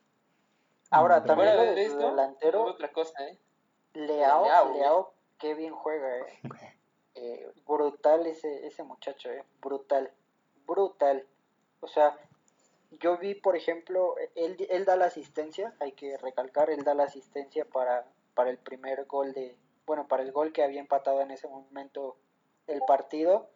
Ahora, 0.90 1.22
también 1.22 1.54
lo 1.56 1.62
de, 1.62 1.74
de 1.74 1.84
esto, 1.84 2.10
delantero. 2.10 2.64
Otra 2.64 2.90
cosa, 2.92 3.26
¿eh? 3.26 3.38
Leao, 3.94 4.44
Leao, 4.44 4.72
Leao 4.72 5.12
qué 5.38 5.54
bien 5.54 5.74
juega, 5.74 6.18
¿eh? 6.18 6.40
eh, 7.14 7.52
brutal 7.66 8.26
ese, 8.26 8.66
ese 8.66 8.82
muchacho, 8.82 9.30
¿eh? 9.30 9.44
Brutal. 9.60 10.10
Brutal. 10.66 11.26
O 11.80 11.88
sea, 11.88 12.18
yo 13.00 13.16
vi, 13.18 13.34
por 13.34 13.56
ejemplo, 13.56 14.14
él, 14.34 14.56
él 14.70 14.84
da 14.84 14.96
la 14.96 15.06
asistencia, 15.06 15.74
hay 15.80 15.92
que 15.92 16.16
recalcar, 16.18 16.70
él 16.70 16.84
da 16.84 16.94
la 16.94 17.04
asistencia 17.04 17.64
para, 17.64 18.06
para 18.34 18.50
el 18.50 18.58
primer 18.58 19.04
gol 19.06 19.32
de, 19.32 19.56
bueno, 19.86 20.08
para 20.08 20.22
el 20.22 20.32
gol 20.32 20.52
que 20.52 20.62
había 20.62 20.80
empatado 20.80 21.20
en 21.20 21.30
ese 21.30 21.48
momento 21.48 22.16
el 22.66 22.82
partido, 22.82 23.48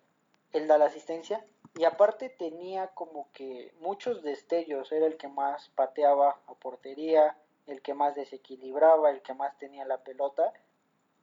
él 0.53 0.67
da 0.69 0.79
la 0.79 0.87
asistencia 0.87 1.45
y 1.75 1.85
aparte 1.85 2.29
tenía 2.29 2.89
como 2.89 3.29
que 3.33 3.73
muchos 3.81 4.23
destellos, 4.23 4.93
era 4.93 5.07
el 5.07 5.17
que 5.17 5.29
más 5.29 5.71
pateaba 5.71 6.41
a 6.47 6.55
portería, 6.55 7.37
el 7.67 7.81
que 7.81 7.95
más 7.95 8.15
desequilibraba, 8.15 9.11
el 9.11 9.23
que 9.23 9.35
más 9.35 9.57
tenía 9.59 9.85
la 9.85 9.99
pelota, 9.99 10.53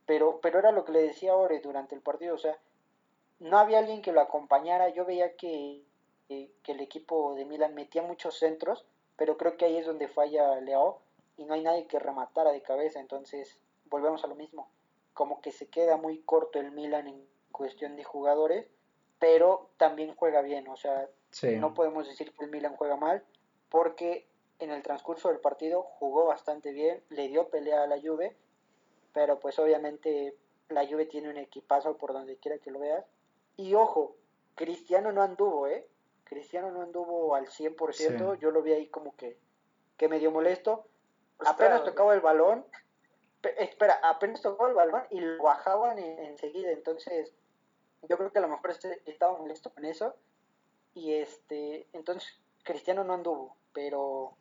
pero, 0.06 0.40
pero 0.42 0.60
era 0.60 0.72
lo 0.72 0.86
que 0.86 0.92
le 0.92 1.02
decía 1.02 1.36
Ore 1.36 1.60
durante 1.60 1.94
el 1.94 2.02
partido, 2.02 2.36
o 2.36 2.40
sea, 2.40 2.58
no 3.40 3.58
había 3.58 3.80
alguien 3.80 4.02
que 4.02 4.12
lo 4.12 4.22
acompañara, 4.22 4.90
yo 4.90 5.06
veía 5.06 5.36
que, 5.36 5.84
que, 6.28 6.52
que 6.64 6.72
el 6.72 6.80
equipo 6.82 7.36
de 7.36 7.46
Milan 7.46 7.76
metía 7.76 8.02
muchos 8.02 8.40
centros, 8.40 8.86
pero 9.18 9.38
creo 9.38 9.56
que 9.56 9.66
ahí 9.66 9.78
es 9.78 9.86
donde 9.86 10.08
falla 10.08 10.60
Leao 10.62 11.00
y 11.38 11.46
no 11.46 11.54
hay 11.54 11.62
nadie 11.62 11.88
que 11.88 12.00
rematara 12.00 12.52
de 12.52 12.62
cabeza, 12.62 13.00
entonces 13.00 13.60
volvemos 13.86 14.24
a 14.24 14.28
lo 14.28 14.36
mismo, 14.36 14.68
como 15.14 15.42
que 15.42 15.52
se 15.52 15.68
queda 15.68 15.96
muy 15.98 16.20
corto 16.20 16.60
el 16.60 16.72
Milan 16.72 17.08
en 17.08 17.28
cuestión 17.52 17.96
de 17.96 18.04
jugadores, 18.04 18.68
pero 19.20 19.70
también 19.78 20.16
juega 20.16 20.42
bien, 20.42 20.68
o 20.68 20.78
sea, 20.78 21.10
sí. 21.32 21.58
no 21.58 21.74
podemos 21.74 22.08
decir 22.08 22.34
que 22.34 22.46
el 22.46 22.52
Milan 22.52 22.76
juega 22.76 22.96
mal, 22.96 23.24
porque 23.70 24.28
en 24.60 24.72
el 24.72 24.82
transcurso 24.82 25.30
del 25.30 25.40
partido 25.40 25.84
jugó 25.84 26.26
bastante 26.26 26.72
bien, 26.72 27.04
le 27.10 27.28
dio 27.28 27.50
pelea 27.50 27.84
a 27.84 27.88
la 27.88 28.00
Juve, 28.00 28.36
pero 29.14 29.40
pues 29.40 29.58
obviamente 29.60 30.36
la 30.70 30.86
Juve 30.86 31.06
tiene 31.06 31.30
un 31.30 31.38
equipazo 31.38 31.98
por 31.98 32.14
donde 32.14 32.38
quiera 32.38 32.58
que 32.60 32.72
lo 32.72 32.80
veas. 32.80 33.06
Y 33.58 33.74
ojo, 33.76 34.16
Cristiano 34.56 35.12
no 35.12 35.22
anduvo, 35.22 35.68
¿eh? 35.68 35.88
Cristiano 36.24 36.72
no 36.72 36.82
anduvo 36.82 37.36
al 37.36 37.48
100%, 37.48 37.94
sí. 37.94 38.40
yo 38.40 38.52
lo 38.52 38.62
vi 38.62 38.74
ahí 38.74 38.88
como 38.88 39.16
que, 39.16 39.38
que 39.98 40.08
medio 40.08 40.32
molesto. 40.32 40.86
Pues 41.38 41.50
apenas 41.50 41.84
tocaba 41.84 42.14
el 42.14 42.22
balón, 42.22 42.66
espera, 43.58 44.00
apenas 44.04 44.42
tocaba 44.42 44.70
el 44.70 44.76
balón 44.76 45.04
y 45.10 45.22
lo 45.22 45.42
bajaban 45.42 45.98
en, 45.98 46.20
enseguida, 46.20 46.72
entonces 46.72 47.34
yo 48.08 48.18
creo 48.18 48.32
que 48.32 48.40
a 48.40 48.42
lo 48.42 48.48
mejor 48.48 48.72
este, 48.72 49.02
estaba 49.06 49.38
molesto 49.38 49.72
con 49.74 49.86
eso. 49.86 50.16
Y 50.94 51.14
este, 51.14 51.88
entonces 51.94 52.40
Cristiano 52.64 53.04
no 53.04 53.14
anduvo, 53.14 53.56
pero 53.74 54.36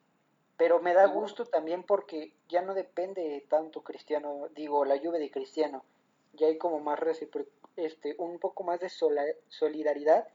pero 0.59 0.81
me 0.81 0.93
da 0.93 1.07
gusto 1.07 1.47
también 1.47 1.85
porque 1.85 2.35
ya 2.49 2.63
no 2.63 2.75
depende 2.75 3.47
tanto 3.49 3.85
Cristiano, 3.85 4.49
digo, 4.57 4.85
la 4.85 4.97
lluvia 4.97 5.21
de 5.21 5.31
Cristiano, 5.31 5.85
ya 6.33 6.49
hay 6.49 6.59
como 6.59 6.81
más 6.81 6.99
este, 7.77 8.17
un 8.19 8.41
poco 8.41 8.65
más 8.65 8.81
de 8.81 8.89
solidaridad 8.89 10.27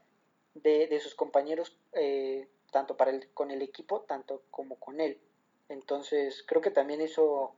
de, 0.54 0.86
de 0.86 1.00
sus 1.00 1.14
compañeros, 1.14 1.76
eh, 1.92 2.48
tanto 2.72 2.96
para 2.96 3.10
el, 3.10 3.30
con 3.34 3.50
el 3.50 3.60
equipo, 3.60 4.00
tanto 4.00 4.42
como 4.50 4.76
con 4.76 4.98
él. 4.98 5.20
Entonces, 5.68 6.42
creo 6.48 6.62
que 6.62 6.70
también 6.70 7.02
eso, 7.02 7.54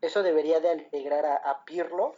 eso 0.00 0.22
debería 0.22 0.60
de 0.60 0.70
alegrar 0.70 1.26
a, 1.26 1.36
a 1.36 1.66
Pirlo, 1.66 2.14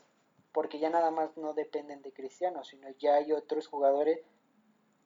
porque 0.53 0.79
ya 0.79 0.91
nada 0.91 1.11
más 1.11 1.37
no 1.37 1.55
dependen 1.55 2.03
de 2.03 2.13
Cristiano, 2.13 2.65
sino 2.65 2.89
ya 2.99 3.15
hay 3.15 3.33
otros 3.33 3.67
jugadores 3.67 4.21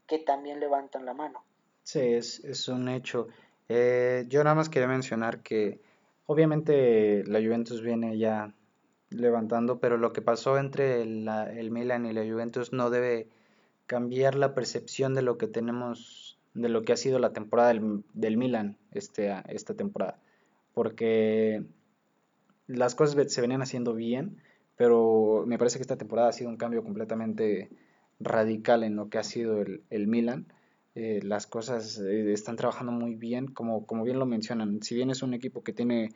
que 0.07 0.19
también 0.19 0.61
levantan 0.61 1.05
la 1.05 1.15
mano. 1.15 1.45
Sí, 1.83 2.01
es, 2.01 2.45
es 2.45 2.69
un 2.69 2.89
hecho. 2.89 3.29
Eh, 3.69 4.25
yo 4.29 4.43
nada 4.45 4.55
más 4.55 4.69
quería 4.69 4.89
mencionar 4.89 5.43
que 5.43 5.81
obviamente 6.27 7.25
la 7.27 7.41
Juventus 7.41 7.83
viene 7.83 8.19
ya 8.19 8.53
levantando, 9.11 9.79
pero 9.79 9.97
lo 9.97 10.13
que 10.13 10.23
pasó 10.23 10.59
entre 10.59 11.05
la, 11.05 11.51
el 11.51 11.71
Milan 11.71 12.07
y 12.07 12.13
la 12.13 12.25
Juventus 12.25 12.73
no 12.73 12.91
debe 12.91 13.29
cambiar 13.87 14.35
la 14.35 14.55
percepción 14.55 15.15
de 15.15 15.23
lo 15.23 15.39
que 15.39 15.47
tenemos 15.47 16.39
de 16.55 16.71
lo 16.71 16.83
que 16.83 16.93
ha 16.95 16.97
sido 16.97 17.19
la 17.19 17.35
temporada 17.35 17.69
del, 17.69 18.03
del 18.15 18.39
Milan 18.39 18.79
este, 18.93 19.35
esta 19.49 19.75
temporada. 19.75 20.19
Porque 20.73 21.65
las 22.67 22.95
cosas 22.95 23.33
se 23.33 23.41
venían 23.43 23.63
haciendo 23.63 23.93
bien, 23.95 24.43
pero 24.77 25.45
me 25.47 25.59
parece 25.59 25.79
que 25.79 25.83
esta 25.83 25.97
temporada 25.97 26.29
ha 26.29 26.33
sido 26.33 26.51
un 26.51 26.57
cambio 26.57 26.83
completamente 26.83 27.71
radical 28.21 28.85
en 28.85 28.97
lo 28.97 29.09
que 29.09 29.19
ha 29.19 29.23
sido 29.23 29.61
el, 29.61 29.83
el 29.91 30.07
Milan. 30.07 30.47
Eh, 30.95 31.21
las 31.23 31.47
cosas 31.47 31.99
eh, 31.99 32.33
están 32.33 32.57
trabajando 32.57 32.93
muy 32.93 33.15
bien, 33.15 33.49
como, 33.49 33.87
como 33.87 34.05
bien 34.05 34.19
lo 34.19 34.27
mencionan. 34.27 34.83
Si 34.83 34.95
bien 34.95 35.11
es 35.11 35.23
un 35.23 35.35
equipo 35.35 35.63
que 35.63 35.73
tiene 35.73 36.11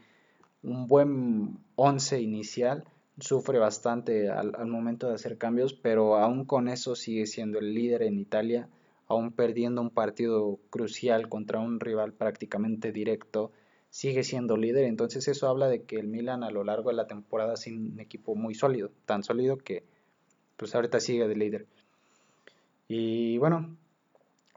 un 0.63 0.87
buen 0.87 1.59
once 1.75 2.21
inicial, 2.21 2.85
sufre 3.19 3.59
bastante 3.59 4.31
al, 4.31 4.55
al, 4.55 4.67
momento 4.69 5.09
de 5.09 5.15
hacer 5.15 5.37
cambios, 5.37 5.75
pero 5.75 6.17
aún 6.17 6.45
con 6.45 6.69
eso 6.69 6.95
sigue 6.95 7.27
siendo 7.27 7.59
el 7.59 7.75
líder 7.75 8.03
en 8.03 8.19
Italia, 8.19 8.69
aún 9.07 9.33
perdiendo 9.33 9.83
un 9.83 9.91
partido 9.91 10.59
crucial 10.71 11.29
contra 11.29 11.61
un 11.61 11.81
rival 11.81 12.13
prácticamente 12.13 12.93
directo 12.93 13.53
sigue 13.91 14.23
siendo 14.25 14.57
líder. 14.57 14.85
Entonces 14.85 15.29
eso 15.29 15.49
habla 15.49 15.69
de 15.69 15.83
que 15.83 15.97
el 15.97 16.09
Milan 16.09 16.43
a 16.43 16.51
lo 16.51 16.65
largo 16.65 16.91
de 16.91 16.97
la 16.97 17.07
temporada 17.07 17.55
es 17.55 17.67
un 17.67 17.99
equipo 18.01 18.35
muy 18.35 18.55
sólido, 18.55 18.91
tan 19.05 19.23
sólido 19.23 19.59
que 19.59 19.85
pues 20.57 20.75
ahorita 20.75 21.01
sigue 21.01 21.27
de 21.27 21.37
líder. 21.37 21.67
Y 22.89 23.39
bueno, 23.39 23.77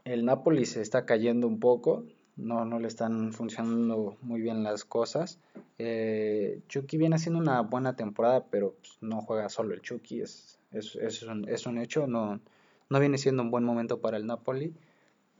el 0.04 0.24
Napoli 0.24 0.66
se 0.66 0.82
está 0.82 1.06
cayendo 1.06 1.46
un 1.46 1.60
poco, 1.60 2.04
no, 2.36 2.64
no 2.64 2.78
le 2.78 2.88
están 2.88 3.32
funcionando 3.32 4.16
muy 4.22 4.40
bien 4.40 4.62
las 4.62 4.84
cosas. 4.84 5.38
Eh, 5.78 6.60
Chucky 6.68 6.96
viene 6.96 7.16
haciendo 7.16 7.40
una 7.40 7.60
buena 7.62 7.96
temporada, 7.96 8.44
pero 8.50 8.74
pues, 8.74 8.98
no 9.00 9.20
juega 9.22 9.48
solo 9.48 9.72
el 9.74 9.82
Chucky, 9.82 10.20
es, 10.20 10.58
es, 10.72 10.96
es, 10.96 11.22
un, 11.22 11.48
es 11.48 11.66
un 11.66 11.78
hecho, 11.78 12.06
no, 12.06 12.40
no 12.90 13.00
viene 13.00 13.18
siendo 13.18 13.42
un 13.42 13.50
buen 13.50 13.64
momento 13.64 14.00
para 14.00 14.16
el 14.16 14.26
Napoli. 14.26 14.74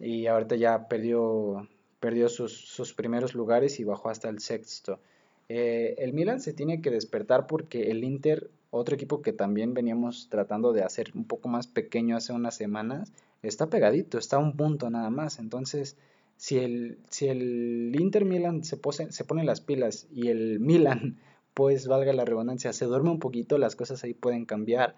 Y 0.01 0.27
ahorita 0.27 0.57
ya 0.57 0.89
perdió 0.89 1.69
perdió 2.05 2.29
sus, 2.29 2.53
sus 2.53 2.93
primeros 2.93 3.35
lugares 3.35 3.81
y 3.81 3.85
bajó 3.85 4.11
hasta 4.11 4.29
el 4.29 4.41
sexto. 4.41 5.01
Eh, 5.49 5.95
el 5.97 6.13
Milan 6.13 6.39
se 6.39 6.53
tiene 6.53 6.83
que 6.83 6.91
despertar 6.91 7.47
porque 7.47 7.91
el 7.91 8.05
Inter, 8.05 8.51
otro 8.71 8.95
equipo 8.95 9.23
que 9.23 9.33
también 9.33 9.73
veníamos 9.73 10.29
tratando 10.29 10.75
de 10.75 10.83
hacer 10.83 11.13
un 11.15 11.25
poco 11.25 11.49
más 11.49 11.67
pequeño 11.67 12.15
hace 12.15 12.35
unas 12.35 12.57
semanas, 12.57 13.15
está 13.41 13.71
pegadito, 13.71 14.19
está 14.19 14.37
a 14.37 14.41
un 14.41 14.55
punto 14.55 14.91
nada 14.91 15.09
más. 15.09 15.39
Entonces, 15.39 15.97
si 16.37 16.59
el, 16.59 16.99
si 17.09 17.29
el 17.29 17.97
Inter 17.99 18.27
Milan 18.27 18.65
se, 18.65 18.77
pose, 18.77 19.11
se 19.11 19.25
pone 19.25 19.43
las 19.43 19.63
pilas 19.63 20.07
y 20.13 20.29
el 20.29 20.61
Milan, 20.61 21.19
pues 21.55 21.87
valga 21.87 22.13
la 22.13 22.27
redundancia, 22.27 22.75
se 22.75 22.85
duerme 22.85 23.13
un 23.13 23.19
poquito, 23.19 23.57
las 23.57 23.77
cosas 23.77 24.05
ahí 24.05 24.13
pueden 24.13 24.45
cambiar 24.45 24.95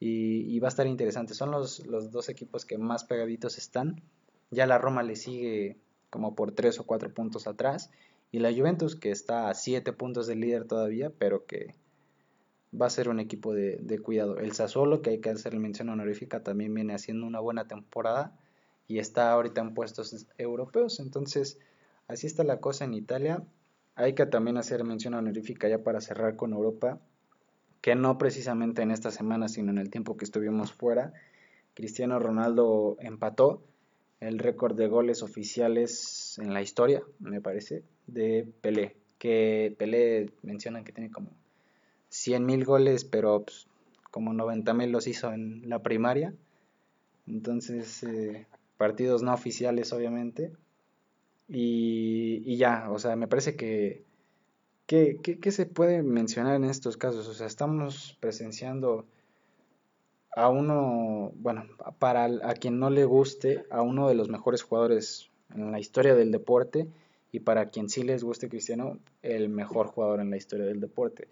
y, 0.00 0.56
y 0.56 0.58
va 0.58 0.68
a 0.68 0.70
estar 0.70 0.86
interesante. 0.86 1.34
Son 1.34 1.50
los, 1.50 1.86
los 1.86 2.10
dos 2.12 2.30
equipos 2.30 2.64
que 2.64 2.78
más 2.78 3.04
pegaditos 3.04 3.58
están. 3.58 4.00
Ya 4.50 4.64
la 4.66 4.78
Roma 4.78 5.02
le 5.02 5.16
sigue 5.16 5.76
como 6.10 6.34
por 6.34 6.52
3 6.52 6.80
o 6.80 6.84
4 6.84 7.12
puntos 7.14 7.46
atrás. 7.46 7.90
Y 8.32 8.40
la 8.40 8.52
Juventus, 8.52 8.96
que 8.96 9.10
está 9.10 9.48
a 9.48 9.54
7 9.54 9.92
puntos 9.92 10.26
del 10.26 10.40
líder 10.40 10.66
todavía, 10.66 11.10
pero 11.10 11.46
que 11.46 11.74
va 12.78 12.86
a 12.86 12.90
ser 12.90 13.08
un 13.08 13.20
equipo 13.20 13.54
de, 13.54 13.98
cuidado. 14.02 14.38
El 14.38 14.52
Sassuolo, 14.52 15.02
que 15.02 15.10
hay 15.10 15.20
que 15.20 15.30
hacer 15.30 15.56
mención 15.58 15.88
honorífica, 15.88 16.42
también 16.42 16.74
viene 16.74 16.94
haciendo 16.94 17.26
una 17.26 17.40
buena 17.40 17.66
temporada 17.66 18.36
y 18.86 18.98
está 18.98 19.32
ahorita 19.32 19.60
en 19.60 19.74
puestos 19.74 20.26
europeos. 20.38 21.00
Entonces, 21.00 21.58
así 22.08 22.26
está 22.26 22.44
la 22.44 22.60
cosa 22.60 22.84
en 22.84 22.94
Italia. 22.94 23.42
Hay 23.94 24.14
que 24.14 24.26
también 24.26 24.58
hacer 24.58 24.84
mención 24.84 25.14
honorífica 25.14 25.68
ya 25.68 25.82
para 25.82 26.00
cerrar 26.00 26.36
con 26.36 26.52
Europa, 26.52 27.00
que 27.80 27.94
no 27.94 28.18
precisamente 28.18 28.82
en 28.82 28.90
esta 28.90 29.10
semana, 29.10 29.48
sino 29.48 29.70
en 29.70 29.78
el 29.78 29.90
tiempo 29.90 30.16
que 30.16 30.24
estuvimos 30.24 30.72
fuera. 30.72 31.12
Cristiano 31.74 32.18
Ronaldo 32.18 32.96
empató 33.00 33.62
el 34.20 34.38
récord 34.38 34.76
de 34.76 34.88
goles 34.88 35.22
oficiales 35.22 36.38
en 36.38 36.54
la 36.54 36.62
historia, 36.62 37.02
me 37.18 37.40
parece, 37.40 37.82
de 38.06 38.48
Pelé. 38.60 38.96
Que 39.18 39.74
Pelé 39.78 40.30
mencionan 40.42 40.84
que 40.84 40.92
tiene 40.92 41.10
como 41.10 41.30
100.000 42.10 42.64
goles, 42.64 43.04
pero 43.04 43.42
pues, 43.42 43.66
como 44.10 44.32
90.000 44.32 44.90
los 44.90 45.06
hizo 45.06 45.32
en 45.32 45.68
la 45.68 45.82
primaria. 45.82 46.34
Entonces, 47.26 48.02
eh, 48.04 48.46
partidos 48.76 49.22
no 49.22 49.34
oficiales, 49.34 49.92
obviamente. 49.92 50.52
Y, 51.48 52.42
y, 52.44 52.56
ya, 52.56 52.90
o 52.90 52.98
sea, 52.98 53.16
me 53.16 53.28
parece 53.28 53.56
que, 53.56 54.04
que, 54.86 55.18
que, 55.20 55.50
se 55.50 55.66
puede 55.66 56.02
mencionar 56.02 56.56
en 56.56 56.64
estos 56.64 56.96
casos. 56.96 57.28
O 57.28 57.34
sea, 57.34 57.46
estamos 57.46 58.16
presenciando 58.20 59.06
a 60.36 60.50
uno, 60.50 61.32
bueno, 61.36 61.64
para 61.98 62.26
a 62.26 62.54
quien 62.54 62.78
no 62.78 62.90
le 62.90 63.06
guste, 63.06 63.64
a 63.70 63.80
uno 63.80 64.06
de 64.06 64.14
los 64.14 64.28
mejores 64.28 64.62
jugadores 64.62 65.30
en 65.54 65.72
la 65.72 65.80
historia 65.80 66.14
del 66.14 66.30
deporte 66.30 66.88
y 67.32 67.40
para 67.40 67.70
quien 67.70 67.88
sí 67.88 68.02
les 68.02 68.22
guste 68.22 68.50
Cristiano, 68.50 68.98
el 69.22 69.48
mejor 69.48 69.86
jugador 69.86 70.20
en 70.20 70.28
la 70.28 70.36
historia 70.36 70.66
del 70.66 70.78
deporte. 70.78 71.26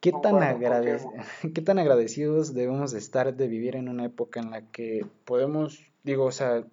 ¿Qué 0.00 0.12
tan, 0.20 0.34
¿Qué 1.54 1.62
tan 1.62 1.78
agradecidos 1.78 2.54
debemos 2.54 2.92
estar 2.92 3.34
de 3.36 3.46
vivir 3.46 3.76
en 3.76 3.88
una 3.88 4.04
época 4.04 4.40
en 4.40 4.50
la 4.50 4.62
que 4.72 5.06
podemos, 5.24 5.80
digo, 6.02 6.24
o 6.24 6.32
sea, 6.32 6.64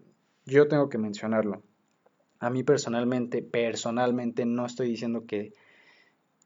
yo 0.46 0.68
tengo 0.68 0.90
que 0.90 0.98
mencionarlo. 0.98 1.62
A 2.40 2.50
mí 2.50 2.64
personalmente, 2.64 3.44
personalmente 3.44 4.48
no 4.48 4.66
estoy 4.66 4.90
diciendo 4.90 5.28
que 5.28 5.54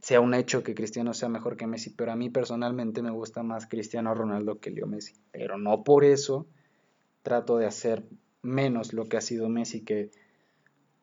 sea 0.06 0.22
un 0.22 0.36
hecho 0.36 0.62
que 0.62 0.76
Cristiano 0.76 1.16
sea 1.16 1.30
mejor 1.30 1.58
que 1.58 1.66
Messi, 1.66 1.90
pero 1.90 2.12
a 2.12 2.16
mí 2.16 2.30
personalmente 2.30 3.02
me 3.02 3.10
gusta 3.10 3.42
más 3.42 3.66
Cristiano 3.66 4.14
Ronaldo 4.14 4.60
que 4.60 4.70
Leo 4.70 4.86
Messi. 4.86 5.16
Pero 5.32 5.58
no 5.58 5.84
por 5.84 6.04
eso 6.04 6.46
trato 7.24 7.58
de 7.58 7.66
hacer 7.66 8.04
menos 8.44 8.94
lo 8.94 9.06
que 9.06 9.18
ha 9.18 9.22
sido 9.22 9.50
Messi, 9.50 9.82
que, 9.82 10.12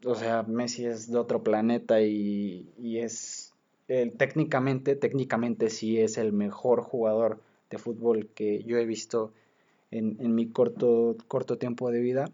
o 0.05 0.15
sea, 0.15 0.45
Messi 0.45 0.87
es 0.87 1.11
de 1.11 1.19
otro 1.19 1.43
planeta 1.43 2.01
y, 2.01 2.71
es, 2.97 3.53
técnicamente, 3.89 4.95
técnicamente 4.95 5.69
sí 5.69 5.99
es 5.99 6.17
el 6.17 6.33
mejor 6.33 6.83
jugador 6.83 7.41
de 7.71 7.79
fútbol 7.79 8.29
que 8.37 8.63
yo 8.63 8.79
he 8.79 8.87
visto 8.87 9.33
en, 9.91 10.17
en 10.21 10.33
mi 10.33 10.47
corto, 10.47 11.17
corto 11.27 11.59
tiempo 11.59 11.91
de 11.91 11.99
vida. 11.99 12.31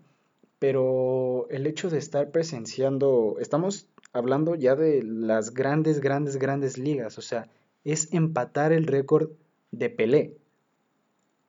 Pero 0.59 1.47
el 1.51 1.67
hecho 1.67 1.89
de 1.89 1.99
estar 1.99 2.31
presenciando, 2.31 3.37
estamos 3.39 3.87
hablando 4.13 4.55
ya 4.55 4.75
de 4.75 5.03
las 5.03 5.55
grandes, 5.55 6.01
grandes, 6.01 6.37
grandes 6.37 6.79
ligas. 6.79 7.19
O 7.19 7.23
sea, 7.23 7.49
es 7.85 8.13
empatar 8.13 8.73
el 8.73 8.87
récord 8.87 9.31
de 9.71 9.91
Pelé. 9.91 10.37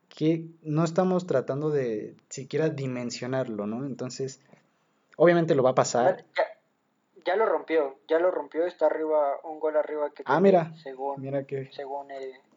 Que 0.09 0.45
no 0.63 0.83
estamos 0.83 1.27
tratando 1.27 1.69
de 1.69 2.15
siquiera 2.29 2.69
dimensionarlo, 2.69 3.67
¿no? 3.67 3.85
Entonces, 3.85 4.41
obviamente 5.15 5.55
lo 5.55 5.63
va 5.63 5.71
a 5.71 5.75
pasar. 5.75 6.25
Ya, 7.25 7.35
lo 7.35 7.45
rompió, 7.45 7.97
ya 8.07 8.17
lo 8.17 8.31
rompió, 8.31 8.65
está 8.65 8.87
arriba, 8.87 9.37
un 9.43 9.59
gol 9.59 9.77
arriba 9.77 10.09
que 10.09 10.23
Ah, 10.25 10.39
mira, 10.39 10.73
según, 10.81 11.21
mira 11.21 11.43
que... 11.43 11.69
según, 11.73 12.07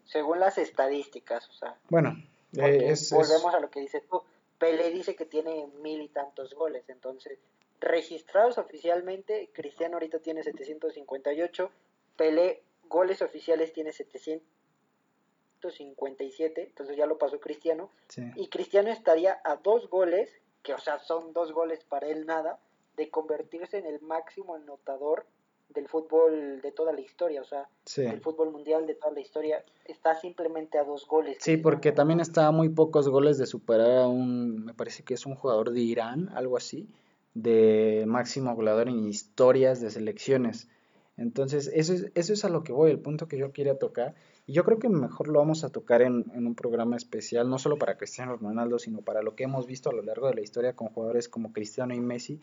según 0.06 0.40
las 0.40 0.56
estadísticas, 0.56 1.46
o 1.50 1.52
sea. 1.52 1.76
Bueno, 1.90 2.16
eh, 2.56 2.94
volvemos 3.10 3.54
a 3.54 3.60
lo 3.60 3.70
que 3.70 3.80
dices 3.80 4.02
tú. 4.08 4.22
Pelé 4.62 4.90
dice 4.90 5.16
que 5.16 5.26
tiene 5.26 5.66
mil 5.82 6.00
y 6.02 6.08
tantos 6.08 6.54
goles, 6.54 6.88
entonces 6.88 7.40
registrados 7.80 8.58
oficialmente, 8.58 9.50
Cristiano 9.52 9.96
ahorita 9.96 10.20
tiene 10.20 10.44
758, 10.44 11.68
Pelé 12.16 12.62
goles 12.84 13.22
oficiales 13.22 13.72
tiene 13.72 13.90
757, 13.90 16.62
entonces 16.62 16.96
ya 16.96 17.06
lo 17.06 17.18
pasó 17.18 17.40
Cristiano, 17.40 17.90
y 18.36 18.46
Cristiano 18.50 18.92
estaría 18.92 19.40
a 19.42 19.56
dos 19.56 19.90
goles, 19.90 20.30
que 20.62 20.74
o 20.74 20.78
sea 20.78 21.00
son 21.00 21.32
dos 21.32 21.50
goles 21.50 21.82
para 21.82 22.06
él 22.06 22.24
nada, 22.24 22.60
de 22.96 23.10
convertirse 23.10 23.78
en 23.78 23.86
el 23.86 24.00
máximo 24.00 24.54
anotador 24.54 25.26
del 25.74 25.88
fútbol 25.88 26.60
de 26.60 26.72
toda 26.72 26.92
la 26.92 27.00
historia, 27.00 27.40
o 27.40 27.44
sea, 27.44 27.68
del 27.96 28.20
fútbol 28.20 28.50
mundial 28.50 28.86
de 28.86 28.94
toda 28.94 29.12
la 29.12 29.20
historia, 29.20 29.64
está 29.84 30.14
simplemente 30.14 30.78
a 30.78 30.84
dos 30.84 31.06
goles. 31.06 31.38
Sí, 31.40 31.56
porque 31.56 31.92
también 31.92 32.20
está 32.20 32.46
a 32.46 32.52
muy 32.52 32.68
pocos 32.68 33.08
goles 33.08 33.38
de 33.38 33.46
superar 33.46 33.98
a 33.98 34.08
un, 34.08 34.64
me 34.64 34.74
parece 34.74 35.02
que 35.02 35.14
es 35.14 35.26
un 35.26 35.34
jugador 35.34 35.72
de 35.72 35.80
Irán, 35.80 36.30
algo 36.34 36.56
así, 36.56 36.88
de 37.34 38.04
máximo 38.06 38.54
goleador 38.54 38.88
en 38.88 39.06
historias 39.06 39.80
de 39.80 39.90
selecciones. 39.90 40.68
Entonces, 41.16 41.70
eso 41.74 41.92
es, 41.92 42.10
eso 42.14 42.32
es 42.32 42.44
a 42.44 42.48
lo 42.48 42.64
que 42.64 42.72
voy, 42.72 42.90
el 42.90 42.98
punto 42.98 43.28
que 43.28 43.38
yo 43.38 43.52
quería 43.52 43.78
tocar. 43.78 44.14
Y 44.46 44.54
yo 44.54 44.64
creo 44.64 44.78
que 44.78 44.88
mejor 44.88 45.28
lo 45.28 45.38
vamos 45.38 45.62
a 45.62 45.70
tocar 45.70 46.02
en, 46.02 46.24
en, 46.34 46.46
un 46.46 46.54
programa 46.54 46.96
especial, 46.96 47.48
no 47.48 47.58
solo 47.58 47.76
para 47.76 47.96
Cristiano 47.96 48.36
Ronaldo, 48.36 48.78
sino 48.78 49.02
para 49.02 49.22
lo 49.22 49.36
que 49.36 49.44
hemos 49.44 49.66
visto 49.66 49.90
a 49.90 49.92
lo 49.92 50.02
largo 50.02 50.26
de 50.28 50.34
la 50.34 50.40
historia 50.40 50.74
con 50.74 50.88
jugadores 50.88 51.28
como 51.28 51.52
Cristiano 51.52 51.94
y 51.94 52.00
Messi, 52.00 52.40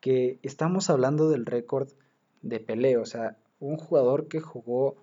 que 0.00 0.38
estamos 0.42 0.90
hablando 0.90 1.28
del 1.28 1.46
récord 1.46 1.88
de 2.42 2.60
Pelé, 2.60 2.96
o 2.96 3.04
sea, 3.04 3.36
un 3.58 3.76
jugador 3.76 4.28
que 4.28 4.40
jugó 4.40 4.96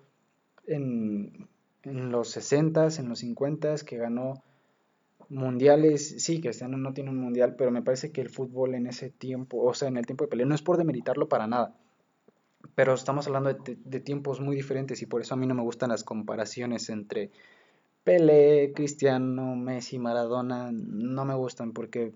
en, 0.66 1.48
en 1.82 2.10
los 2.10 2.36
60s, 2.36 2.98
en 2.98 3.08
los 3.08 3.22
50s, 3.22 3.84
que 3.84 3.98
ganó 3.98 4.42
mundiales, 5.28 6.22
sí, 6.22 6.40
Cristiano 6.40 6.76
no 6.78 6.94
tiene 6.94 7.10
un 7.10 7.18
mundial, 7.18 7.54
pero 7.56 7.70
me 7.70 7.82
parece 7.82 8.12
que 8.12 8.20
el 8.20 8.30
fútbol 8.30 8.74
en 8.74 8.86
ese 8.86 9.10
tiempo, 9.10 9.62
o 9.62 9.74
sea, 9.74 9.88
en 9.88 9.96
el 9.96 10.06
tiempo 10.06 10.24
de 10.24 10.28
Pelé, 10.28 10.46
no 10.46 10.54
es 10.54 10.62
por 10.62 10.78
demeritarlo 10.78 11.28
para 11.28 11.46
nada, 11.46 11.74
pero 12.74 12.94
estamos 12.94 13.26
hablando 13.26 13.52
de, 13.52 14.00
tiempos 14.00 14.40
muy 14.40 14.56
diferentes 14.56 15.02
y 15.02 15.06
por 15.06 15.20
eso 15.20 15.34
a 15.34 15.36
mí 15.36 15.46
no 15.46 15.54
me 15.54 15.62
gustan 15.62 15.90
las 15.90 16.04
comparaciones 16.04 16.88
entre 16.88 17.30
Pelé, 18.04 18.72
Cristiano, 18.74 19.54
Messi, 19.54 19.98
Maradona, 19.98 20.70
no 20.72 21.24
me 21.24 21.34
gustan 21.34 21.72
porque 21.72 22.14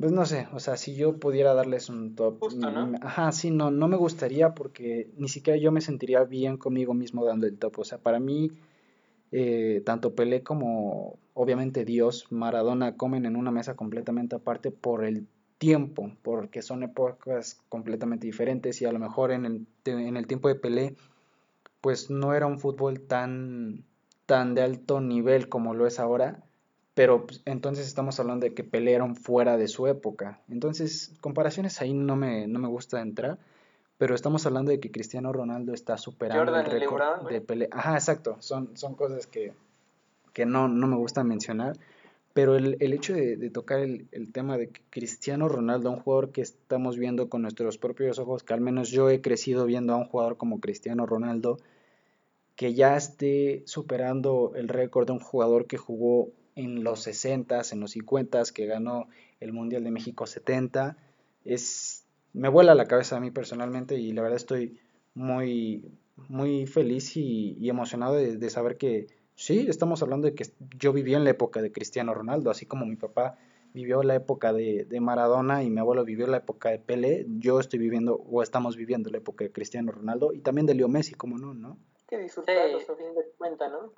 Pues 0.00 0.12
no 0.12 0.24
sé, 0.24 0.48
o 0.54 0.60
sea, 0.60 0.78
si 0.78 0.94
yo 0.94 1.18
pudiera 1.18 1.52
darles 1.52 1.90
un 1.90 2.14
top, 2.14 2.38
Justo, 2.40 2.70
¿no? 2.70 2.86
mm, 2.86 2.94
ajá, 3.02 3.32
sí, 3.32 3.50
no, 3.50 3.70
no 3.70 3.86
me 3.86 3.96
gustaría 3.96 4.54
porque 4.54 5.10
ni 5.18 5.28
siquiera 5.28 5.58
yo 5.58 5.72
me 5.72 5.82
sentiría 5.82 6.24
bien 6.24 6.56
conmigo 6.56 6.94
mismo 6.94 7.24
dando 7.24 7.46
el 7.46 7.58
top. 7.58 7.80
O 7.80 7.84
sea, 7.84 7.98
para 7.98 8.18
mí, 8.18 8.50
eh, 9.30 9.82
tanto 9.84 10.14
Pelé 10.14 10.42
como 10.42 11.18
obviamente 11.34 11.84
Dios, 11.84 12.26
Maradona 12.30 12.96
comen 12.96 13.26
en 13.26 13.36
una 13.36 13.50
mesa 13.50 13.76
completamente 13.76 14.36
aparte 14.36 14.70
por 14.70 15.04
el 15.04 15.26
tiempo, 15.58 16.10
porque 16.22 16.62
son 16.62 16.82
épocas 16.82 17.60
completamente 17.68 18.26
diferentes 18.26 18.80
y 18.80 18.86
a 18.86 18.92
lo 18.92 18.98
mejor 18.98 19.32
en 19.32 19.44
el, 19.44 19.66
en 19.84 20.16
el 20.16 20.26
tiempo 20.26 20.48
de 20.48 20.54
Pelé, 20.54 20.96
pues 21.82 22.10
no 22.10 22.32
era 22.32 22.46
un 22.46 22.58
fútbol 22.58 23.02
tan, 23.02 23.84
tan 24.24 24.54
de 24.54 24.62
alto 24.62 25.02
nivel 25.02 25.50
como 25.50 25.74
lo 25.74 25.86
es 25.86 26.00
ahora 26.00 26.42
pero 27.00 27.26
pues, 27.26 27.40
entonces 27.46 27.86
estamos 27.86 28.20
hablando 28.20 28.44
de 28.44 28.52
que 28.52 28.62
pelearon 28.62 29.16
fuera 29.16 29.56
de 29.56 29.68
su 29.68 29.86
época. 29.86 30.38
Entonces, 30.50 31.14
comparaciones 31.22 31.80
ahí 31.80 31.94
no 31.94 32.14
me, 32.14 32.46
no 32.46 32.58
me 32.58 32.68
gusta 32.68 33.00
entrar, 33.00 33.38
pero 33.96 34.14
estamos 34.14 34.44
hablando 34.44 34.70
de 34.70 34.80
que 34.80 34.90
Cristiano 34.90 35.32
Ronaldo 35.32 35.72
está 35.72 35.96
superando 35.96 36.44
Jordan 36.44 36.66
el 36.66 36.70
récord 36.78 37.26
de 37.30 37.40
pelea. 37.40 37.68
Ajá, 37.72 37.94
exacto, 37.94 38.36
son, 38.40 38.76
son 38.76 38.96
cosas 38.96 39.26
que, 39.26 39.54
que 40.34 40.44
no, 40.44 40.68
no 40.68 40.86
me 40.88 40.96
gusta 40.96 41.24
mencionar, 41.24 41.78
pero 42.34 42.54
el, 42.54 42.76
el 42.80 42.92
hecho 42.92 43.14
de, 43.14 43.38
de 43.38 43.48
tocar 43.48 43.78
el, 43.78 44.06
el 44.12 44.30
tema 44.30 44.58
de 44.58 44.68
que 44.68 44.82
Cristiano 44.90 45.48
Ronaldo, 45.48 45.90
un 45.90 46.00
jugador 46.00 46.32
que 46.32 46.42
estamos 46.42 46.98
viendo 46.98 47.30
con 47.30 47.40
nuestros 47.40 47.78
propios 47.78 48.18
ojos, 48.18 48.42
que 48.42 48.52
al 48.52 48.60
menos 48.60 48.90
yo 48.90 49.08
he 49.08 49.22
crecido 49.22 49.64
viendo 49.64 49.94
a 49.94 49.96
un 49.96 50.04
jugador 50.04 50.36
como 50.36 50.60
Cristiano 50.60 51.06
Ronaldo, 51.06 51.56
que 52.56 52.74
ya 52.74 52.94
esté 52.94 53.62
superando 53.64 54.52
el 54.54 54.68
récord 54.68 55.06
de 55.06 55.12
un 55.12 55.20
jugador 55.20 55.64
que 55.64 55.78
jugó 55.78 56.28
en 56.54 56.84
los 56.84 57.02
60, 57.02 57.62
en 57.72 57.80
los 57.80 57.92
50, 57.92 58.42
que 58.54 58.66
ganó 58.66 59.08
el 59.40 59.52
Mundial 59.52 59.84
de 59.84 59.90
México 59.90 60.26
70, 60.26 60.96
es, 61.44 62.04
me 62.32 62.48
vuela 62.48 62.74
la 62.74 62.86
cabeza 62.86 63.16
a 63.16 63.20
mí 63.20 63.30
personalmente 63.30 63.96
y 63.96 64.12
la 64.12 64.22
verdad 64.22 64.36
estoy 64.36 64.78
muy, 65.14 65.90
muy 66.28 66.66
feliz 66.66 67.16
y, 67.16 67.56
y 67.58 67.70
emocionado 67.70 68.14
de, 68.14 68.36
de, 68.36 68.50
saber 68.50 68.76
que 68.76 69.06
sí, 69.34 69.66
estamos 69.68 70.02
hablando 70.02 70.26
de 70.26 70.34
que 70.34 70.46
yo 70.78 70.92
viví 70.92 71.14
en 71.14 71.24
la 71.24 71.30
época 71.30 71.62
de 71.62 71.72
Cristiano 71.72 72.14
Ronaldo, 72.14 72.50
así 72.50 72.66
como 72.66 72.86
mi 72.86 72.96
papá 72.96 73.38
vivió 73.72 74.02
la 74.02 74.16
época 74.16 74.52
de, 74.52 74.84
de 74.84 75.00
Maradona 75.00 75.62
y 75.62 75.70
mi 75.70 75.80
abuelo 75.80 76.04
vivió 76.04 76.26
la 76.26 76.38
época 76.38 76.70
de 76.70 76.78
Pelé, 76.78 77.26
yo 77.38 77.60
estoy 77.60 77.78
viviendo 77.78 78.16
o 78.16 78.42
estamos 78.42 78.76
viviendo 78.76 79.10
la 79.10 79.18
época 79.18 79.44
de 79.44 79.52
Cristiano 79.52 79.92
Ronaldo 79.92 80.32
y 80.32 80.40
también 80.40 80.66
de 80.66 80.74
Leo 80.74 80.88
Messi, 80.88 81.14
como 81.14 81.38
no, 81.38 81.54
¿no? 81.54 81.78
Que 82.08 82.18
disfrutarlos 82.18 82.82
sí. 82.82 82.92
a 82.92 82.96
fin 82.96 83.14
de 83.14 83.22
cuentas, 83.38 83.70
¿no? 83.70 83.92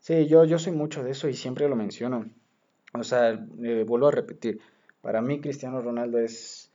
Sí, 0.00 0.26
yo, 0.26 0.44
yo 0.44 0.58
soy 0.58 0.72
mucho 0.72 1.04
de 1.04 1.10
eso 1.10 1.28
y 1.28 1.34
siempre 1.34 1.68
lo 1.68 1.76
menciono. 1.76 2.26
O 2.94 3.04
sea, 3.04 3.30
eh, 3.62 3.84
vuelvo 3.86 4.08
a 4.08 4.10
repetir, 4.10 4.60
para 5.02 5.22
mí 5.22 5.40
Cristiano 5.40 5.80
Ronaldo 5.80 6.18
es 6.18 6.70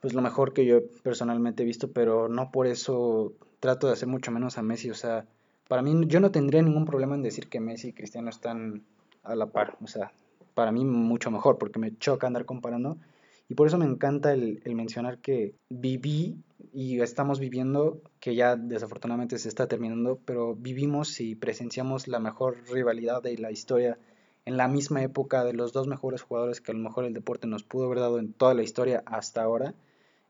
pues 0.00 0.14
lo 0.14 0.22
mejor 0.22 0.52
que 0.52 0.66
yo 0.66 0.86
personalmente 1.02 1.62
he 1.62 1.66
visto, 1.66 1.90
pero 1.90 2.28
no 2.28 2.50
por 2.50 2.66
eso 2.66 3.32
trato 3.58 3.86
de 3.86 3.94
hacer 3.94 4.08
mucho 4.08 4.30
menos 4.30 4.58
a 4.58 4.62
Messi. 4.62 4.90
O 4.90 4.94
sea, 4.94 5.26
para 5.66 5.82
mí 5.82 5.94
yo 6.06 6.20
no 6.20 6.30
tendría 6.30 6.62
ningún 6.62 6.84
problema 6.84 7.14
en 7.14 7.22
decir 7.22 7.48
que 7.48 7.60
Messi 7.60 7.88
y 7.88 7.92
Cristiano 7.92 8.30
están 8.30 8.82
a 9.22 9.34
la 9.34 9.46
par. 9.46 9.76
O 9.82 9.86
sea, 9.86 10.12
para 10.54 10.72
mí 10.72 10.84
mucho 10.84 11.30
mejor, 11.30 11.58
porque 11.58 11.78
me 11.78 11.96
choca 11.98 12.26
andar 12.26 12.44
comparando. 12.44 12.98
Y 13.48 13.54
por 13.54 13.66
eso 13.66 13.78
me 13.78 13.84
encanta 13.84 14.32
el, 14.32 14.62
el 14.64 14.74
mencionar 14.74 15.18
que 15.18 15.54
viví 15.68 16.36
y 16.72 17.00
estamos 17.00 17.38
viviendo, 17.38 18.00
que 18.20 18.34
ya 18.34 18.56
desafortunadamente 18.56 19.38
se 19.38 19.48
está 19.48 19.68
terminando, 19.68 20.18
pero 20.24 20.54
vivimos 20.54 21.20
y 21.20 21.34
presenciamos 21.34 22.08
la 22.08 22.20
mejor 22.20 22.56
rivalidad 22.70 23.22
de 23.22 23.36
la 23.38 23.50
historia 23.50 23.98
en 24.46 24.56
la 24.56 24.68
misma 24.68 25.02
época 25.02 25.44
de 25.44 25.52
los 25.52 25.72
dos 25.72 25.86
mejores 25.86 26.22
jugadores 26.22 26.60
que 26.60 26.72
a 26.72 26.74
lo 26.74 26.80
mejor 26.80 27.04
el 27.04 27.14
deporte 27.14 27.46
nos 27.46 27.62
pudo 27.62 27.86
haber 27.86 28.00
dado 28.00 28.18
en 28.18 28.32
toda 28.32 28.54
la 28.54 28.62
historia 28.62 29.02
hasta 29.06 29.42
ahora. 29.42 29.74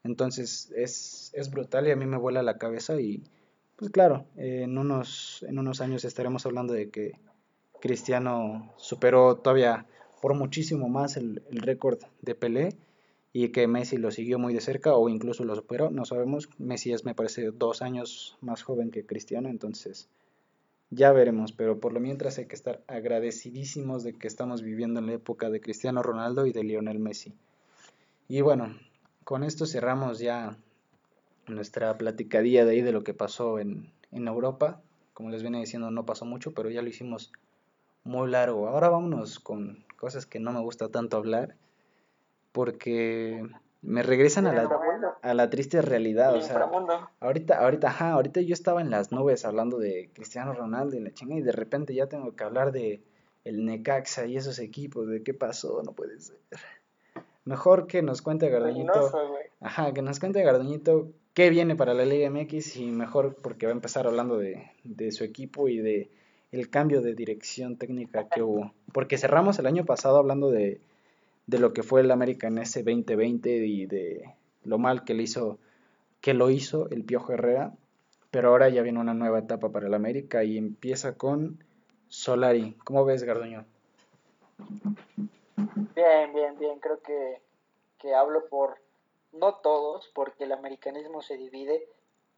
Entonces 0.04 0.72
es, 0.76 1.30
es 1.34 1.50
brutal 1.50 1.88
y 1.88 1.90
a 1.90 1.96
mí 1.96 2.06
me 2.06 2.18
vuela 2.18 2.42
la 2.42 2.58
cabeza 2.58 3.00
y 3.00 3.22
pues 3.76 3.90
claro, 3.90 4.24
eh, 4.36 4.62
en, 4.64 4.78
unos, 4.78 5.44
en 5.48 5.58
unos 5.58 5.80
años 5.80 6.04
estaremos 6.04 6.46
hablando 6.46 6.74
de 6.74 6.90
que 6.90 7.18
Cristiano 7.80 8.72
superó 8.76 9.36
todavía 9.36 9.86
por 10.20 10.34
muchísimo 10.34 10.88
más 10.88 11.16
el, 11.16 11.42
el 11.50 11.58
récord 11.58 11.98
de 12.22 12.34
Pelé 12.34 12.76
y 13.36 13.48
que 13.48 13.66
Messi 13.66 13.96
lo 13.96 14.12
siguió 14.12 14.38
muy 14.38 14.54
de 14.54 14.60
cerca 14.60 14.94
o 14.94 15.08
incluso 15.08 15.44
lo 15.44 15.56
superó, 15.56 15.90
no 15.90 16.04
sabemos. 16.04 16.48
Messi 16.56 16.92
es, 16.92 17.04
me 17.04 17.16
parece, 17.16 17.50
dos 17.50 17.82
años 17.82 18.38
más 18.40 18.62
joven 18.62 18.92
que 18.92 19.04
Cristiano, 19.04 19.48
entonces 19.48 20.08
ya 20.90 21.10
veremos, 21.10 21.50
pero 21.50 21.80
por 21.80 21.92
lo 21.92 21.98
mientras 21.98 22.38
hay 22.38 22.46
que 22.46 22.54
estar 22.54 22.84
agradecidísimos 22.86 24.04
de 24.04 24.12
que 24.12 24.28
estamos 24.28 24.62
viviendo 24.62 25.00
en 25.00 25.06
la 25.06 25.14
época 25.14 25.50
de 25.50 25.60
Cristiano 25.60 26.00
Ronaldo 26.00 26.46
y 26.46 26.52
de 26.52 26.62
Lionel 26.62 27.00
Messi. 27.00 27.34
Y 28.28 28.40
bueno, 28.40 28.78
con 29.24 29.42
esto 29.42 29.66
cerramos 29.66 30.20
ya 30.20 30.56
nuestra 31.48 31.98
platicadía 31.98 32.64
de 32.64 32.70
ahí 32.70 32.82
de 32.82 32.92
lo 32.92 33.02
que 33.02 33.14
pasó 33.14 33.58
en, 33.58 33.90
en 34.12 34.28
Europa. 34.28 34.80
Como 35.12 35.30
les 35.30 35.42
venía 35.42 35.58
diciendo, 35.58 35.90
no 35.90 36.06
pasó 36.06 36.24
mucho, 36.24 36.54
pero 36.54 36.70
ya 36.70 36.82
lo 36.82 36.88
hicimos 36.88 37.32
muy 38.04 38.30
largo. 38.30 38.68
Ahora 38.68 38.90
vámonos 38.90 39.40
con 39.40 39.84
cosas 39.96 40.24
que 40.24 40.38
no 40.38 40.52
me 40.52 40.60
gusta 40.60 40.88
tanto 40.88 41.16
hablar 41.16 41.56
porque 42.54 43.42
me 43.82 44.04
regresan 44.04 44.46
a 44.46 44.52
la, 44.52 44.70
a 45.22 45.34
la 45.34 45.50
triste 45.50 45.82
realidad. 45.82 46.36
O 46.36 46.40
sea, 46.40 46.70
ahorita, 47.18 47.58
ahorita, 47.58 47.88
ajá, 47.88 48.12
ahorita 48.12 48.40
yo 48.42 48.54
estaba 48.54 48.80
en 48.80 48.90
las 48.90 49.10
nubes 49.10 49.44
hablando 49.44 49.78
de 49.78 50.08
Cristiano 50.14 50.54
Ronaldo 50.54 50.96
y 50.96 51.00
la 51.00 51.12
chinga, 51.12 51.34
y 51.34 51.42
de 51.42 51.50
repente 51.50 51.94
ya 51.94 52.06
tengo 52.06 52.36
que 52.36 52.44
hablar 52.44 52.70
de 52.70 53.02
el 53.42 53.64
Necaxa 53.64 54.26
y 54.26 54.36
esos 54.36 54.60
equipos, 54.60 55.08
de 55.08 55.24
qué 55.24 55.34
pasó, 55.34 55.82
no 55.84 55.92
puede 55.92 56.20
ser. 56.20 56.38
Mejor 57.44 57.88
que 57.88 58.02
nos 58.02 58.22
cuente 58.22 58.48
Garduñito. 58.48 59.10
Ajá, 59.60 59.92
que 59.92 60.00
nos 60.00 60.20
cuente 60.20 60.40
Garduñito 60.44 61.08
qué 61.34 61.50
viene 61.50 61.74
para 61.74 61.92
la 61.92 62.04
Liga 62.04 62.30
MX 62.30 62.76
y 62.76 62.92
mejor 62.92 63.34
porque 63.34 63.66
va 63.66 63.72
a 63.72 63.74
empezar 63.74 64.06
hablando 64.06 64.38
de, 64.38 64.70
de 64.84 65.10
su 65.10 65.24
equipo 65.24 65.68
y 65.68 65.78
de 65.78 66.08
el 66.52 66.70
cambio 66.70 67.02
de 67.02 67.16
dirección 67.16 67.78
técnica 67.78 68.28
que 68.28 68.42
hubo. 68.42 68.72
Porque 68.92 69.18
cerramos 69.18 69.58
el 69.58 69.66
año 69.66 69.84
pasado 69.84 70.18
hablando 70.18 70.52
de 70.52 70.80
de 71.46 71.58
lo 71.58 71.72
que 71.72 71.82
fue 71.82 72.00
el 72.00 72.10
América 72.10 72.48
en 72.48 72.58
ese 72.58 72.82
2020 72.82 73.50
y 73.66 73.86
de 73.86 74.34
lo 74.64 74.78
mal 74.78 75.04
que 75.04 75.14
le 75.14 75.24
hizo 75.24 75.58
que 76.20 76.32
lo 76.32 76.48
hizo 76.48 76.88
el 76.88 77.04
Piojo 77.04 77.34
Herrera, 77.34 77.74
pero 78.30 78.48
ahora 78.48 78.70
ya 78.70 78.80
viene 78.80 78.98
una 78.98 79.12
nueva 79.12 79.40
etapa 79.40 79.70
para 79.70 79.88
el 79.88 79.94
América 79.94 80.42
y 80.42 80.56
empieza 80.56 81.18
con 81.18 81.62
Solari. 82.08 82.78
¿Cómo 82.82 83.04
ves, 83.04 83.24
Garduño? 83.24 83.66
Bien, 85.94 86.32
bien, 86.32 86.58
bien. 86.58 86.80
Creo 86.80 87.02
que, 87.02 87.42
que 87.98 88.14
hablo 88.14 88.46
por 88.48 88.78
no 89.32 89.56
todos, 89.56 90.10
porque 90.14 90.44
el 90.44 90.52
americanismo 90.52 91.20
se 91.20 91.36
divide 91.36 91.86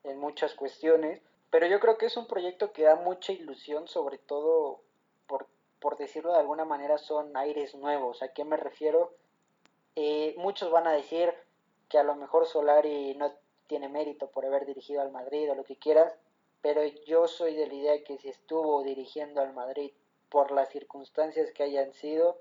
en 0.02 0.18
muchas 0.18 0.54
cuestiones, 0.54 1.22
pero 1.50 1.66
yo 1.66 1.78
creo 1.78 1.96
que 1.96 2.06
es 2.06 2.16
un 2.16 2.26
proyecto 2.26 2.72
que 2.72 2.82
da 2.82 2.96
mucha 2.96 3.32
ilusión, 3.32 3.86
sobre 3.86 4.18
todo 4.18 4.80
por 5.26 5.46
por 5.80 5.96
decirlo 5.96 6.32
de 6.32 6.38
alguna 6.38 6.64
manera, 6.64 6.98
son 6.98 7.36
aires 7.36 7.74
nuevos. 7.74 8.22
¿A 8.22 8.32
qué 8.32 8.44
me 8.44 8.56
refiero? 8.56 9.12
Eh, 9.94 10.34
muchos 10.38 10.70
van 10.70 10.86
a 10.86 10.92
decir 10.92 11.32
que 11.88 11.98
a 11.98 12.02
lo 12.02 12.14
mejor 12.16 12.46
Solari 12.46 13.14
no 13.14 13.32
tiene 13.66 13.88
mérito 13.88 14.28
por 14.28 14.44
haber 14.44 14.66
dirigido 14.66 15.00
al 15.00 15.10
Madrid 15.10 15.50
o 15.50 15.54
lo 15.54 15.64
que 15.64 15.76
quieras, 15.76 16.14
pero 16.60 16.84
yo 17.06 17.28
soy 17.28 17.54
de 17.54 17.66
la 17.66 17.74
idea 17.74 18.04
que 18.04 18.18
si 18.18 18.28
estuvo 18.28 18.82
dirigiendo 18.82 19.40
al 19.40 19.52
Madrid 19.52 19.92
por 20.28 20.50
las 20.50 20.68
circunstancias 20.70 21.50
que 21.52 21.62
hayan 21.62 21.92
sido, 21.92 22.40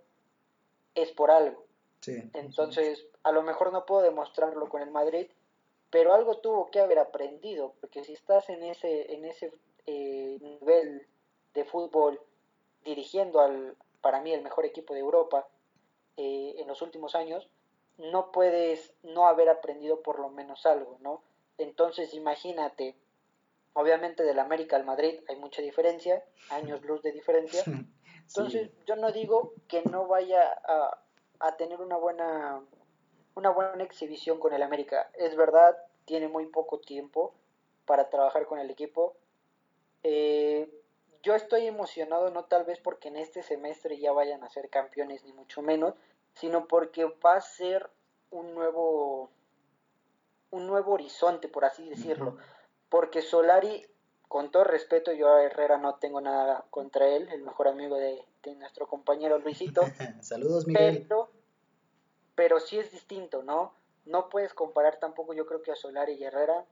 es 0.96 1.12
por 1.12 1.32
algo. 1.32 1.64
Sí, 2.02 2.22
Entonces, 2.34 3.08
a 3.24 3.32
lo 3.32 3.44
mejor 3.44 3.72
no 3.72 3.86
puedo 3.86 4.02
demostrarlo 4.02 4.70
con 4.70 4.82
el 4.82 4.92
Madrid, 4.92 5.28
pero 5.90 6.14
algo 6.14 6.38
tuvo 6.38 6.70
que 6.72 6.80
haber 6.80 7.00
aprendido, 7.00 7.74
porque 7.80 8.04
si 8.04 8.14
estás 8.14 8.50
en 8.50 8.64
ese, 8.64 9.14
en 9.14 9.26
ese 9.26 9.54
eh, 9.86 10.38
nivel 10.42 11.08
de 11.54 11.66
fútbol, 11.66 12.20
dirigiendo 12.86 13.42
al, 13.42 13.76
para 14.02 14.22
mí, 14.22 14.32
el 14.32 14.44
mejor 14.44 14.66
equipo 14.66 14.94
de 14.94 15.02
Europa 15.02 15.48
eh, 16.16 16.56
en 16.60 16.68
los 16.68 16.82
últimos 16.82 17.16
años, 17.16 17.50
no 17.98 18.32
puedes 18.32 18.94
no 19.04 19.28
haber 19.28 19.50
aprendido 19.50 20.02
por 20.02 20.20
lo 20.20 20.30
menos 20.30 20.66
algo, 20.66 20.98
¿no? 21.02 21.22
Entonces 21.58 22.14
imagínate, 22.14 22.96
obviamente 23.74 24.24
del 24.24 24.40
América 24.40 24.76
al 24.76 24.86
Madrid 24.86 25.20
hay 25.28 25.38
mucha 25.38 25.62
diferencia, 25.62 26.24
años 26.50 26.84
luz 26.84 27.02
de 27.02 27.12
diferencia, 27.12 27.64
entonces 28.28 28.70
sí. 28.70 28.78
yo 28.86 28.96
no 28.96 29.12
digo 29.12 29.54
que 29.68 29.82
no 29.84 30.08
vaya 30.08 30.42
a, 30.68 31.00
a, 31.40 31.58
tener 31.58 31.82
una 31.82 31.98
buena, 31.98 32.62
una 33.36 33.50
buena 33.50 33.84
exhibición 33.84 34.40
con 34.40 34.54
el 34.54 34.64
América, 34.64 35.10
es 35.14 35.36
verdad, 35.36 35.78
tiene 36.06 36.28
muy 36.28 36.46
poco 36.48 36.80
tiempo 36.80 37.34
para 37.86 38.10
trabajar 38.10 38.46
con 38.46 38.60
el 38.60 38.70
equipo, 38.70 39.16
eh, 40.04 40.70
yo 41.26 41.34
estoy 41.34 41.66
emocionado 41.66 42.30
no 42.30 42.46
tal 42.46 42.66
vez 42.66 42.80
porque 42.80 43.08
en 43.08 43.18
este 43.18 43.42
semestre 43.42 43.98
ya 43.98 44.12
vayan 44.12 44.44
a 44.44 44.50
ser 44.50 44.70
campeones 44.70 45.24
ni 45.24 45.34
mucho 45.34 45.64
menos, 45.64 45.96
sino 46.34 46.68
porque 46.68 47.06
va 47.06 47.36
a 47.36 47.42
ser 47.42 47.90
un 48.30 48.54
nuevo 48.54 49.32
un 50.52 50.68
nuevo 50.68 50.94
horizonte, 50.94 51.48
por 51.48 51.66
así 51.66 51.90
decirlo. 51.90 52.32
Uh 52.32 52.36
-huh. 52.36 52.44
Porque 52.90 53.24
Solari, 53.24 53.88
con 54.28 54.52
todo 54.52 54.64
respeto, 54.64 55.12
yo 55.12 55.34
a 55.34 55.44
Herrera 55.44 55.78
no 55.78 55.96
tengo 55.96 56.22
nada 56.22 56.64
contra 56.70 57.08
él, 57.08 57.28
el 57.30 57.42
mejor 57.42 57.68
amigo 57.68 57.96
de, 57.96 58.24
de 58.44 58.56
nuestro 58.56 58.88
compañero 58.88 59.40
Luisito. 59.40 59.82
Saludos, 60.22 60.68
Miguel. 60.68 61.08
Pero, 61.08 61.32
pero 62.36 62.60
sí 62.60 62.78
es 62.78 62.92
distinto, 62.92 63.42
¿no? 63.42 63.74
No 64.06 64.30
puedes 64.30 64.54
comparar 64.54 65.00
tampoco 65.00 65.34
yo 65.34 65.48
creo 65.48 65.64
que 65.64 65.72
a 65.72 65.76
Solari 65.76 66.14
y 66.14 66.24
Herrera. 66.24 66.66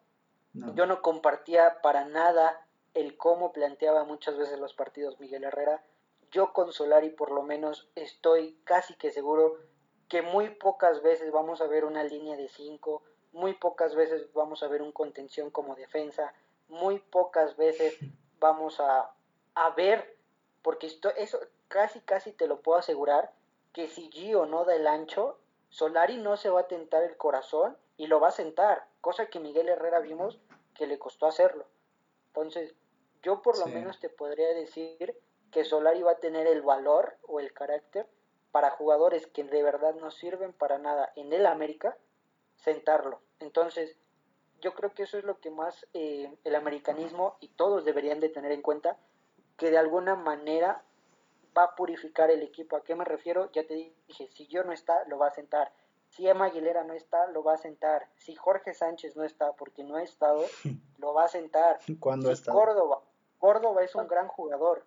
Yo 0.76 0.86
no 0.86 1.02
compartía 1.02 1.82
para 1.82 2.06
nada 2.06 2.68
el 2.94 3.18
cómo 3.18 3.54
planteaba 3.54 4.04
muchas 4.04 4.38
veces 4.38 4.60
los 4.60 4.74
partidos 4.74 5.20
Miguel 5.20 5.44
Herrera. 5.44 5.84
Yo 6.32 6.54
con 6.54 6.72
Solari 6.72 7.10
por 7.10 7.32
lo 7.32 7.44
menos 7.44 7.90
estoy 7.96 8.58
casi 8.64 8.96
que 8.96 9.12
seguro 9.12 9.60
que 10.08 10.22
muy 10.22 10.50
pocas 10.50 11.02
veces 11.02 11.32
vamos 11.32 11.62
a 11.62 11.68
ver 11.68 11.86
una 11.86 12.04
línea 12.04 12.38
de 12.38 12.48
5, 12.48 13.02
muy 13.32 13.54
pocas 13.54 13.96
veces 13.96 14.32
vamos 14.34 14.62
a 14.64 14.68
ver 14.68 14.82
un 14.82 14.92
contención 14.92 15.50
como 15.50 15.76
defensa, 15.76 16.34
muy 16.68 17.00
pocas 17.00 17.58
veces 17.58 17.98
vamos 18.40 18.80
a, 18.80 19.12
a 19.56 19.70
ver, 19.72 20.18
porque 20.62 20.88
esto, 20.88 21.10
eso 21.16 21.40
casi 21.68 22.00
casi 22.02 22.32
te 22.32 22.48
lo 22.48 22.62
puedo 22.62 22.78
asegurar, 22.78 23.32
que 23.74 23.88
si 23.88 24.12
Gio 24.12 24.46
no 24.46 24.66
da 24.66 24.76
el 24.76 24.86
ancho, 24.86 25.40
Solari 25.70 26.18
no 26.18 26.38
se 26.38 26.50
va 26.50 26.62
a 26.62 26.68
tentar 26.68 27.04
el 27.04 27.18
corazón 27.18 27.76
y 27.98 28.08
lo 28.08 28.20
va 28.20 28.28
a 28.28 28.32
sentar, 28.32 28.88
cosa 29.02 29.28
que 29.28 29.40
Miguel 29.40 29.70
Herrera 29.70 30.00
vimos 30.00 30.40
que 30.76 30.86
le 30.86 31.00
costó 31.00 31.26
hacerlo. 31.26 31.66
Entonces, 32.28 32.76
yo 33.24 33.42
por 33.42 33.58
lo 33.58 33.66
menos 33.66 34.00
te 34.00 34.10
podría 34.10 34.54
decir 34.54 35.18
que 35.52 35.64
Solari 35.64 36.04
va 36.04 36.12
a 36.12 36.20
tener 36.20 36.46
el 36.46 36.62
valor 36.62 37.18
o 37.24 37.40
el 37.40 37.54
carácter 37.54 38.08
para 38.52 38.70
jugadores 38.70 39.26
que 39.28 39.44
de 39.44 39.64
verdad 39.64 39.96
no 39.96 40.12
sirven 40.12 40.54
para 40.54 40.78
nada 40.78 41.12
en 41.16 41.34
el 41.34 41.46
América, 41.46 41.98
sentarlo. 42.56 43.22
Entonces, 43.40 43.98
yo 44.62 44.74
creo 44.74 44.94
que 44.94 45.04
eso 45.04 45.18
es 45.18 45.24
lo 45.24 45.40
que 45.40 45.50
más 45.50 45.88
eh, 45.94 46.32
el 46.44 46.56
americanismo 46.56 47.38
y 47.40 47.50
todos 47.50 47.84
deberían 47.84 48.20
de 48.20 48.30
tener 48.30 48.52
en 48.52 48.62
cuenta, 48.62 48.98
que 49.58 49.72
de 49.72 49.78
alguna 49.78 50.16
manera 50.16 50.84
va 51.58 51.64
a 51.64 51.76
purificar 51.76 52.32
el 52.32 52.42
equipo. 52.42 52.76
¿A 52.76 52.84
qué 52.84 52.96
me 52.96 53.06
refiero? 53.06 53.52
Ya 53.52 53.66
te 53.66 53.74
dije, 53.76 54.28
si 54.32 54.48
yo 54.48 54.64
no 54.64 54.72
está, 54.72 55.04
lo 55.08 55.18
va 55.18 55.28
a 55.28 55.32
sentar. 55.32 55.72
Si 56.10 56.28
Emma 56.28 56.46
Aguilera 56.46 56.84
no 56.84 56.94
está, 56.94 57.28
lo 57.28 57.44
va 57.44 57.54
a 57.54 57.58
sentar. 57.58 58.08
Si 58.16 58.36
Jorge 58.36 58.74
Sánchez 58.74 59.16
no 59.16 59.24
está, 59.24 59.54
porque 59.54 59.84
no 59.84 59.96
ha 59.96 60.04
estado, 60.04 60.46
lo 60.98 61.14
va 61.14 61.26
a 61.26 61.28
sentar. 61.28 61.80
¿Cuándo 62.00 62.28
si 62.28 62.34
está? 62.34 62.52
Córdoba. 62.52 63.02
Córdoba 63.44 63.84
es 63.84 63.94
un 63.96 64.08
gran 64.08 64.30
jugador, 64.30 64.86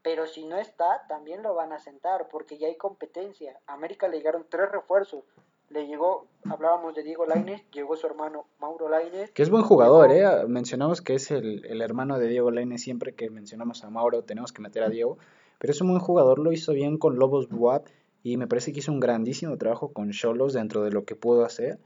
pero 0.00 0.28
si 0.28 0.44
no 0.44 0.56
está, 0.58 1.04
también 1.08 1.42
lo 1.42 1.54
van 1.54 1.72
a 1.72 1.80
sentar, 1.80 2.28
porque 2.30 2.56
ya 2.56 2.68
hay 2.68 2.76
competencia. 2.76 3.58
A 3.66 3.74
América 3.74 4.06
le 4.06 4.18
llegaron 4.18 4.46
tres 4.48 4.70
refuerzos. 4.70 5.24
Le 5.70 5.88
llegó, 5.88 6.26
hablábamos 6.48 6.94
de 6.94 7.02
Diego 7.02 7.26
Lainez, 7.26 7.68
llegó 7.72 7.96
su 7.96 8.06
hermano 8.06 8.46
Mauro 8.60 8.88
Lainez. 8.88 9.32
Que 9.32 9.42
es 9.42 9.50
buen 9.50 9.64
jugador, 9.64 10.12
¿eh? 10.12 10.24
Mencionamos 10.46 11.02
que 11.02 11.14
es 11.14 11.32
el, 11.32 11.66
el 11.66 11.82
hermano 11.82 12.20
de 12.20 12.28
Diego 12.28 12.52
Lainez. 12.52 12.82
Siempre 12.82 13.16
que 13.16 13.28
mencionamos 13.28 13.82
a 13.82 13.90
Mauro, 13.90 14.22
tenemos 14.22 14.52
que 14.52 14.62
meter 14.62 14.84
a 14.84 14.88
Diego 14.88 15.18
pero 15.58 15.72
es 15.72 15.80
un 15.80 15.88
buen 15.88 16.00
jugador, 16.00 16.38
lo 16.38 16.52
hizo 16.52 16.72
bien 16.72 16.98
con 16.98 17.18
Lobos 17.18 17.48
Buap 17.48 17.86
y 18.22 18.36
me 18.36 18.46
parece 18.46 18.72
que 18.72 18.80
hizo 18.80 18.92
un 18.92 19.00
grandísimo 19.00 19.56
trabajo 19.56 19.92
con 19.92 20.10
Cholos 20.12 20.52
dentro 20.52 20.82
de 20.84 20.90
lo 20.90 21.04
que 21.04 21.14
pudo 21.14 21.44
hacer 21.44 21.78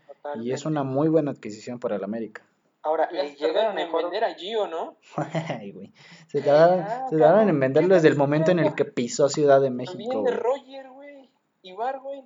y 0.42 0.52
es 0.52 0.66
una 0.66 0.82
muy 0.82 1.08
buena 1.08 1.30
adquisición 1.30 1.78
para 1.78 1.96
el 1.96 2.04
América. 2.04 2.42
Ahora, 2.82 3.10
ya 3.12 3.24
llegaron 3.24 3.78
a 3.78 3.92
vender 3.92 4.24
a 4.24 4.34
Gio, 4.34 4.66
¿no? 4.66 4.96
Ay, 5.48 5.72
güey. 5.72 5.92
Se 6.28 6.40
tardaron, 6.40 7.48
en 7.48 7.60
venderlo 7.60 7.94
desde 7.94 8.08
el 8.08 8.16
momento 8.16 8.50
en 8.50 8.58
el 8.58 8.74
que 8.74 8.86
pisó 8.86 9.28
Ciudad 9.28 9.60
de 9.60 9.70
México. 9.70 9.98
También 9.98 10.24
de 10.24 10.36
Roger, 10.36 10.88
güey. 10.90 11.30
Ibar, 11.62 12.00
güey. 12.00 12.24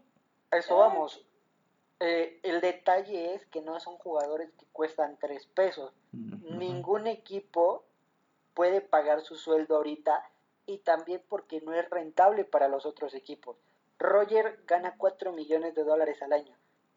A 0.52 0.58
eso 0.58 0.76
vamos. 0.76 1.24
Eh, 1.98 2.38
el 2.42 2.60
detalle 2.60 3.34
es 3.34 3.46
que 3.46 3.62
no 3.62 3.80
son 3.80 3.96
jugadores 3.96 4.50
que 4.52 4.66
cuestan 4.72 5.16
tres 5.18 5.46
pesos. 5.46 5.92
Ningún 6.12 7.06
equipo 7.08 7.84
puede 8.54 8.80
pagar 8.80 9.22
su 9.22 9.36
sueldo 9.36 9.76
ahorita 9.76 10.22
y 10.66 10.78
también 10.78 11.22
porque 11.28 11.60
no 11.60 11.72
es 11.74 11.88
rentable 11.90 12.44
para 12.44 12.68
los 12.68 12.86
otros 12.86 13.14
equipos. 13.14 13.56
Roger 13.98 14.60
gana 14.66 14.96
4 14.96 15.32
millones 15.32 15.74
de 15.74 15.84
dólares 15.84 16.22
al 16.22 16.32
año. 16.32 16.56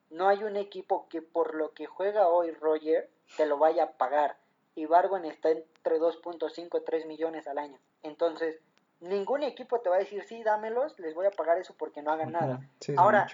No 0.09 0.27
hay 0.27 0.43
un 0.43 0.55
equipo 0.55 1.07
que 1.09 1.21
por 1.21 1.55
lo 1.55 1.73
que 1.73 1.85
juega 1.85 2.27
hoy 2.27 2.51
Roger 2.51 3.09
te 3.35 3.45
lo 3.45 3.57
vaya 3.57 3.83
a 3.83 3.91
pagar. 3.93 4.37
Y 4.75 4.85
Bargon 4.85 5.25
está 5.25 5.49
entre 5.49 5.99
2.5 5.99 6.79
y 6.79 6.85
3 6.85 7.05
millones 7.07 7.47
al 7.47 7.57
año. 7.57 7.79
Entonces, 8.03 8.59
ningún 8.99 9.43
equipo 9.43 9.79
te 9.79 9.89
va 9.89 9.95
a 9.95 9.99
decir, 9.99 10.23
sí, 10.23 10.43
dámelos, 10.43 10.97
les 10.99 11.13
voy 11.13 11.25
a 11.25 11.31
pagar 11.31 11.57
eso 11.57 11.73
porque 11.77 12.01
no 12.01 12.11
hagan 12.11 12.31
nada. 12.31 12.61
Ahora, 12.95 13.27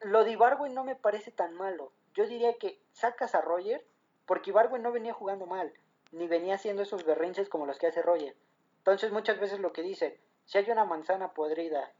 lo 0.00 0.24
de 0.24 0.32
Ibargüen 0.32 0.74
no 0.74 0.84
me 0.84 0.96
parece 0.96 1.30
tan 1.30 1.54
malo. 1.54 1.92
Yo 2.14 2.26
diría 2.26 2.54
que 2.58 2.80
sacas 2.92 3.34
a 3.34 3.40
Roger 3.40 3.84
porque 4.26 4.50
Ibargüen 4.50 4.82
no 4.82 4.92
venía 4.92 5.12
jugando 5.12 5.46
mal, 5.46 5.72
ni 6.12 6.28
venía 6.28 6.54
haciendo 6.54 6.82
esos 6.82 7.04
berrinches 7.04 7.48
como 7.48 7.66
los 7.66 7.78
que 7.78 7.86
hace 7.86 8.02
Roger. 8.02 8.36
Entonces 8.78 9.12
muchas 9.12 9.38
veces 9.38 9.60
lo 9.60 9.72
que 9.72 9.82
dice, 9.82 10.20
si 10.44 10.58
hay 10.58 10.70
una 10.70 10.84
manzana 10.84 11.32
podrida, 11.32 11.92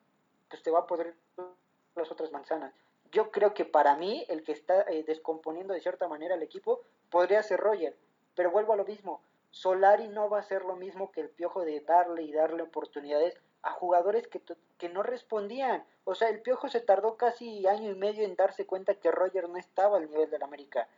pues 0.48 0.62
te 0.62 0.70
va 0.70 0.80
a 0.80 0.86
podrir 0.86 1.16
las 1.94 2.10
otras 2.10 2.32
manzanas. 2.32 2.74
Yo 3.12 3.30
creo 3.30 3.54
que 3.54 3.64
para 3.64 3.96
mí 3.96 4.24
el 4.28 4.42
que 4.42 4.52
está 4.52 4.82
eh, 4.82 5.04
descomponiendo 5.04 5.74
de 5.74 5.80
cierta 5.80 6.08
manera 6.08 6.34
el 6.34 6.42
equipo 6.42 6.82
podría 7.10 7.42
ser 7.42 7.60
Roger, 7.60 7.96
pero 8.34 8.50
vuelvo 8.50 8.72
a 8.72 8.76
lo 8.76 8.84
mismo. 8.84 9.22
Solari 9.50 10.08
no 10.08 10.30
va 10.30 10.38
a 10.38 10.42
ser 10.42 10.64
lo 10.64 10.76
mismo 10.76 11.12
que 11.12 11.20
el 11.20 11.28
piojo 11.28 11.64
de 11.64 11.80
darle 11.80 12.22
y 12.22 12.32
darle 12.32 12.62
oportunidades 12.62 13.36
a 13.62 13.72
jugadores 13.72 14.26
que, 14.26 14.40
que 14.78 14.88
no 14.88 15.02
respondían. 15.02 15.84
O 16.04 16.14
sea, 16.14 16.30
el 16.30 16.40
piojo 16.40 16.68
se 16.68 16.80
tardó 16.80 17.16
casi 17.16 17.66
año 17.66 17.90
y 17.90 17.94
medio 17.94 18.24
en 18.24 18.34
darse 18.34 18.66
cuenta 18.66 18.94
que 18.94 19.10
Roger 19.10 19.48
no 19.48 19.58
estaba 19.58 19.98
al 19.98 20.08
nivel 20.08 20.30
del 20.30 20.42
América. 20.42 20.88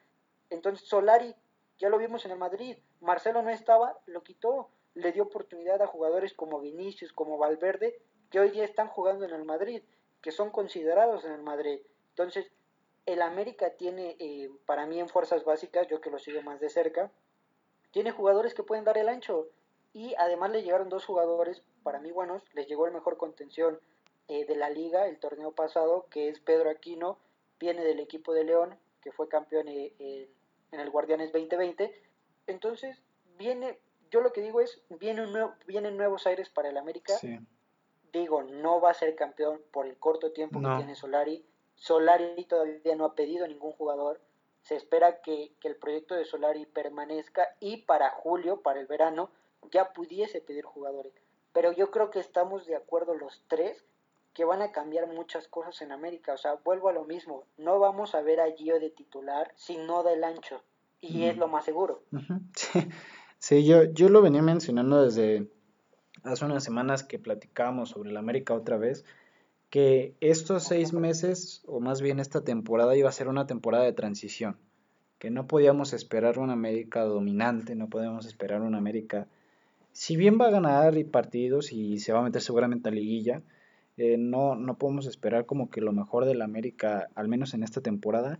Entonces 0.51 0.89
Solari, 0.89 1.35
ya 1.79 1.89
lo 1.89 1.99
vimos 1.99 2.25
en 2.25 2.31
el 2.31 2.39
Madrid, 2.39 2.79
Marcelo 3.01 3.43
no 3.43 3.51
estaba, 3.51 3.99
lo 4.07 4.23
quitó 4.23 4.71
le 4.95 5.13
dio 5.13 5.25
oportunidad 5.25 5.83
a 5.83 5.87
jugadores 5.87 6.33
como 6.33 6.61
Vinicius, 6.61 7.13
como 7.13 7.37
Valverde, 7.37 8.01
que 8.31 8.41
hoy 8.41 8.51
día 8.51 8.65
están 8.65 8.89
jugando 8.89 9.25
en 9.25 9.33
el 9.33 9.45
Madrid, 9.45 9.83
que 10.21 10.31
son 10.31 10.51
considerados 10.51 11.25
en 11.25 11.33
el 11.33 11.43
Madrid. 11.43 11.81
Entonces, 12.15 12.51
el 13.07 13.21
América 13.23 13.71
tiene, 13.71 14.17
eh, 14.19 14.51
para 14.67 14.87
mí 14.87 15.01
en 15.01 15.09
fuerzas 15.09 15.45
básicas, 15.45 15.89
yo 15.89 16.01
que 16.01 16.11
lo 16.11 16.19
sigo 16.19 16.43
más 16.43 16.61
de 16.61 16.71
cerca, 16.71 17.11
tiene 17.91 18.13
jugadores 18.13 18.55
que 18.55 18.63
pueden 18.63 18.85
dar 18.85 18.97
el 18.99 19.09
ancho. 19.09 19.49
Y 19.93 20.15
además 20.17 20.51
le 20.53 20.63
llegaron 20.63 20.89
dos 20.89 21.05
jugadores, 21.05 21.63
para 21.83 22.01
mí 22.01 22.11
buenos, 22.13 22.43
les 22.55 22.67
llegó 22.67 22.87
el 22.87 22.93
mejor 22.93 23.17
contención 23.17 23.79
eh, 24.29 24.47
de 24.47 24.57
la 24.57 24.71
liga 24.71 25.07
el 25.07 25.19
torneo 25.19 25.53
pasado, 25.53 26.07
que 26.09 26.29
es 26.29 26.41
Pedro 26.41 26.71
Aquino, 26.71 27.19
viene 27.61 27.85
del 27.85 28.01
equipo 28.01 28.33
de 28.33 28.45
León, 28.45 28.79
que 29.03 29.13
fue 29.13 29.29
campeón 29.29 29.69
eh, 29.69 30.29
en 30.71 30.81
el 30.81 30.91
Guardianes 30.91 31.33
2020. 31.33 31.95
Entonces, 32.47 33.01
viene, 33.39 33.79
yo 34.11 34.21
lo 34.21 34.33
que 34.33 34.41
digo 34.41 34.61
es, 34.61 34.81
vienen, 34.89 35.33
vienen 35.67 35.97
nuevos 35.97 36.27
aires 36.27 36.49
para 36.49 36.69
el 36.69 36.77
América. 36.77 37.15
Digo, 38.13 38.43
no 38.45 38.81
va 38.81 38.91
a 38.91 38.95
ser 38.95 39.15
campeón 39.17 39.61
por 39.73 39.87
el 39.87 39.97
corto 39.99 40.33
tiempo 40.33 40.61
que 40.61 40.77
tiene 40.77 40.95
Solari. 40.95 41.45
Solari 41.75 42.45
todavía 42.45 42.97
no 42.97 43.05
ha 43.05 43.15
pedido 43.15 43.47
ningún 43.47 43.73
jugador. 43.73 44.21
Se 44.63 44.77
espera 44.77 45.21
que, 45.21 45.53
que, 45.61 45.69
el 45.69 45.77
proyecto 45.77 46.15
de 46.15 46.25
Solari 46.25 46.67
permanezca 46.67 47.57
y 47.61 47.79
para 47.79 48.11
julio, 48.11 48.63
para 48.63 48.81
el 48.81 48.87
verano, 48.87 49.31
ya 49.71 49.93
pudiese 49.93 50.41
pedir 50.41 50.65
jugadores. 50.65 51.13
Pero 51.53 51.73
yo 51.73 51.91
creo 51.91 52.11
que 52.11 52.21
estamos 52.21 52.67
de 52.67 52.77
acuerdo 52.77 53.15
los 53.15 53.45
tres 53.49 53.85
que 54.33 54.45
van 54.45 54.63
a 54.63 54.73
cambiar 54.73 55.07
muchas 55.07 55.47
cosas 55.49 55.81
en 55.83 55.93
América. 55.93 56.33
O 56.33 56.39
sea, 56.39 56.55
vuelvo 56.65 56.89
a 56.89 56.93
lo 56.93 57.05
mismo. 57.05 57.45
No 57.57 57.79
vamos 57.79 58.15
a 58.15 58.23
ver 58.23 58.41
a 58.41 58.51
Gio 58.51 58.81
de 58.81 58.91
titular 58.91 59.53
si 59.55 59.77
no 59.77 60.03
da 60.03 60.13
el 60.13 60.25
ancho. 60.25 60.63
Y 61.01 61.25
es 61.25 61.37
mm. 61.37 61.41
lo 61.41 61.49
más 61.49 61.65
seguro. 61.65 62.03
sí. 62.57 62.89
Sí, 63.45 63.63
yo, 63.67 63.85
yo 63.85 64.09
lo 64.09 64.23
venía 64.23 64.41
mencionando 64.41 65.03
desde 65.03 65.51
hace 66.23 66.47
unas 66.47 66.65
semanas 66.65 67.05
que 67.05 67.19
platicábamos 67.19 67.91
sobre 67.91 68.09
el 68.09 68.17
América 68.17 68.55
otra 68.55 68.79
vez, 68.79 69.05
que 69.75 70.15
estos 70.21 70.63
seis 70.63 70.93
meses, 70.93 71.65
o 71.67 71.81
más 71.81 72.01
bien 72.01 72.21
esta 72.21 72.45
temporada, 72.45 72.95
iba 72.95 73.09
a 73.09 73.13
ser 73.13 73.27
una 73.27 73.49
temporada 73.49 73.83
de 73.83 73.93
transición, 73.93 74.57
que 75.19 75.31
no 75.31 75.49
podíamos 75.49 75.93
esperar 75.93 76.39
una 76.39 76.53
América 76.53 77.03
dominante, 77.03 77.75
no 77.75 77.89
podíamos 77.89 78.25
esperar 78.25 78.63
una 78.63 78.79
América, 78.79 79.27
si 79.91 80.15
bien 80.15 80.39
va 80.41 80.47
a 80.47 80.53
ganar 80.53 80.95
partidos 81.07 81.73
y 81.73 81.99
se 81.99 82.13
va 82.13 82.21
a 82.21 82.23
meter 82.23 82.41
seguramente 82.41 82.89
a 82.89 82.93
liguilla, 82.93 83.43
eh, 83.97 84.17
no, 84.17 84.55
no 84.55 84.79
podemos 84.79 85.07
esperar 85.07 85.45
como 85.45 85.69
que 85.71 85.81
lo 85.81 85.91
mejor 85.91 86.25
del 86.25 86.43
América, 86.43 87.09
al 87.17 87.27
menos 87.27 87.53
en 87.53 87.65
esta 87.65 87.81
temporada, 87.81 88.39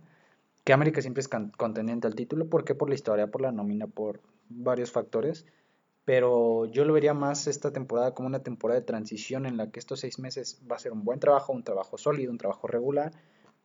que 0.63 0.71
América 0.71 1.01
siempre 1.01 1.19
es 1.19 1.27
contendiente 1.27 2.07
al 2.07 2.15
título, 2.15 2.47
¿por 2.47 2.63
qué? 2.63 2.75
Por 2.75 2.87
la 2.87 2.95
historia, 2.95 3.27
por 3.27 3.41
la 3.41 3.51
nómina, 3.51 3.87
por 3.87 4.21
varios 4.47 4.89
factores, 4.89 5.45
pero 6.05 6.65
yo 6.67 6.85
lo 6.85 6.93
vería 6.93 7.15
más 7.15 7.47
esta 7.47 7.73
temporada 7.73 8.13
como 8.13 8.27
una 8.27 8.43
temporada 8.43 8.79
de 8.79 8.85
transición 8.85 9.47
en 9.47 9.57
la 9.57 9.71
que 9.71 9.79
estos 9.79 9.99
seis 9.99 10.19
meses 10.19 10.61
va 10.71 10.75
a 10.75 10.79
ser 10.79 10.91
un 10.91 11.03
buen 11.03 11.19
trabajo, 11.19 11.51
un 11.51 11.63
trabajo 11.63 11.97
sólido, 11.97 12.31
un 12.31 12.37
trabajo 12.37 12.67
regular, 12.67 13.11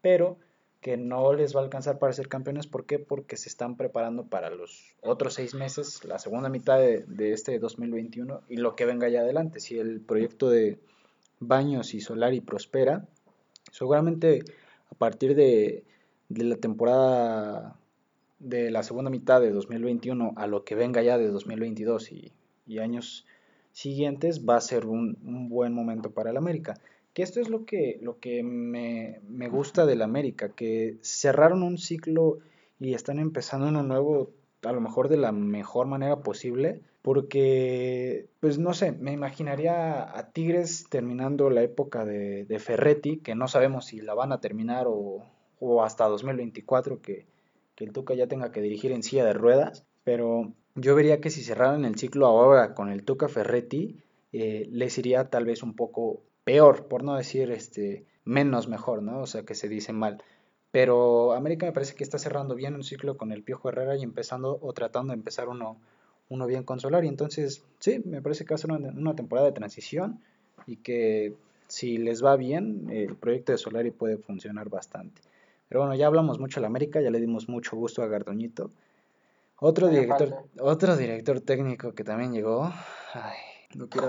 pero 0.00 0.38
que 0.80 0.96
no 0.96 1.34
les 1.34 1.54
va 1.54 1.60
a 1.60 1.64
alcanzar 1.64 1.98
para 1.98 2.14
ser 2.14 2.28
campeones. 2.28 2.66
¿Por 2.66 2.86
qué? 2.86 2.98
Porque 2.98 3.36
se 3.36 3.50
están 3.50 3.76
preparando 3.76 4.24
para 4.24 4.48
los 4.48 4.94
otros 5.02 5.34
seis 5.34 5.54
meses, 5.54 6.02
la 6.04 6.18
segunda 6.18 6.48
mitad 6.48 6.78
de, 6.78 7.32
este 7.32 7.58
2021 7.58 8.40
y 8.48 8.56
lo 8.56 8.74
que 8.74 8.86
venga 8.86 9.06
allá 9.06 9.20
adelante. 9.20 9.60
Si 9.60 9.78
el 9.78 10.00
proyecto 10.00 10.48
de 10.48 10.78
Baños 11.40 11.92
y 11.92 12.00
Solari 12.00 12.40
prospera, 12.40 13.06
seguramente 13.70 14.42
a 14.90 14.94
partir 14.94 15.34
de 15.34 15.84
la 16.30 16.56
temporada 16.56 17.79
de 18.40 18.70
la 18.70 18.82
segunda 18.82 19.10
mitad 19.10 19.40
de 19.40 19.52
2021 19.52 20.32
a 20.36 20.46
lo 20.46 20.64
que 20.64 20.74
venga 20.74 21.02
ya 21.02 21.18
de 21.18 21.28
2022 21.28 22.10
y, 22.10 22.32
y 22.66 22.78
años 22.78 23.26
siguientes 23.72 24.44
va 24.46 24.56
a 24.56 24.60
ser 24.60 24.86
un, 24.86 25.16
buen 25.48 25.72
momento 25.72 26.10
para 26.10 26.30
el 26.30 26.36
América. 26.36 26.74
que 27.12 27.22
esto 27.22 27.40
es 27.40 27.48
lo 27.48 27.64
que, 27.64 27.98
lo 28.02 28.18
que 28.18 28.42
me, 28.42 29.20
me 29.28 29.48
gusta 29.48 29.86
del 29.86 30.02
América, 30.02 30.50
que 30.50 30.96
cerraron 31.02 31.62
un 31.62 31.78
ciclo 31.78 32.38
y 32.78 32.94
están 32.94 33.18
empezando 33.18 33.68
uno 33.68 33.82
nuevo, 33.82 34.30
a 34.62 34.72
lo 34.72 34.80
mejor 34.80 35.08
de 35.08 35.16
la 35.18 35.32
mejor 35.32 35.86
manera 35.86 36.22
posible, 36.22 36.80
porque, 37.02 38.28
pues 38.40 38.58
no 38.58 38.74
sé, 38.74 38.92
me 38.92 39.12
imaginaría 39.12 40.16
a 40.16 40.30
Tigres 40.32 40.86
terminando 40.88 41.50
la 41.50 41.62
época 41.62 42.04
de, 42.04 42.44
de 42.44 42.58
Ferretti, 42.58 43.18
que 43.18 43.34
no 43.34 43.48
sabemos 43.48 43.86
si 43.86 44.00
la 44.00 44.14
van 44.14 44.32
a 44.32 44.40
terminar 44.40 44.86
o, 44.86 45.24
o 45.58 45.82
hasta 45.82 46.06
2024, 46.06 47.00
que, 47.00 47.26
que 47.80 47.86
el 47.86 47.92
Tuca 47.92 48.12
ya 48.12 48.26
tenga 48.26 48.52
que 48.52 48.60
dirigir 48.60 48.92
en 48.92 49.02
silla 49.02 49.24
de 49.24 49.32
ruedas, 49.32 49.86
pero 50.04 50.52
yo 50.74 50.94
vería 50.94 51.22
que 51.22 51.30
si 51.30 51.42
cerraran 51.42 51.86
el 51.86 51.96
ciclo 51.96 52.26
ahora 52.26 52.74
con 52.74 52.90
el 52.90 53.04
Tuca 53.04 53.26
Ferretti, 53.26 53.96
eh, 54.34 54.68
les 54.70 54.98
iría 54.98 55.30
tal 55.30 55.46
vez 55.46 55.62
un 55.62 55.74
poco 55.74 56.20
peor, 56.44 56.88
por 56.88 57.02
no 57.02 57.16
decir 57.16 57.50
este 57.50 58.04
menos 58.26 58.68
mejor, 58.68 59.02
¿no? 59.02 59.22
O 59.22 59.26
sea, 59.26 59.44
que 59.44 59.54
se 59.54 59.70
dice 59.70 59.94
mal. 59.94 60.22
Pero 60.70 61.32
América 61.32 61.64
me 61.64 61.72
parece 61.72 61.94
que 61.94 62.04
está 62.04 62.18
cerrando 62.18 62.54
bien 62.54 62.74
un 62.74 62.84
ciclo 62.84 63.16
con 63.16 63.32
el 63.32 63.42
Piojo 63.42 63.70
Herrera 63.70 63.96
y 63.96 64.02
empezando 64.02 64.58
o 64.60 64.74
tratando 64.74 65.14
de 65.14 65.16
empezar 65.16 65.48
uno, 65.48 65.78
uno 66.28 66.46
bien 66.46 66.64
con 66.64 66.80
Solari. 66.80 67.08
Entonces, 67.08 67.64
sí, 67.78 68.02
me 68.04 68.20
parece 68.20 68.44
que 68.44 68.52
va 68.52 68.56
a 68.56 68.58
ser 68.58 68.72
una, 68.72 69.16
temporada 69.16 69.46
de 69.46 69.54
transición 69.54 70.20
y 70.66 70.76
que 70.76 71.32
si 71.66 71.96
les 71.96 72.22
va 72.22 72.36
bien, 72.36 72.90
el 72.90 73.16
proyecto 73.16 73.52
de 73.52 73.58
Solari 73.58 73.90
puede 73.90 74.18
funcionar 74.18 74.68
bastante. 74.68 75.22
Pero 75.70 75.82
bueno, 75.82 75.94
ya 75.94 76.08
hablamos 76.08 76.40
mucho 76.40 76.56
de 76.56 76.62
la 76.62 76.66
América, 76.66 77.00
ya 77.00 77.10
le 77.10 77.20
dimos 77.20 77.48
mucho 77.48 77.76
gusto 77.76 78.02
a 78.02 78.08
Gardoñito. 78.08 78.72
Otro 79.60 79.86
director, 79.86 80.42
otro 80.58 80.96
director 80.96 81.40
técnico 81.42 81.94
que 81.94 82.02
también 82.02 82.32
llegó. 82.32 82.64
Ay, 83.14 83.38
no 83.76 83.88
quiero, 83.88 84.08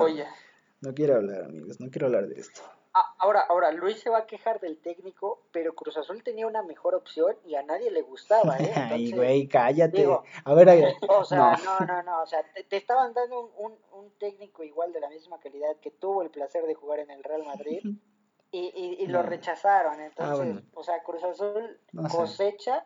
no 0.81 0.93
quiero 0.95 1.17
hablar, 1.17 1.43
amigos, 1.43 1.79
no 1.79 1.91
quiero 1.91 2.07
hablar 2.07 2.27
de 2.27 2.41
esto. 2.41 2.61
Ah, 2.95 3.13
ahora, 3.19 3.41
ahora, 3.47 3.71
Luis 3.71 3.99
se 3.99 4.09
va 4.09 4.17
a 4.17 4.25
quejar 4.25 4.59
del 4.59 4.79
técnico, 4.79 5.43
pero 5.51 5.75
Cruz 5.75 5.97
Azul 5.97 6.23
tenía 6.23 6.47
una 6.47 6.63
mejor 6.63 6.95
opción 6.95 7.35
y 7.45 7.53
a 7.53 7.61
nadie 7.61 7.91
le 7.91 8.01
gustaba, 8.01 8.57
¿eh? 8.57 8.73
Ay, 8.75 9.11
güey, 9.11 9.47
cállate. 9.47 10.07
a 10.43 10.53
ver, 10.55 10.67
a 10.67 10.75
O 11.09 11.23
sea, 11.23 11.59
no, 11.63 11.85
no, 11.85 12.01
no, 12.01 12.23
o 12.23 12.25
sea, 12.25 12.43
te, 12.67 12.75
estaban 12.75 13.13
dando 13.13 13.51
un, 13.55 13.77
un, 13.93 14.09
técnico 14.17 14.63
igual 14.63 14.91
de 14.93 14.99
la 14.99 15.09
misma 15.09 15.39
calidad 15.39 15.77
que 15.79 15.91
tuvo 15.91 16.23
el 16.23 16.31
placer 16.31 16.65
de 16.65 16.73
jugar 16.73 16.99
en 16.99 17.11
el 17.11 17.23
Real 17.23 17.43
Madrid 17.45 17.81
y, 18.51 18.97
y, 18.99 19.07
lo 19.07 19.23
rechazaron. 19.23 19.99
Ah, 19.99 20.05
entonces, 20.05 20.63
o 20.73 20.83
sea, 20.83 21.01
Cruz 21.03 21.23
Azul 21.23 21.79
cosecha 22.09 22.85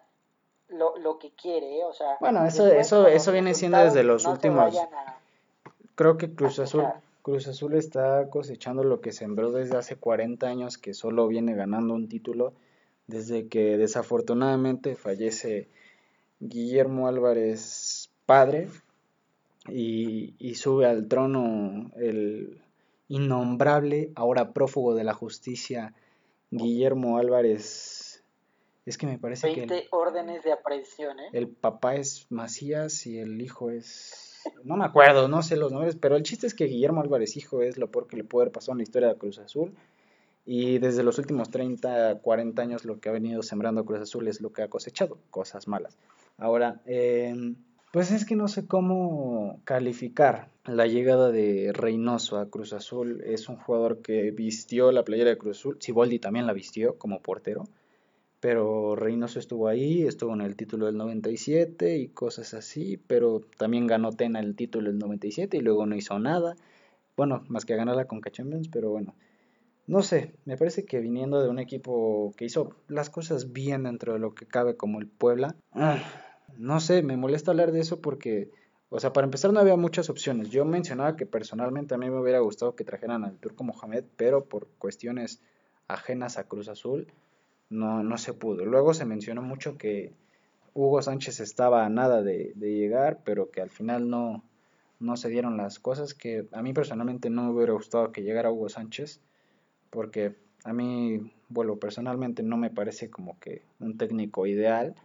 lo, 0.68 0.98
lo 0.98 1.18
que 1.18 1.32
quiere, 1.32 1.80
¿eh? 1.80 1.84
o 1.84 1.94
sea. 1.94 2.18
Bueno, 2.20 2.46
eso, 2.46 2.68
eso, 2.68 3.08
eso 3.08 3.32
viene 3.32 3.54
siendo 3.54 3.80
desde 3.80 4.04
los 4.04 4.26
últimos. 4.26 4.76
Creo 5.96 6.18
que 6.18 6.34
Cruz 6.34 6.60
Azul 6.60 6.86
Cruz 7.26 7.48
Azul 7.48 7.74
está 7.74 8.30
cosechando 8.30 8.84
lo 8.84 9.02
que 9.02 9.12
sembró 9.12 9.52
desde 9.52 9.78
hace 9.78 9.96
40 9.96 10.46
años, 10.46 10.78
que 10.78 10.94
solo 10.94 11.28
viene 11.28 11.56
ganando 11.56 11.96
un 11.96 12.08
título, 12.08 12.54
desde 13.08 13.48
que 13.48 13.80
desafortunadamente 13.80 14.96
fallece 14.96 15.68
Guillermo 16.40 17.08
Álvarez 17.08 18.12
padre 18.28 18.70
y, 19.68 20.36
y 20.38 20.54
sube 20.54 20.86
al 20.86 21.08
trono 21.08 21.90
el 21.96 22.62
innombrable, 23.08 24.12
ahora 24.16 24.54
prófugo 24.54 24.96
de 24.96 25.04
la 25.04 25.14
justicia, 25.14 25.94
Guillermo 26.52 27.18
Álvarez. 27.18 28.24
Es 28.86 28.98
que 28.98 29.08
me 29.08 29.18
parece 29.18 29.52
que... 29.54 29.66
20 29.66 29.88
órdenes 29.92 30.44
de 30.44 30.52
aprehensión, 30.52 31.20
¿eh? 31.20 31.30
El 31.34 31.48
papá 31.48 31.96
es 31.96 32.28
Macías 32.30 33.06
y 33.08 33.18
el 33.18 33.42
hijo 33.42 33.72
es 33.72 34.26
no 34.64 34.78
me 34.78 34.86
acuerdo, 34.86 35.28
no 35.28 35.42
sé 35.42 35.56
los 35.56 35.72
nombres, 35.72 35.96
pero 35.96 36.16
el 36.16 36.24
chiste 36.24 36.48
es 36.48 36.54
que 36.54 36.66
Guillermo 36.66 37.02
Álvarez 37.02 37.36
Hijo 37.38 37.62
es 37.62 37.78
lo 37.78 37.90
peor 37.92 38.08
que 38.08 38.18
le 38.18 38.24
puede 38.24 38.44
haber 38.44 38.54
pasado 38.54 38.74
en 38.74 38.78
la 38.80 38.84
historia 38.84 39.10
de 39.10 39.18
Cruz 39.18 39.40
Azul. 39.40 39.74
Y 40.46 40.78
desde 40.78 41.02
los 41.02 41.18
últimos 41.18 41.50
30, 41.50 42.20
40 42.20 42.62
años 42.62 42.86
lo 42.86 43.00
que 43.00 43.10
ha 43.10 43.12
venido 43.12 43.42
sembrando 43.42 43.84
Cruz 43.84 44.02
Azul 44.02 44.28
es 44.28 44.42
lo 44.42 44.54
que 44.54 44.62
ha 44.62 44.70
cosechado, 44.70 45.18
cosas 45.32 45.68
malas. 45.68 45.98
Ahora, 46.38 46.82
em, 46.86 47.56
pues 47.96 48.12
es 48.12 48.26
que 48.26 48.36
no 48.36 48.50
sé 48.50 48.68
cómo 48.68 49.62
calificar 49.64 50.50
la 50.66 50.86
llegada 50.86 51.32
de 51.32 51.72
Reynoso 51.72 52.40
a 52.40 52.50
Cruz 52.50 52.74
Azul. 52.74 53.22
Es 53.26 53.48
un 53.48 53.56
jugador 53.56 54.02
que 54.02 54.32
vistió 54.32 54.92
la 54.92 55.06
playera 55.06 55.30
de 55.30 55.38
Cruz 55.38 55.60
Azul. 55.60 55.78
Siboldi 55.80 56.20
también 56.20 56.46
la 56.46 56.52
vistió 56.52 56.98
como 56.98 57.22
portero 57.22 57.64
pero 58.42 58.98
Reynoso 58.98 59.40
estuvo 59.40 59.70
ahí, 59.70 60.04
estuvo 60.04 60.34
en 60.34 60.42
el 60.42 60.58
título 60.58 60.88
del 60.88 60.98
97 60.98 61.98
y 61.98 62.10
cosas 62.10 62.54
así, 62.54 62.98
pero 63.08 63.42
también 63.58 63.88
ganó 63.88 64.12
Tena 64.12 64.42
el 64.42 64.58
título 64.58 64.90
del 64.90 65.00
97 65.00 65.56
y 65.56 65.62
luego 65.62 65.86
no 65.86 65.96
hizo 65.96 66.20
nada. 66.20 66.58
Bueno, 67.16 67.46
más 67.48 67.64
que 67.64 67.78
ganarla 67.78 68.06
con 68.06 68.22
Champions, 68.22 68.68
pero 68.68 68.90
bueno. 68.90 69.16
No 69.88 70.02
sé, 70.02 70.36
me 70.44 70.58
parece 70.58 70.84
que 70.84 71.00
viniendo 71.00 71.42
de 71.42 71.50
un 71.50 71.60
equipo 71.60 72.34
que 72.36 72.44
hizo 72.44 72.76
las 72.90 73.10
cosas 73.10 73.54
bien 73.54 73.84
dentro 73.84 74.14
de 74.14 74.20
lo 74.20 74.36
que 74.36 74.46
cabe 74.46 74.76
como 74.76 75.00
el 75.00 75.08
Puebla, 75.08 75.56
ah, 75.72 76.04
no 76.58 76.80
sé, 76.80 77.04
me 77.04 77.18
molesta 77.18 77.52
hablar 77.52 77.72
de 77.72 77.82
eso 77.82 78.02
porque, 78.02 78.50
o 78.90 79.00
sea, 79.00 79.14
para 79.14 79.26
empezar 79.26 79.52
no 79.54 79.60
había 79.60 79.76
muchas 79.76 80.10
opciones. 80.10 80.50
Yo 80.50 80.66
mencionaba 80.66 81.16
que 81.16 81.26
personalmente 81.26 81.96
a 81.96 81.98
mí 81.98 82.10
me 82.10 82.20
hubiera 82.20 82.40
gustado 82.40 82.76
que 82.76 82.84
trajeran 82.84 83.24
al 83.24 83.38
Turco 83.38 83.64
Mohamed, 83.64 84.06
pero 84.16 84.46
por 84.46 84.68
cuestiones 84.78 85.42
ajenas 85.88 86.38
a 86.38 86.48
Cruz 86.48 86.68
Azul, 86.70 87.08
no, 87.70 88.04
no 88.04 88.18
se 88.18 88.34
pudo. 88.34 88.66
Luego 88.66 88.94
se 88.94 89.06
mencionó 89.06 89.42
mucho 89.42 89.78
que 89.78 90.14
Hugo 90.74 91.02
Sánchez 91.02 91.40
estaba 91.40 91.86
a 91.86 91.90
nada 91.90 92.22
de, 92.22 92.54
llegar, 92.60 93.22
pero 93.24 93.50
que 93.50 93.62
al 93.62 93.70
final 93.70 94.10
no, 94.10 94.44
no 95.00 95.16
se 95.16 95.30
dieron 95.30 95.58
las 95.58 95.80
cosas, 95.80 96.14
que 96.14 96.48
a 96.52 96.62
mí 96.62 96.74
personalmente 96.74 97.30
no 97.30 97.44
me 97.44 97.52
hubiera 97.52 97.74
gustado 97.74 98.12
que 98.12 98.24
llegara 98.24 98.52
Hugo 98.52 98.70
Sánchez, 98.70 99.22
porque 99.90 100.36
a 100.66 100.74
mí, 100.74 101.32
bueno, 101.48 101.78
personalmente 101.78 102.44
no 102.44 102.58
me 102.58 102.72
parece 102.72 103.10
como 103.10 103.40
que 103.40 103.62
un 103.80 103.98
técnico 103.98 104.48
ideal. 104.48 104.96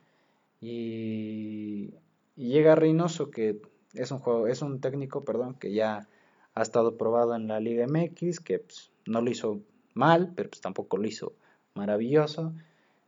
Y, 0.61 1.95
llega 2.37 2.75
Reynoso, 2.75 3.31
que 3.31 3.61
es 3.95 4.11
un, 4.11 4.19
juego, 4.19 4.47
es 4.47 4.63
un 4.63 4.81
técnico, 4.81 5.25
perdón, 5.25 5.55
que 5.55 5.73
ya 5.73 6.09
ha 6.55 6.63
estado 6.63 6.97
probado 6.97 7.35
en 7.35 7.49
la 7.49 7.61
Liga 7.61 7.87
MX, 7.87 8.41
que 8.41 8.59
pues, 8.61 8.91
no 9.07 9.21
lo 9.21 9.31
hizo 9.31 9.61
mal, 9.95 10.33
pero 10.35 10.51
pues 10.51 10.61
tampoco 10.61 10.97
lo 10.97 11.07
hizo 11.07 11.33
maravilloso. 11.75 12.53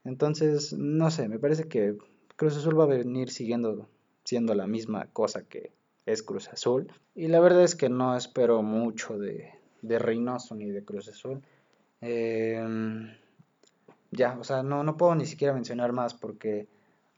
Entonces, 0.04 0.72
no 0.72 1.10
sé, 1.10 1.28
me 1.28 1.38
parece 1.38 1.68
que 1.68 1.96
Cruz 2.36 2.56
Azul 2.56 2.78
va 2.78 2.84
a 2.84 2.88
venir 2.88 3.30
siguiendo 3.30 3.88
siendo 4.24 4.54
la 4.54 4.66
misma 4.66 5.06
cosa 5.12 5.42
que 5.42 5.72
es 6.06 6.22
Cruz 6.22 6.48
Azul. 6.48 6.92
Y 7.14 7.28
la 7.28 7.40
verdad 7.40 7.62
es 7.62 7.74
que 7.74 7.88
no 7.88 8.16
espero 8.16 8.62
mucho 8.62 9.18
de, 9.18 9.52
de 9.82 9.98
Reynoso 9.98 10.54
ni 10.54 10.70
de 10.70 10.84
Cruz 10.84 11.08
Azul. 11.08 11.42
Em, 12.00 13.10
ya, 14.10 14.38
o 14.38 14.44
sea, 14.44 14.62
no, 14.62 14.82
no 14.82 14.96
puedo 14.96 15.14
ni 15.14 15.26
siquiera 15.26 15.54
mencionar 15.54 15.92
más 15.92 16.14
porque 16.14 16.66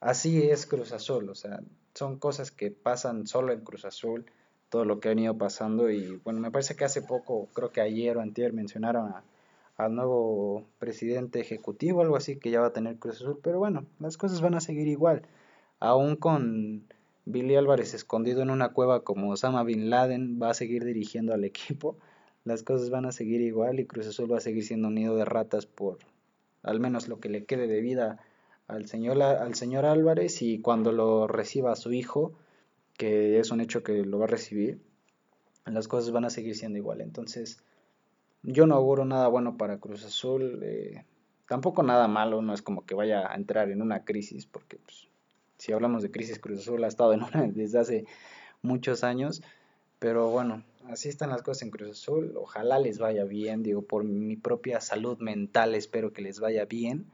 así 0.05 0.43
es 0.43 0.67
Cruz 0.67 0.93
Azul. 0.93 1.29
O 1.29 1.35
sea, 1.35 1.61
son 1.95 2.19
cosas 2.19 2.51
que 2.51 2.71
pasan 2.71 3.27
solo 3.27 3.53
en 3.53 3.61
Cruz 3.61 3.85
Azul, 3.85 4.27
todo 4.69 4.85
lo 4.85 5.01
que 5.01 5.09
ha 5.09 5.11
venido 5.11 5.37
pasando. 5.37 5.91
Y 5.91 6.21
bueno, 6.25 6.41
me 6.41 6.51
parece 6.51 6.77
que 6.77 6.85
hace 6.85 7.03
poco, 7.03 7.49
creo 7.55 7.73
que 7.73 7.81
ayer 7.81 8.17
o 8.17 8.21
antier 8.21 8.53
mencionaron 8.53 9.09
a 9.09 9.25
al 9.77 9.95
nuevo 9.95 10.65
presidente 10.79 11.41
ejecutivo, 11.41 12.01
algo 12.01 12.17
así 12.17 12.37
que 12.37 12.51
ya 12.51 12.61
va 12.61 12.69
a 12.69 12.73
tener 12.73 12.97
Cruz 12.99 13.17
Azul, 13.17 13.41
pero 13.43 13.59
bueno, 13.59 13.85
las 13.99 14.17
cosas 14.17 14.41
van 14.41 14.55
a 14.55 14.61
seguir 14.61 14.87
igual, 14.87 15.23
aún 15.81 16.17
con 16.17 16.85
Billy 17.25 17.57
Álvarez 17.57 17.95
escondido 17.95 18.43
en 18.43 18.51
una 18.51 18.73
cueva 18.73 19.03
como 19.03 19.31
Osama 19.31 19.65
Bin 19.65 19.91
Laden 19.91 20.39
va 20.41 20.51
a 20.51 20.55
seguir 20.55 20.85
dirigiendo 20.85 21.35
al 21.35 21.45
equipo, 21.45 21.97
las 22.45 22.63
cosas 22.63 22.91
van 22.91 23.07
a 23.07 23.13
seguir 23.13 23.41
igual 23.41 23.81
y 23.81 23.87
Cruz 23.87 24.07
Azul 24.07 24.31
va 24.31 24.39
a 24.39 24.41
seguir 24.41 24.65
siendo 24.65 24.89
un 24.89 24.95
nido 24.95 25.17
de 25.17 25.25
ratas 25.25 25.67
por 25.67 25.99
al 26.63 26.79
menos 26.79 27.09
lo 27.09 27.19
que 27.19 27.29
le 27.29 27.45
quede 27.45 27.67
de 27.67 27.81
vida 27.81 28.21
al 28.67 28.87
señor, 28.87 29.21
al 29.23 29.55
señor 29.55 29.85
Álvarez 29.85 30.43
y 30.43 30.61
cuando 30.61 30.93
lo 30.93 31.27
reciba 31.27 31.77
su 31.77 31.93
hijo, 31.93 32.33
que 32.97 33.39
es 33.39 33.51
un 33.51 33.61
hecho 33.61 33.83
que 33.83 34.05
lo 34.05 34.19
va 34.19 34.25
a 34.25 34.29
recibir, 34.29 34.81
las 35.67 35.89
cosas 35.89 36.13
van 36.13 36.25
a 36.25 36.31
seguir 36.31 36.57
siendo 36.57 36.79
igual. 36.79 37.01
Entonces, 37.01 37.63
yo 38.43 38.67
no 38.67 38.75
auguro 38.75 39.05
nada 39.05 39.29
bueno 39.29 39.57
para 39.57 39.79
Cruz 39.79 40.05
Azul, 40.05 40.61
eh, 40.63 41.05
tampoco 41.49 41.83
nada 41.83 42.09
malo, 42.09 42.43
no 42.43 42.55
es 42.55 42.63
como 42.63 42.85
que 42.85 42.95
vaya 42.95 43.31
a 43.31 43.35
entrar 43.35 43.71
en 43.71 43.83
una 43.83 44.05
crisis, 44.05 44.47
porque 44.47 44.77
pues, 44.77 45.09
si 45.59 45.73
hablamos 45.73 46.03
de 46.03 46.11
crisis, 46.11 46.39
Cruz 46.39 46.61
Azul 46.61 46.85
ha 46.85 46.89
estado 46.89 47.13
en 47.15 47.23
una 47.23 47.43
desde 47.55 47.79
hace 47.79 48.07
muchos 48.63 49.05
años, 49.05 49.43
pero 49.99 50.29
bueno, 50.29 50.63
así 50.89 51.09
están 51.09 51.31
las 51.31 51.43
cosas 51.43 51.63
en 51.63 51.71
Cruz 51.71 51.91
Azul, 51.91 52.35
ojalá 52.37 52.79
les 52.79 52.99
vaya 52.99 53.25
bien, 53.25 53.63
digo, 53.63 53.83
por 53.83 54.05
mi 54.05 54.37
propia 54.37 54.81
salud 54.81 55.19
mental 55.19 55.75
espero 55.75 56.13
que 56.13 56.23
les 56.23 56.41
vaya 56.41 56.67
bien, 56.67 57.07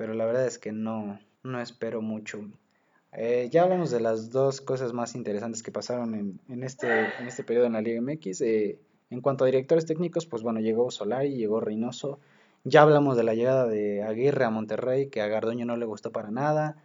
pero 0.00 0.14
la 0.14 0.24
verdad 0.24 0.46
es 0.46 0.58
que 0.58 0.72
no, 0.72 1.20
no 1.42 1.60
espero 1.60 2.00
mucho. 2.00 2.40
Eh, 3.12 3.50
ya 3.52 3.64
hablamos 3.64 3.90
de 3.90 4.00
las 4.00 4.30
dos 4.30 4.62
cosas 4.62 4.94
más 4.94 5.14
interesantes 5.14 5.62
que 5.62 5.70
pasaron 5.70 6.14
en, 6.14 6.40
en, 6.48 6.64
este, 6.64 6.88
en 7.18 7.28
este 7.28 7.44
periodo 7.44 7.66
en 7.66 7.74
la 7.74 7.82
Liga 7.82 8.00
MX. 8.00 8.40
Eh, 8.40 8.78
en 9.10 9.20
cuanto 9.20 9.44
a 9.44 9.46
directores 9.46 9.84
técnicos, 9.84 10.24
pues 10.24 10.42
bueno, 10.42 10.58
llegó 10.60 10.90
Solari, 10.90 11.36
llegó 11.36 11.60
Reynoso. 11.60 12.18
Ya 12.64 12.80
hablamos 12.80 13.18
de 13.18 13.24
la 13.24 13.34
llegada 13.34 13.66
de 13.66 14.02
Aguirre 14.02 14.46
a 14.46 14.48
Monterrey, 14.48 15.10
que 15.10 15.20
a 15.20 15.26
Gardoño 15.26 15.66
no 15.66 15.76
le 15.76 15.84
gustó 15.84 16.12
para 16.12 16.30
nada. 16.30 16.82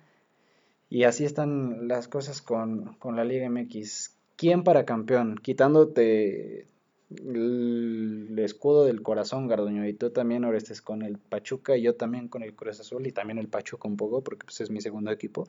Y 0.89 1.05
así 1.05 1.23
están 1.23 1.87
las 1.87 2.09
cosas 2.09 2.41
con, 2.41 2.97
la 3.01 3.23
Liga 3.23 3.49
MX. 3.49 4.13
¿Quién 4.35 4.65
para 4.65 4.83
campeón? 4.83 5.37
Quitándote 5.41 6.67
el 7.09 8.37
escudo 8.39 8.85
del 8.85 9.01
corazón, 9.01 9.47
Garduño. 9.47 9.85
Y 9.87 9.93
tú 9.93 10.11
también 10.11 10.45
ahora 10.45 10.57
estés 10.57 10.81
con 10.81 11.01
el 11.01 11.17
Pachuca 11.17 11.75
y 11.75 11.83
yo 11.83 11.95
también 11.95 12.27
con 12.27 12.43
el 12.43 12.55
Cruz 12.55 12.79
Azul 12.79 13.05
y 13.07 13.11
también 13.11 13.37
el 13.37 13.47
Pachuca 13.47 13.87
un 13.87 13.97
poco 13.97 14.23
porque 14.23 14.45
pues, 14.45 14.61
es 14.61 14.69
mi 14.69 14.81
segundo 14.81 15.11
equipo. 15.11 15.45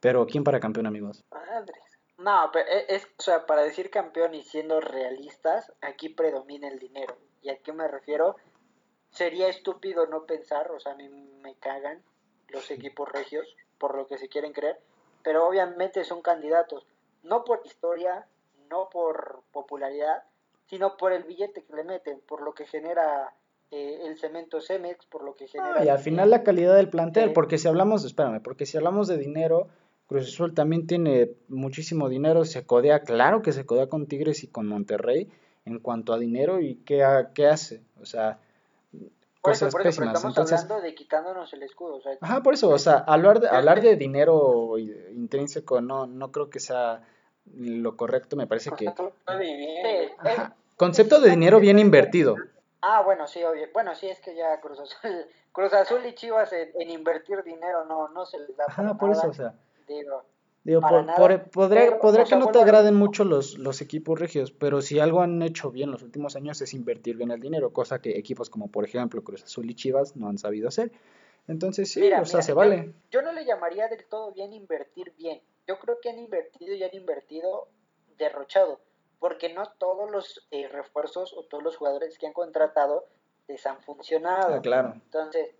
Pero 0.00 0.26
¿quién 0.26 0.44
para 0.44 0.60
campeón, 0.60 0.86
amigos? 0.86 1.24
Madres. 1.30 1.78
No, 2.18 2.50
pero 2.52 2.68
e, 2.68 2.96
es, 2.96 3.04
o 3.18 3.22
sea, 3.22 3.46
para 3.46 3.62
decir 3.62 3.90
campeón 3.90 4.34
y 4.34 4.42
siendo 4.42 4.80
realistas, 4.80 5.72
aquí 5.80 6.08
predomina 6.08 6.68
el 6.68 6.78
dinero. 6.78 7.16
¿Y 7.42 7.50
a 7.50 7.58
qué 7.58 7.72
me 7.72 7.86
refiero? 7.86 8.36
Sería 9.10 9.48
estúpido 9.48 10.06
no 10.06 10.26
pensar, 10.26 10.70
o 10.70 10.80
sea, 10.80 10.92
a 10.92 10.96
mí 10.96 11.08
me 11.08 11.54
cagan 11.56 12.02
los 12.48 12.70
equipos 12.70 13.10
regios 13.10 13.56
por 13.78 13.96
lo 13.96 14.06
que 14.06 14.18
se 14.18 14.28
quieren 14.28 14.52
creer, 14.52 14.80
pero 15.22 15.46
obviamente 15.46 16.04
son 16.04 16.20
candidatos, 16.20 16.86
no 17.22 17.44
por 17.44 17.62
historia, 17.64 18.26
no 18.68 18.88
por 18.90 19.42
popularidad, 19.52 20.24
sino 20.68 20.96
por 20.96 21.12
el 21.12 21.24
billete 21.24 21.64
que 21.64 21.74
le 21.74 21.84
meten, 21.84 22.20
por 22.26 22.42
lo 22.42 22.52
que 22.54 22.66
genera 22.66 23.34
eh, 23.70 24.00
el 24.04 24.18
cemento 24.18 24.60
Cemex, 24.60 25.06
por 25.06 25.24
lo 25.24 25.34
que 25.34 25.48
genera... 25.48 25.84
y 25.84 25.88
al 25.88 25.98
final 25.98 26.30
la 26.30 26.42
calidad 26.42 26.76
del 26.76 26.90
plantel, 26.90 27.32
porque 27.32 27.58
si 27.58 27.68
hablamos, 27.68 28.04
espérame, 28.04 28.42
porque 28.42 28.66
si 28.66 28.76
hablamos 28.76 29.08
de 29.08 29.18
dinero, 29.18 29.68
Cruz 30.06 30.28
Azul 30.28 30.54
también 30.54 30.86
tiene 30.86 31.32
muchísimo 31.48 32.08
dinero, 32.08 32.44
se 32.44 32.64
codea, 32.64 33.00
claro 33.00 33.42
que 33.42 33.52
se 33.52 33.66
codea 33.66 33.88
con 33.88 34.06
Tigres 34.06 34.44
y 34.44 34.48
con 34.48 34.66
Monterrey 34.66 35.30
en 35.64 35.78
cuanto 35.80 36.12
a 36.12 36.18
dinero 36.18 36.60
y 36.60 36.76
qué, 36.76 37.04
qué 37.34 37.46
hace, 37.46 37.82
o 38.00 38.06
sea, 38.06 38.38
por 38.90 39.52
cosas 39.52 39.68
eso, 39.68 39.72
por 39.72 39.80
eso, 39.82 40.00
pésimas. 40.00 40.24
estamos 40.24 40.52
hablando 40.52 40.80
de 40.80 40.94
quitándonos 40.94 41.52
el 41.52 41.62
escudo. 41.62 41.96
O 41.96 42.00
sea, 42.00 42.12
ajá, 42.20 42.42
por 42.42 42.54
eso, 42.54 42.68
o 42.70 42.78
sea, 42.78 42.98
hablar 42.98 43.40
de, 43.40 43.48
hablar 43.48 43.80
de 43.80 43.96
dinero 43.96 44.76
intrínseco 44.78 45.80
no, 45.80 46.06
no 46.06 46.32
creo 46.32 46.50
que 46.50 46.60
sea 46.60 47.02
lo 47.56 47.96
correcto, 47.96 48.36
me 48.36 48.46
parece 48.46 48.70
que... 48.72 48.88
Ajá. 50.18 50.54
Concepto 50.76 51.20
de 51.20 51.30
dinero 51.30 51.58
bien 51.58 51.78
invertido. 51.78 52.36
Ah, 52.80 53.02
bueno, 53.02 53.26
sí, 53.26 53.42
obvio. 53.42 53.66
Bueno, 53.72 53.94
sí, 53.94 54.08
es 54.08 54.20
que 54.20 54.36
ya 54.36 54.60
Cruz 54.60 54.78
Azul, 54.78 55.26
Cruz 55.52 55.72
Azul 55.72 56.06
y 56.06 56.14
Chivas 56.14 56.52
en, 56.52 56.90
invertir 56.90 57.42
dinero 57.42 57.84
no, 57.84 58.08
no 58.08 58.24
se 58.24 58.38
les 58.38 58.56
da. 58.56 58.64
Ajá, 58.68 58.94
por 58.96 59.10
eso, 59.10 59.28
o 59.28 59.34
sea. 59.34 59.54
Digo, 59.88 60.22
Digo, 60.68 60.82
por, 60.82 61.50
podré, 61.50 61.98
que 62.28 62.36
no 62.36 62.48
te 62.48 62.60
agraden 62.60 62.94
mucho 62.94 63.24
los, 63.24 63.56
los 63.56 63.80
equipos 63.80 64.20
regios, 64.20 64.52
pero 64.52 64.82
si 64.82 64.98
algo 64.98 65.22
han 65.22 65.40
hecho 65.40 65.70
bien 65.70 65.90
los 65.90 66.02
últimos 66.02 66.36
años 66.36 66.60
es 66.60 66.74
invertir 66.74 67.16
bien 67.16 67.30
el 67.30 67.40
dinero, 67.40 67.72
cosa 67.72 68.02
que 68.02 68.18
equipos 68.18 68.50
como 68.50 68.70
por 68.70 68.84
ejemplo 68.84 69.24
Cruz 69.24 69.44
Azul 69.44 69.70
y 69.70 69.74
Chivas 69.74 70.14
no 70.16 70.28
han 70.28 70.36
sabido 70.36 70.68
hacer. 70.68 70.92
Entonces 71.46 71.90
sí, 71.90 72.12
o 72.12 72.24
sea, 72.26 72.42
se 72.42 72.52
vale. 72.52 72.92
Yo, 73.10 73.22
no 73.22 73.32
le 73.32 73.46
llamaría 73.46 73.88
del 73.88 74.04
todo 74.04 74.32
bien 74.32 74.52
invertir 74.52 75.14
bien. 75.16 75.40
Yo 75.68 75.78
creo 75.78 76.00
que 76.00 76.08
han 76.08 76.18
invertido 76.18 76.74
y 76.74 76.82
han 76.82 76.94
invertido 76.94 77.68
derrochado, 78.16 78.80
porque 79.20 79.52
no 79.52 79.70
todos 79.78 80.10
los 80.10 80.48
eh, 80.50 80.66
refuerzos 80.66 81.34
o 81.34 81.44
todos 81.44 81.62
los 81.62 81.76
jugadores 81.76 82.18
que 82.18 82.26
han 82.26 82.32
contratado 82.32 83.06
les 83.48 83.66
han 83.66 83.82
funcionado. 83.82 84.54
Ah, 84.54 84.62
claro. 84.62 84.94
Entonces, 84.94 85.54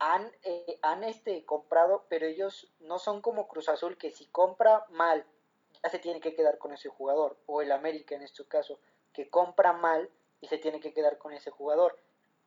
han, 0.00 0.32
eh, 0.42 0.80
han 0.82 1.04
este, 1.04 1.44
comprado, 1.44 2.04
pero 2.08 2.26
ellos 2.26 2.72
no 2.80 2.98
son 2.98 3.20
como 3.20 3.46
Cruz 3.46 3.68
Azul, 3.68 3.96
que 3.96 4.10
si 4.10 4.26
compra 4.26 4.84
mal, 4.90 5.24
ya 5.80 5.90
se 5.90 6.00
tiene 6.00 6.20
que 6.20 6.34
quedar 6.34 6.58
con 6.58 6.72
ese 6.72 6.88
jugador, 6.88 7.36
o 7.46 7.62
el 7.62 7.70
América 7.70 8.16
en 8.16 8.22
este 8.22 8.44
caso, 8.46 8.80
que 9.12 9.30
compra 9.30 9.72
mal 9.72 10.10
y 10.40 10.48
se 10.48 10.58
tiene 10.58 10.80
que 10.80 10.92
quedar 10.92 11.18
con 11.18 11.32
ese 11.32 11.52
jugador. 11.52 11.96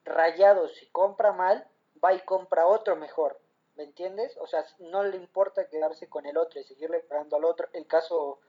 Rayados, 0.04 0.76
si 0.76 0.88
compra 0.88 1.32
mal, 1.32 1.66
va 2.04 2.14
y 2.14 2.20
compra 2.20 2.68
otro 2.68 2.98
mejor, 2.98 3.40
¿me 3.76 3.84
entiendes? 3.84 4.38
O 4.40 4.48
sea, 4.48 4.66
no 4.80 5.04
le 5.04 5.18
importa 5.18 5.68
quedarse 5.68 6.08
con 6.08 6.26
el 6.26 6.38
otro 6.38 6.60
y 6.60 6.64
seguirle 6.64 7.00
pagando 7.02 7.36
al 7.36 7.46
otro. 7.46 7.68
El 7.74 7.88
caso, 7.88 8.40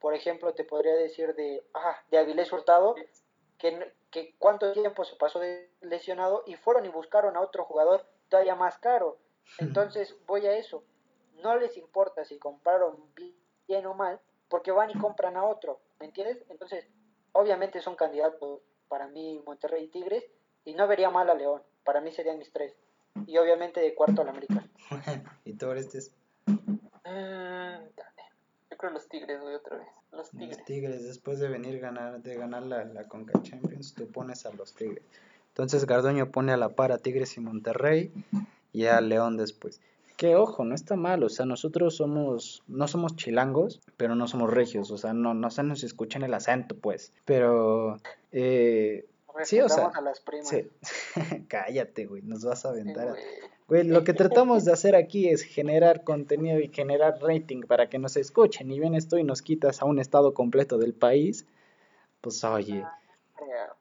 por 0.00 0.14
ejemplo, 0.14 0.54
te 0.54 0.64
podría 0.64 0.94
decir 0.94 1.34
de, 1.34 1.64
ah, 1.74 1.96
de 2.10 2.18
Avilés 2.18 2.52
Hurtado, 2.52 2.94
que, 3.58 3.92
que 4.10 4.34
cuánto 4.38 4.72
tiempo 4.72 5.04
se 5.04 5.16
pasó 5.16 5.38
de 5.38 5.70
lesionado 5.80 6.42
y 6.46 6.56
fueron 6.56 6.84
y 6.86 6.88
buscaron 6.88 7.36
a 7.36 7.40
otro 7.40 7.64
jugador 7.64 8.06
todavía 8.28 8.54
más 8.54 8.78
caro. 8.78 9.18
Entonces 9.58 10.16
voy 10.26 10.46
a 10.46 10.56
eso. 10.56 10.84
No 11.42 11.56
les 11.56 11.76
importa 11.76 12.24
si 12.24 12.38
compraron 12.38 12.96
bien 13.66 13.86
o 13.86 13.94
mal, 13.94 14.20
porque 14.48 14.72
van 14.72 14.90
y 14.90 14.98
compran 14.98 15.36
a 15.36 15.44
otro, 15.44 15.80
¿me 15.98 16.06
entiendes? 16.06 16.44
Entonces, 16.48 16.88
obviamente 17.32 17.80
son 17.80 17.96
candidatos 17.96 18.60
para 18.88 19.08
mí 19.08 19.42
Monterrey 19.44 19.84
y 19.84 19.88
Tigres, 19.88 20.24
y 20.64 20.74
no 20.74 20.86
vería 20.86 21.10
mal 21.10 21.28
a 21.30 21.34
León. 21.34 21.62
Para 21.84 22.00
mí 22.00 22.12
serían 22.12 22.38
mis 22.38 22.52
tres. 22.52 22.76
Y 23.26 23.38
obviamente 23.38 23.80
de 23.80 23.94
cuarto 23.94 24.22
al 24.22 24.28
América. 24.28 24.66
¿Y 25.44 25.54
tú 25.54 25.72
este 25.72 26.00
mm, 26.46 26.76
yo 28.70 28.76
creo 28.76 28.92
los 28.92 29.08
Tigres, 29.08 29.40
voy 29.40 29.54
otra 29.54 29.78
vez. 29.78 29.88
Los 30.12 30.30
Tigres. 30.30 30.56
Los 30.58 30.66
Tigres, 30.66 31.04
después 31.04 31.38
de 31.38 31.48
venir 31.48 31.78
ganar, 31.78 32.22
de 32.22 32.34
ganar 32.36 32.62
la, 32.62 32.84
la 32.84 33.04
Conca 33.04 33.40
Champions, 33.42 33.94
tú 33.94 34.06
pones 34.08 34.44
a 34.46 34.52
los 34.52 34.74
Tigres. 34.74 35.02
Entonces 35.48 35.86
Gardoño 35.86 36.30
pone 36.30 36.52
a 36.52 36.58
la 36.58 36.70
par 36.70 36.92
a 36.92 36.98
Tigres 36.98 37.36
y 37.38 37.40
Monterrey 37.40 38.12
y 38.72 38.84
a 38.84 39.00
León 39.00 39.38
después. 39.38 39.80
Que 40.18 40.36
ojo, 40.36 40.64
no 40.64 40.74
está 40.74 40.96
mal, 40.96 41.22
o 41.22 41.30
sea, 41.30 41.46
nosotros 41.46 41.96
somos, 41.96 42.62
no 42.68 42.88
somos 42.88 43.16
chilangos, 43.16 43.80
pero 43.96 44.14
no 44.14 44.28
somos 44.28 44.50
regios, 44.50 44.90
o 44.90 44.98
sea, 44.98 45.14
no, 45.14 45.32
no 45.32 45.50
se 45.50 45.62
nos 45.62 45.82
escucha 45.82 46.18
en 46.18 46.24
el 46.24 46.34
acento, 46.34 46.76
pues. 46.76 47.12
Pero, 47.24 48.00
eh, 48.32 49.06
sí, 49.44 49.60
o 49.60 49.68
sea, 49.68 49.90
sí. 50.42 50.70
cállate, 51.48 52.06
güey, 52.06 52.22
nos 52.22 52.44
vas 52.44 52.64
a 52.64 52.70
aventar. 52.70 53.14
Güey, 53.68 53.84
lo 53.84 54.04
que 54.04 54.12
tratamos 54.12 54.64
de 54.64 54.72
hacer 54.72 54.94
aquí 54.94 55.28
es 55.28 55.42
generar 55.42 56.04
contenido 56.04 56.60
y 56.60 56.68
generar 56.68 57.18
rating 57.20 57.62
para 57.62 57.88
que 57.88 57.98
nos 57.98 58.16
escuchen. 58.16 58.70
Y 58.70 58.78
bien 58.78 58.94
esto 58.94 59.18
y 59.18 59.24
nos 59.24 59.42
quitas 59.42 59.82
a 59.82 59.84
un 59.84 59.98
estado 59.98 60.34
completo 60.34 60.78
del 60.78 60.94
país, 60.94 61.46
pues 62.20 62.42
oye. 62.44 62.84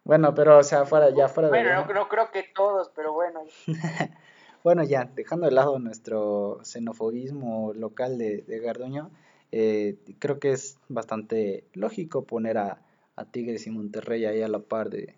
Bueno, 0.03 0.33
pero 0.35 0.59
o 0.59 0.63
sea, 0.63 0.85
fuera, 0.85 1.09
ya 1.09 1.27
fuera 1.27 1.49
de... 1.49 1.63
Bueno, 1.63 1.85
no, 1.93 2.07
creo 2.07 2.31
que 2.31 2.43
todos, 2.55 2.91
pero 2.95 3.13
bueno. 3.13 3.41
bueno, 4.63 4.83
ya, 4.83 5.05
dejando 5.15 5.45
de 5.45 5.51
lado 5.51 5.79
nuestro 5.79 6.59
xenofobismo 6.63 7.73
local 7.73 8.17
de, 8.17 8.43
de 8.43 8.59
Garduño, 8.59 9.11
eh, 9.51 9.97
creo 10.19 10.39
que 10.39 10.51
es 10.51 10.77
bastante 10.89 11.65
lógico 11.73 12.25
poner 12.25 12.57
a, 12.57 12.81
a, 13.15 13.25
Tigres 13.25 13.67
y 13.67 13.71
Monterrey 13.71 14.25
ahí 14.25 14.41
a 14.41 14.47
la 14.47 14.59
par 14.59 14.89
de 14.89 15.15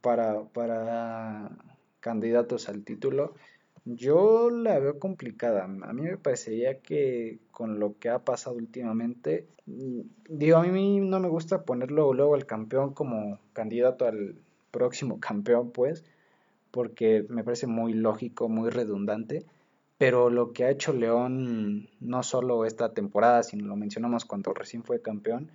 para, 0.00 0.44
para 0.44 1.50
candidatos 2.00 2.68
al 2.68 2.84
título. 2.84 3.34
Yo 3.84 4.50
la 4.50 4.78
veo 4.78 4.98
complicada. 4.98 5.64
A 5.64 5.92
mí 5.92 6.02
me 6.02 6.16
parecería 6.18 6.80
que 6.80 7.38
con 7.50 7.80
lo 7.80 7.98
que 7.98 8.10
ha 8.10 8.24
pasado 8.24 8.56
últimamente, 8.56 9.46
digo, 9.66 10.58
a 10.58 10.62
mí 10.62 11.00
no 11.00 11.18
me 11.20 11.28
gusta 11.28 11.64
ponerlo 11.64 12.12
luego 12.12 12.34
al 12.34 12.46
campeón 12.46 12.92
como 12.92 13.38
candidato 13.52 14.06
al 14.06 14.36
próximo 14.70 15.18
campeón, 15.20 15.70
pues, 15.70 16.04
porque 16.70 17.24
me 17.28 17.44
parece 17.44 17.66
muy 17.66 17.94
lógico, 17.94 18.48
muy 18.48 18.70
redundante. 18.70 19.44
Pero 19.98 20.30
lo 20.30 20.52
que 20.52 20.64
ha 20.64 20.70
hecho 20.70 20.94
León, 20.94 21.90
no 22.00 22.22
solo 22.22 22.64
esta 22.64 22.94
temporada, 22.94 23.42
sino 23.42 23.66
lo 23.66 23.76
mencionamos 23.76 24.24
cuando 24.24 24.54
recién 24.54 24.82
fue 24.82 25.02
campeón, 25.02 25.50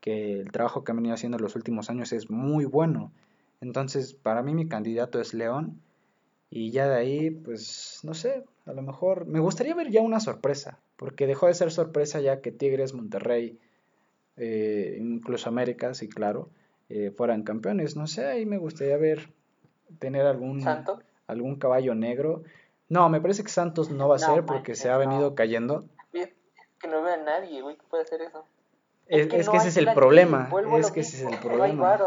que 0.00 0.40
el 0.40 0.52
trabajo 0.52 0.84
que 0.84 0.92
ha 0.92 0.94
venido 0.94 1.14
haciendo 1.14 1.36
en 1.36 1.42
los 1.42 1.56
últimos 1.56 1.90
años 1.90 2.12
es 2.12 2.30
muy 2.30 2.64
bueno. 2.64 3.10
Entonces, 3.60 4.14
para 4.14 4.42
mí 4.42 4.54
mi 4.54 4.68
candidato 4.68 5.20
es 5.20 5.34
León 5.34 5.80
y 6.50 6.70
ya 6.70 6.88
de 6.88 6.96
ahí, 6.96 7.30
pues, 7.30 8.00
no 8.04 8.14
sé, 8.14 8.44
a 8.66 8.72
lo 8.72 8.82
mejor 8.82 9.26
me 9.26 9.40
gustaría 9.40 9.74
ver 9.74 9.90
ya 9.90 10.00
una 10.00 10.20
sorpresa, 10.20 10.78
porque 10.96 11.26
dejó 11.26 11.46
de 11.46 11.54
ser 11.54 11.70
sorpresa 11.70 12.20
ya 12.20 12.40
que 12.40 12.52
Tigres, 12.52 12.94
Monterrey, 12.94 13.58
eh, 14.36 14.96
incluso 15.00 15.48
América, 15.48 15.94
sí, 15.94 16.08
claro, 16.08 16.50
eh, 16.88 17.10
fueran 17.10 17.42
campeones. 17.42 17.96
No 17.96 18.06
sé, 18.06 18.26
ahí 18.26 18.46
me 18.46 18.58
gustaría 18.58 18.96
ver, 18.96 19.30
tener 19.98 20.26
algún, 20.26 20.64
algún 21.26 21.56
caballo 21.56 21.94
negro. 21.94 22.44
No, 22.88 23.08
me 23.08 23.20
parece 23.20 23.42
que 23.42 23.50
Santos 23.50 23.90
no 23.90 24.08
va 24.08 24.16
a 24.16 24.20
ser 24.20 24.44
porque 24.46 24.74
se 24.74 24.88
ha 24.88 24.96
venido 24.96 25.34
cayendo. 25.34 25.84
Que 26.12 26.86
no 26.86 27.02
vea 27.02 27.16
nadie, 27.16 27.60
güey, 27.60 27.76
que 27.76 27.82
puede 27.90 28.04
hacer 28.04 28.22
eso. 28.22 28.44
Es, 29.08 29.26
que, 29.26 29.38
ese 29.38 29.68
es 29.68 29.76
el 29.78 29.92
problema. 29.94 30.50
Es 30.78 30.90
que 30.90 31.00
ese 31.00 31.16
es 31.16 31.32
el 31.32 31.38
problema. 31.38 31.98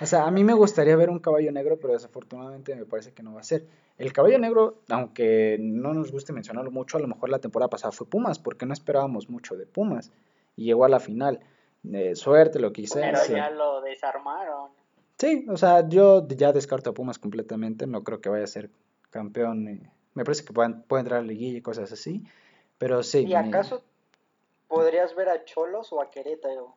O 0.00 0.06
sea, 0.06 0.24
a 0.24 0.30
mí 0.32 0.42
me 0.42 0.52
gustaría 0.52 0.96
ver 0.96 1.10
un 1.10 1.20
caballo 1.20 1.52
negro, 1.52 1.78
pero 1.80 1.92
desafortunadamente 1.92 2.74
me 2.74 2.84
parece 2.84 3.12
que 3.12 3.22
no 3.22 3.34
va 3.34 3.40
a 3.40 3.44
ser. 3.44 3.66
El 3.98 4.12
caballo 4.12 4.38
negro, 4.38 4.78
aunque 4.88 5.58
no 5.60 5.94
nos 5.94 6.10
guste 6.10 6.32
mencionarlo 6.32 6.72
mucho, 6.72 6.98
a 6.98 7.00
lo 7.00 7.06
mejor 7.06 7.28
la 7.28 7.38
temporada 7.38 7.70
pasada 7.70 7.92
fue 7.92 8.08
Pumas, 8.08 8.40
porque 8.40 8.66
no 8.66 8.72
esperábamos 8.72 9.30
mucho 9.30 9.56
de 9.56 9.66
Pumas. 9.66 10.10
Y 10.56 10.64
llegó 10.64 10.84
a 10.84 10.88
la 10.88 10.98
final. 10.98 11.40
de 11.84 12.16
suerte, 12.16 12.58
lo 12.58 12.72
que 12.72 12.82
hice. 12.82 13.00
Pero 13.00 13.18
ya 13.28 13.50
lo 13.50 13.80
desarmaron. 13.80 14.70
Sí, 15.18 15.46
o 15.48 15.56
sea, 15.56 15.88
yo 15.88 16.26
ya 16.26 16.52
descarto 16.52 16.90
a 16.90 16.94
Pumas 16.94 17.20
completamente. 17.20 17.86
No 17.86 18.02
creo 18.02 18.20
que 18.20 18.28
vaya 18.28 18.44
a 18.44 18.48
ser 18.48 18.70
campeón. 19.10 19.68
Eh, 19.68 19.90
me 20.14 20.24
parece 20.24 20.44
que 20.44 20.52
puede, 20.52 20.74
puede 20.74 21.02
entrar 21.02 21.20
a 21.20 21.22
la 21.22 21.28
liguilla 21.28 21.58
y 21.58 21.62
cosas 21.62 21.92
así. 21.92 22.24
Pero 22.76 23.04
sí. 23.04 23.24
¿Y 23.24 23.34
acaso 23.34 23.82
podrías 24.68 25.14
ver 25.14 25.28
a 25.28 25.44
Cholos 25.44 25.92
o 25.92 26.00
a 26.00 26.10
Querétaro 26.10 26.74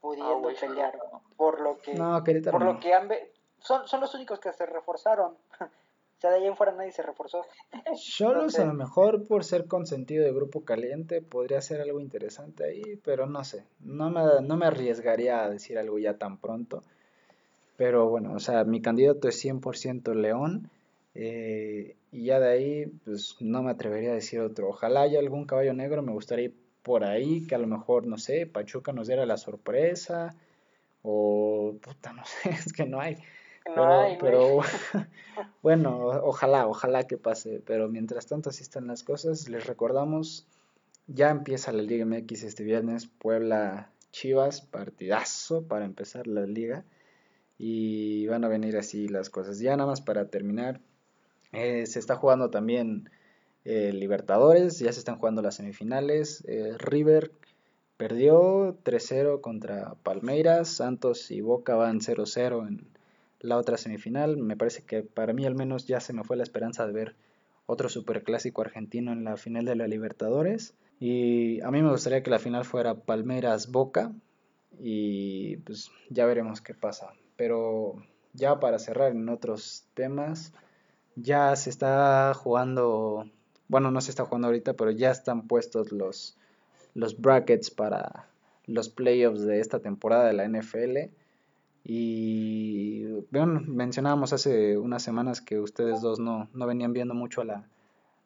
pudiendo 0.00 0.48
ah, 0.48 0.52
pelear 0.58 0.98
por 1.36 1.60
lo 1.60 1.78
que 1.78 1.94
no, 1.94 2.22
Querétaro 2.22 2.58
por 2.58 2.66
lo 2.66 2.80
que 2.80 2.94
han 2.94 3.08
son, 3.58 3.86
son 3.88 4.00
los 4.00 4.14
únicos 4.14 4.38
que 4.40 4.52
se 4.52 4.66
reforzaron. 4.66 5.36
O 6.16 6.26
sea 6.26 6.30
de 6.30 6.36
ahí 6.38 6.46
en 6.46 6.56
fuera 6.56 6.72
nadie 6.72 6.92
se 6.92 7.02
reforzó. 7.02 7.44
Cholos 7.96 8.58
a 8.58 8.64
lo 8.64 8.72
mejor 8.72 9.26
por 9.26 9.44
ser 9.44 9.66
consentido 9.66 10.24
de 10.24 10.32
grupo 10.32 10.64
caliente 10.64 11.20
podría 11.20 11.60
ser 11.60 11.82
algo 11.82 12.00
interesante 12.00 12.64
ahí 12.64 12.98
pero 13.04 13.26
no 13.26 13.44
sé. 13.44 13.64
No 13.80 14.08
me, 14.08 14.22
no 14.40 14.56
me 14.56 14.64
arriesgaría 14.64 15.44
a 15.44 15.50
decir 15.50 15.76
algo 15.76 15.98
ya 15.98 16.16
tan 16.16 16.38
pronto. 16.38 16.82
Pero 17.76 18.08
bueno, 18.08 18.32
o 18.32 18.38
sea, 18.38 18.64
mi 18.64 18.80
candidato 18.80 19.28
es 19.28 19.44
100% 19.44 20.14
León. 20.14 20.70
eh, 21.14 21.96
y 22.12 22.26
ya 22.26 22.38
de 22.38 22.48
ahí, 22.48 22.86
pues 23.04 23.36
no 23.40 23.64
me 23.64 23.72
atrevería 23.72 24.12
a 24.12 24.14
decir 24.14 24.40
otro. 24.40 24.68
Ojalá 24.68 25.02
haya 25.02 25.18
algún 25.18 25.46
caballo 25.46 25.74
negro, 25.74 26.00
me 26.00 26.12
gustaría 26.12 26.46
ir 26.46 26.54
por 26.84 27.02
ahí, 27.02 27.46
que 27.46 27.54
a 27.54 27.58
lo 27.58 27.66
mejor, 27.66 28.06
no 28.06 28.18
sé, 28.18 28.46
Pachuca 28.46 28.92
nos 28.92 29.08
diera 29.08 29.24
la 29.26 29.38
sorpresa. 29.38 30.36
O, 31.02 31.74
puta, 31.80 32.12
no 32.12 32.22
sé, 32.42 32.50
es 32.50 32.72
que 32.72 32.84
no 32.86 33.00
hay. 33.00 33.16
No 33.66 33.74
Pero, 33.74 34.00
hay, 34.00 34.18
pero 34.20 34.60
bueno, 35.62 36.06
ojalá, 36.22 36.68
ojalá 36.68 37.04
que 37.04 37.16
pase. 37.16 37.62
Pero 37.66 37.88
mientras 37.88 38.26
tanto 38.26 38.50
así 38.50 38.62
están 38.62 38.86
las 38.86 39.02
cosas. 39.02 39.48
Les 39.48 39.66
recordamos, 39.66 40.46
ya 41.06 41.30
empieza 41.30 41.72
la 41.72 41.82
Liga 41.82 42.04
MX 42.04 42.44
este 42.44 42.64
viernes. 42.64 43.06
Puebla 43.06 43.90
Chivas, 44.12 44.60
partidazo 44.60 45.66
para 45.66 45.86
empezar 45.86 46.26
la 46.26 46.44
liga. 46.44 46.84
Y 47.56 48.26
van 48.26 48.44
a 48.44 48.48
venir 48.48 48.76
así 48.76 49.08
las 49.08 49.30
cosas. 49.30 49.58
Ya 49.58 49.74
nada 49.74 49.88
más 49.88 50.02
para 50.02 50.28
terminar, 50.28 50.80
eh, 51.52 51.86
se 51.86 51.98
está 51.98 52.16
jugando 52.16 52.50
también 52.50 53.08
eh, 53.64 53.92
Libertadores, 53.92 54.78
ya 54.78 54.92
se 54.92 54.98
están 54.98 55.18
jugando 55.18 55.42
las 55.42 55.56
semifinales. 55.56 56.44
Eh, 56.46 56.76
River 56.78 57.32
perdió 57.96 58.76
3-0 58.84 59.40
contra 59.40 59.94
Palmeiras, 60.02 60.68
Santos 60.68 61.30
y 61.30 61.40
Boca 61.40 61.74
van 61.76 62.00
0-0 62.00 62.68
en 62.68 62.86
la 63.40 63.56
otra 63.56 63.76
semifinal. 63.76 64.36
Me 64.36 64.56
parece 64.56 64.82
que 64.82 65.02
para 65.02 65.32
mí 65.32 65.46
al 65.46 65.54
menos 65.54 65.86
ya 65.86 66.00
se 66.00 66.12
me 66.12 66.24
fue 66.24 66.36
la 66.36 66.42
esperanza 66.42 66.86
de 66.86 66.92
ver 66.92 67.16
otro 67.66 67.88
superclásico 67.88 68.62
argentino 68.62 69.12
en 69.12 69.24
la 69.24 69.36
final 69.36 69.64
de 69.64 69.76
la 69.76 69.86
Libertadores. 69.86 70.74
Y 71.00 71.60
a 71.62 71.70
mí 71.70 71.82
me 71.82 71.90
gustaría 71.90 72.22
que 72.22 72.30
la 72.30 72.38
final 72.38 72.64
fuera 72.64 72.94
Palmeiras-Boca 72.94 74.12
y 74.78 75.56
pues 75.58 75.90
ya 76.10 76.26
veremos 76.26 76.60
qué 76.60 76.74
pasa. 76.74 77.12
Pero 77.36 78.02
ya 78.32 78.60
para 78.60 78.78
cerrar 78.78 79.12
en 79.12 79.28
otros 79.28 79.86
temas, 79.94 80.52
ya 81.16 81.54
se 81.56 81.70
está 81.70 82.32
jugando, 82.34 83.26
bueno, 83.68 83.90
no 83.90 84.00
se 84.00 84.10
está 84.10 84.24
jugando 84.24 84.48
ahorita, 84.48 84.74
pero 84.74 84.90
ya 84.90 85.10
están 85.10 85.46
puestos 85.46 85.92
los, 85.92 86.36
los 86.94 87.20
brackets 87.20 87.70
para 87.70 88.28
los 88.66 88.88
playoffs 88.88 89.42
de 89.42 89.60
esta 89.60 89.80
temporada 89.80 90.26
de 90.26 90.32
la 90.32 90.48
NFL. 90.48 91.10
Y 91.84 93.04
bueno, 93.30 93.60
mencionábamos 93.66 94.32
hace 94.32 94.78
unas 94.78 95.02
semanas 95.02 95.40
que 95.40 95.60
ustedes 95.60 96.00
dos 96.00 96.18
no, 96.18 96.48
no 96.54 96.66
venían 96.66 96.92
viendo 96.92 97.14
mucho 97.14 97.42
a 97.42 97.44
la, 97.44 97.68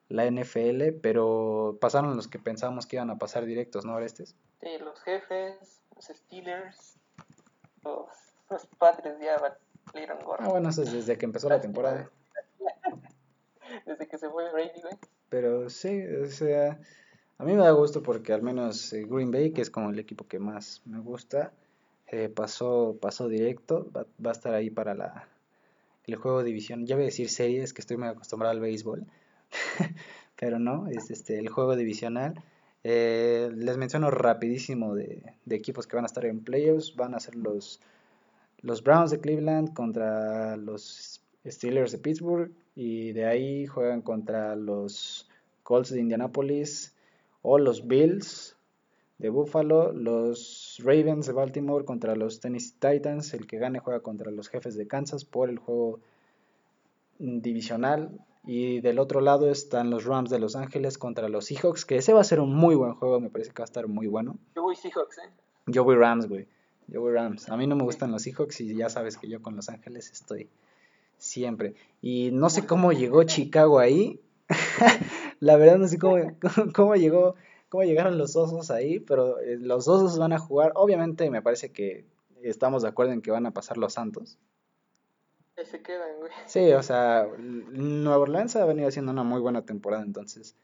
la 0.08 0.30
NFL, 0.30 1.00
pero 1.02 1.76
pasaron 1.80 2.16
los 2.16 2.28
que 2.28 2.38
pensábamos 2.38 2.86
que 2.86 2.96
iban 2.96 3.10
a 3.10 3.18
pasar 3.18 3.44
directos, 3.46 3.84
¿no, 3.84 3.94
Orestes? 3.94 4.36
Sí, 4.60 4.68
los 4.78 5.00
jefes, 5.02 5.82
los 5.96 6.04
Steelers, 6.06 6.96
los, 7.84 8.06
los 8.48 8.66
Patriots 8.78 9.20
ya 9.20 9.56
valieron 9.92 10.18
gorro. 10.24 10.44
Ah, 10.44 10.48
bueno, 10.48 10.68
eso 10.68 10.82
es 10.82 10.92
desde 10.92 11.18
que 11.18 11.26
empezó 11.26 11.48
la 11.48 11.60
temporada. 11.60 12.10
Desde 13.84 14.08
que 14.08 14.16
se 14.16 14.30
fue 14.30 14.50
Brady, 14.50 14.80
güey. 14.80 14.98
Pero 15.28 15.68
sí, 15.70 16.02
o 16.06 16.26
sea, 16.26 16.80
a 17.38 17.44
mí 17.44 17.52
me 17.52 17.62
da 17.62 17.70
gusto 17.70 18.02
porque 18.02 18.32
al 18.32 18.42
menos 18.42 18.92
eh, 18.92 19.04
Green 19.08 19.30
Bay, 19.30 19.52
que 19.52 19.62
es 19.62 19.70
como 19.70 19.90
el 19.90 19.98
equipo 19.98 20.26
que 20.26 20.38
más 20.38 20.82
me 20.86 21.00
gusta, 21.00 21.52
eh, 22.08 22.28
pasó, 22.28 22.96
pasó 23.00 23.28
directo, 23.28 23.90
va, 23.94 24.06
va 24.24 24.30
a 24.30 24.32
estar 24.32 24.54
ahí 24.54 24.70
para 24.70 24.94
la, 24.94 25.28
el 26.06 26.16
juego 26.16 26.38
de 26.38 26.46
división. 26.46 26.86
Ya 26.86 26.96
voy 26.96 27.04
a 27.04 27.06
decir 27.06 27.28
series, 27.28 27.72
que 27.72 27.82
estoy 27.82 27.96
muy 27.96 28.08
acostumbrado 28.08 28.52
al 28.52 28.60
béisbol, 28.60 29.06
pero 30.38 30.58
no, 30.58 30.88
es 30.88 31.10
este, 31.10 31.38
el 31.38 31.48
juego 31.48 31.76
divisional. 31.76 32.42
Eh, 32.84 33.50
les 33.54 33.76
menciono 33.76 34.10
rapidísimo 34.10 34.94
de, 34.94 35.34
de 35.44 35.56
equipos 35.56 35.86
que 35.86 35.96
van 35.96 36.04
a 36.04 36.06
estar 36.06 36.24
en 36.24 36.42
playoffs, 36.42 36.96
van 36.96 37.14
a 37.14 37.20
ser 37.20 37.34
los, 37.34 37.80
los 38.62 38.82
Browns 38.82 39.10
de 39.10 39.20
Cleveland 39.20 39.74
contra 39.74 40.56
los 40.56 41.20
Steelers 41.46 41.92
de 41.92 41.98
Pittsburgh 41.98 42.50
y 42.80 43.12
de 43.12 43.26
ahí 43.26 43.66
juegan 43.66 44.02
contra 44.02 44.54
los 44.54 45.28
Colts 45.64 45.90
de 45.90 45.98
Indianapolis 45.98 46.94
o 47.42 47.58
los 47.58 47.88
Bills 47.88 48.56
de 49.18 49.30
Buffalo, 49.30 49.92
los 49.92 50.80
Ravens 50.84 51.26
de 51.26 51.32
Baltimore 51.32 51.84
contra 51.84 52.14
los 52.14 52.38
Tennessee 52.38 52.76
Titans, 52.78 53.34
el 53.34 53.48
que 53.48 53.58
gane 53.58 53.80
juega 53.80 53.98
contra 53.98 54.30
los 54.30 54.48
Jefes 54.48 54.76
de 54.76 54.86
Kansas 54.86 55.24
por 55.24 55.50
el 55.50 55.58
juego 55.58 55.98
divisional 57.18 58.24
y 58.44 58.80
del 58.80 59.00
otro 59.00 59.20
lado 59.22 59.50
están 59.50 59.90
los 59.90 60.04
Rams 60.04 60.30
de 60.30 60.38
Los 60.38 60.54
Ángeles 60.54 60.98
contra 60.98 61.28
los 61.28 61.46
Seahawks, 61.46 61.84
que 61.84 61.96
ese 61.96 62.12
va 62.12 62.20
a 62.20 62.24
ser 62.24 62.38
un 62.38 62.54
muy 62.54 62.76
buen 62.76 62.94
juego, 62.94 63.18
me 63.18 63.28
parece 63.28 63.50
que 63.50 63.58
va 63.60 63.64
a 63.64 63.72
estar 63.72 63.88
muy 63.88 64.06
bueno. 64.06 64.38
Yo 64.54 64.62
voy 64.62 64.76
Seahawks, 64.76 65.18
¿eh? 65.18 65.30
Yo 65.66 65.82
voy 65.82 65.96
Rams, 65.96 66.28
güey. 66.28 66.46
Yo 66.86 67.00
voy 67.00 67.12
Rams. 67.12 67.48
A 67.48 67.56
mí 67.56 67.66
no 67.66 67.74
me 67.74 67.82
gustan 67.82 68.12
los 68.12 68.22
Seahawks 68.22 68.60
y 68.60 68.72
ya 68.76 68.88
sabes 68.88 69.18
que 69.18 69.28
yo 69.28 69.42
con 69.42 69.56
Los 69.56 69.68
Ángeles 69.68 70.12
estoy 70.12 70.48
siempre. 71.18 71.74
Y 72.00 72.30
no 72.32 72.50
sé 72.50 72.66
cómo 72.66 72.92
llegó 72.92 73.24
Chicago 73.24 73.78
ahí. 73.78 74.20
La 75.40 75.56
verdad 75.56 75.78
no 75.78 75.88
sé 75.88 75.98
cómo, 75.98 76.16
cómo 76.74 76.96
llegó, 76.96 77.34
cómo 77.68 77.84
llegaron 77.84 78.18
los 78.18 78.36
osos 78.36 78.70
ahí, 78.70 79.00
pero 79.00 79.38
eh, 79.40 79.58
los 79.58 79.88
osos 79.88 80.18
van 80.18 80.32
a 80.32 80.38
jugar. 80.38 80.72
Obviamente 80.74 81.30
me 81.30 81.42
parece 81.42 81.70
que 81.70 82.06
estamos 82.42 82.82
de 82.82 82.88
acuerdo 82.88 83.12
en 83.12 83.22
que 83.22 83.30
van 83.30 83.46
a 83.46 83.52
pasar 83.52 83.76
los 83.76 83.94
Santos. 83.94 84.38
Se 85.64 85.82
quedan, 85.82 86.18
güey. 86.20 86.30
Sí, 86.46 86.72
o 86.72 86.82
sea, 86.84 87.26
Nueva 87.36 88.18
Orleans 88.18 88.54
ha 88.54 88.64
venido 88.64 88.86
haciendo 88.86 89.10
una 89.10 89.24
muy 89.24 89.40
buena 89.40 89.66
temporada, 89.66 90.04
entonces 90.04 90.56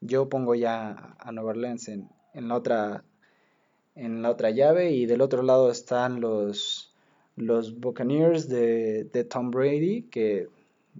yo 0.00 0.30
pongo 0.30 0.54
ya 0.54 1.14
a 1.18 1.30
Nueva 1.30 1.50
Orleans 1.50 1.88
en, 1.88 2.08
en 2.32 2.48
la 2.48 2.56
otra 2.56 3.04
en 3.94 4.22
la 4.22 4.30
otra 4.30 4.50
llave 4.50 4.92
y 4.92 5.04
del 5.04 5.20
otro 5.20 5.42
lado 5.42 5.70
están 5.70 6.20
los 6.20 6.89
los 7.36 7.78
Buccaneers 7.78 8.48
de, 8.48 9.04
de 9.04 9.24
Tom 9.24 9.50
Brady, 9.50 10.02
que 10.02 10.48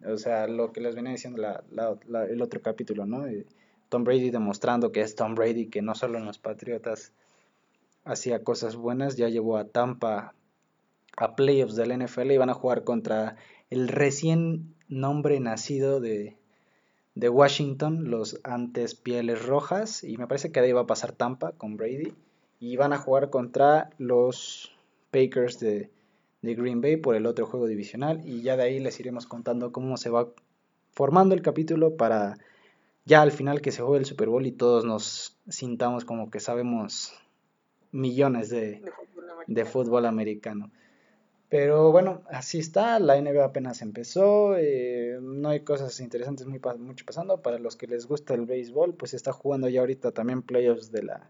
o 0.06 0.16
sea, 0.16 0.46
lo 0.46 0.72
que 0.72 0.80
les 0.80 0.94
venía 0.94 1.12
diciendo 1.12 1.42
la, 1.42 1.62
el 2.30 2.42
otro 2.42 2.60
capítulo, 2.62 3.06
¿no? 3.06 3.24
Tom 3.88 4.04
Brady 4.04 4.30
demostrando 4.30 4.92
que 4.92 5.00
es 5.00 5.14
Tom 5.14 5.34
Brady, 5.34 5.66
que 5.66 5.82
no 5.82 5.94
solo 5.94 6.18
en 6.18 6.24
los 6.24 6.38
Patriotas 6.38 7.12
hacía 8.04 8.44
cosas 8.44 8.76
buenas, 8.76 9.16
ya 9.16 9.28
llevó 9.28 9.56
a 9.56 9.68
Tampa 9.68 10.34
a 11.16 11.34
playoffs 11.34 11.74
del 11.74 11.98
NFL 11.98 12.30
y 12.30 12.38
van 12.38 12.50
a 12.50 12.54
jugar 12.54 12.84
contra 12.84 13.36
el 13.68 13.88
recién 13.88 14.74
nombre 14.88 15.38
nacido 15.40 16.00
de, 16.00 16.36
de 17.14 17.28
Washington, 17.28 18.10
los 18.10 18.40
antes 18.44 18.94
Pieles 18.94 19.44
Rojas, 19.44 20.02
y 20.04 20.16
me 20.16 20.26
parece 20.26 20.50
que 20.50 20.60
ahí 20.60 20.72
va 20.72 20.82
a 20.82 20.86
pasar 20.86 21.12
Tampa 21.12 21.52
con 21.52 21.76
Brady, 21.76 22.14
y 22.58 22.76
van 22.76 22.92
a 22.92 22.98
jugar 22.98 23.30
contra 23.30 23.90
los 23.98 24.72
Packers 25.10 25.58
de, 25.58 25.90
de 26.42 26.54
Green 26.54 26.80
Bay 26.80 26.96
por 26.96 27.14
el 27.14 27.26
otro 27.26 27.46
juego 27.46 27.66
divisional, 27.66 28.22
y 28.24 28.42
ya 28.42 28.56
de 28.56 28.64
ahí 28.64 28.80
les 28.80 28.98
iremos 29.00 29.26
contando 29.26 29.72
cómo 29.72 29.96
se 29.96 30.10
va 30.10 30.28
formando 30.92 31.34
el 31.34 31.42
capítulo 31.42 31.96
para 31.96 32.38
ya 33.04 33.22
al 33.22 33.32
final 33.32 33.60
que 33.60 33.72
se 33.72 33.82
juegue 33.82 33.98
el 33.98 34.06
Super 34.06 34.28
Bowl 34.28 34.46
y 34.46 34.52
todos 34.52 34.84
nos 34.84 35.36
sintamos 35.48 36.04
como 36.04 36.30
que 36.30 36.40
sabemos 36.40 37.12
millones 37.92 38.50
de, 38.50 38.80
De 38.80 38.90
fútbol 38.90 39.30
americano. 39.30 39.46
de 39.46 39.64
fútbol 39.64 40.06
americano. 40.06 40.70
Pero 41.48 41.90
bueno, 41.90 42.22
así 42.30 42.60
está, 42.60 43.00
la 43.00 43.20
NBA 43.20 43.44
apenas 43.44 43.82
empezó, 43.82 44.56
eh, 44.56 45.18
no 45.20 45.48
hay 45.48 45.60
cosas 45.60 45.98
interesantes 45.98 46.46
muy 46.46 46.60
mucho 46.78 47.04
pasando. 47.04 47.42
Para 47.42 47.58
los 47.58 47.74
que 47.74 47.88
les 47.88 48.06
gusta 48.06 48.34
el 48.34 48.46
béisbol, 48.46 48.94
pues 48.94 49.14
está 49.14 49.32
jugando 49.32 49.68
ya 49.68 49.80
ahorita 49.80 50.12
también 50.12 50.42
playoffs 50.42 50.92
de 50.92 51.02
la 51.02 51.28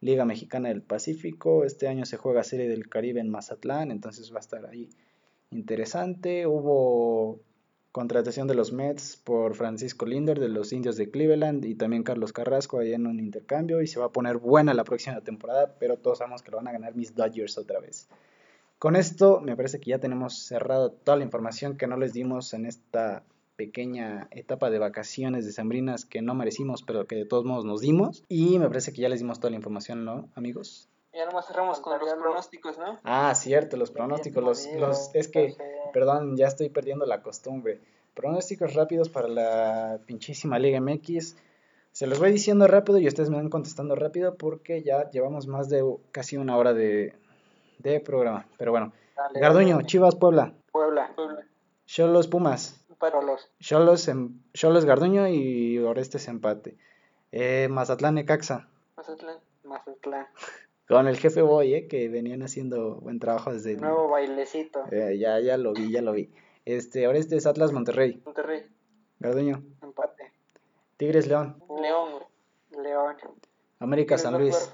Liga 0.00 0.24
Mexicana 0.24 0.68
del 0.68 0.82
Pacífico. 0.82 1.64
Este 1.64 1.88
año 1.88 2.04
se 2.04 2.16
juega 2.16 2.44
Serie 2.44 2.68
del 2.68 2.88
Caribe 2.88 3.20
en 3.20 3.30
Mazatlán, 3.30 3.90
entonces 3.90 4.32
va 4.32 4.36
a 4.38 4.40
estar 4.40 4.66
ahí 4.66 4.90
interesante. 5.50 6.46
Hubo 6.46 7.40
contratación 7.92 8.46
de 8.46 8.54
los 8.54 8.72
Mets 8.72 9.16
por 9.16 9.54
Francisco 9.54 10.04
Linder 10.04 10.38
de 10.38 10.50
los 10.50 10.72
Indios 10.74 10.98
de 10.98 11.10
Cleveland 11.10 11.64
y 11.64 11.74
también 11.74 12.02
Carlos 12.02 12.32
Carrasco 12.34 12.78
ahí 12.78 12.92
en 12.92 13.06
un 13.06 13.18
intercambio 13.18 13.80
y 13.80 13.86
se 13.86 13.98
va 13.98 14.06
a 14.06 14.12
poner 14.12 14.36
buena 14.36 14.74
la 14.74 14.84
próxima 14.84 15.22
temporada, 15.22 15.76
pero 15.78 15.96
todos 15.96 16.18
sabemos 16.18 16.42
que 16.42 16.50
lo 16.50 16.58
van 16.58 16.68
a 16.68 16.72
ganar 16.72 16.94
mis 16.94 17.14
Dodgers 17.14 17.56
otra 17.56 17.80
vez. 17.80 18.08
Con 18.78 18.96
esto 18.96 19.40
me 19.40 19.56
parece 19.56 19.80
que 19.80 19.90
ya 19.90 19.98
tenemos 19.98 20.40
cerrado 20.40 20.92
toda 20.92 21.16
la 21.16 21.24
información 21.24 21.78
que 21.78 21.86
no 21.86 21.96
les 21.96 22.12
dimos 22.12 22.52
en 22.52 22.66
esta 22.66 23.24
pequeña 23.56 24.28
etapa 24.30 24.70
de 24.70 24.78
vacaciones 24.78 25.44
decembrinas 25.44 26.04
que 26.04 26.22
no 26.22 26.34
merecimos, 26.34 26.82
pero 26.82 27.06
que 27.06 27.16
de 27.16 27.24
todos 27.24 27.44
modos 27.44 27.64
nos 27.64 27.80
dimos. 27.80 28.24
Y 28.28 28.58
me 28.58 28.68
parece 28.68 28.92
que 28.92 29.00
ya 29.00 29.08
les 29.08 29.20
dimos 29.20 29.40
toda 29.40 29.50
la 29.50 29.56
información, 29.56 30.04
¿no, 30.04 30.28
amigos? 30.34 30.88
Ya 31.12 31.24
nomás 31.24 31.46
cerramos 31.46 31.80
con 31.80 31.98
los 31.98 32.12
pronósticos, 32.14 32.78
¿no? 32.78 33.00
Ah, 33.02 33.34
cierto, 33.34 33.76
los 33.76 33.90
pronósticos, 33.90 34.44
los, 34.44 34.66
los, 34.78 35.14
es 35.14 35.28
que, 35.28 35.56
perdón, 35.92 36.36
ya 36.36 36.46
estoy 36.46 36.68
perdiendo 36.68 37.06
la 37.06 37.22
costumbre. 37.22 37.80
Pronósticos 38.14 38.74
rápidos 38.74 39.08
para 39.08 39.28
la 39.28 39.98
pinchísima 40.06 40.58
Liga 40.58 40.80
MX. 40.80 41.36
Se 41.92 42.06
los 42.06 42.18
voy 42.18 42.32
diciendo 42.32 42.66
rápido 42.66 42.98
y 42.98 43.08
ustedes 43.08 43.30
me 43.30 43.36
van 43.36 43.48
contestando 43.48 43.94
rápido 43.94 44.36
porque 44.36 44.82
ya 44.82 45.10
llevamos 45.10 45.46
más 45.46 45.70
de 45.70 45.82
casi 46.12 46.36
una 46.36 46.58
hora 46.58 46.74
de, 46.74 47.14
de 47.78 48.00
programa. 48.00 48.46
Pero 48.58 48.72
bueno, 48.72 48.92
Dale, 49.16 49.40
Garduño, 49.40 49.76
dale. 49.76 49.86
Chivas, 49.86 50.14
Puebla, 50.14 50.52
Puebla, 50.70 51.10
Puebla. 51.16 51.46
Cholos, 51.86 52.28
Pumas, 52.28 52.84
Empate. 52.96 53.12
Cholos, 53.18 53.50
Cholos, 53.60 54.08
em- 54.08 54.40
Cholos, 54.54 54.84
Garduño 54.86 55.28
y 55.28 55.78
Orestes 55.78 56.28
empate. 56.28 56.76
Eh, 57.30 57.68
Mazatlán, 57.68 58.14
Necaxa, 58.14 58.68
Mazatlán. 58.96 59.38
Mazatlán, 59.64 60.26
Con 60.88 61.06
el 61.08 61.18
jefe 61.18 61.42
Boy, 61.42 61.74
¿eh? 61.74 61.88
Que 61.88 62.08
venían 62.08 62.42
haciendo 62.42 62.94
buen 62.96 63.18
trabajo 63.18 63.52
desde... 63.52 63.76
Nuevo 63.76 64.08
bailecito. 64.08 64.84
Eh, 64.92 65.18
ya, 65.18 65.40
ya 65.40 65.56
lo 65.58 65.72
vi, 65.72 65.90
ya 65.90 66.00
lo 66.00 66.12
vi. 66.12 66.30
Este, 66.64 67.04
ahora 67.06 67.18
este 67.18 67.36
es 67.36 67.46
Atlas 67.46 67.72
Monterrey. 67.72 68.22
Monterrey. 68.24 68.64
Garduño. 69.18 69.62
Empate. 69.82 70.32
Tigres 70.96 71.26
León. 71.26 71.60
León. 71.82 72.22
León. 72.82 73.16
América 73.80 74.16
¿Quiénes 74.16 74.22
San 74.22 74.38
Luis. 74.38 74.72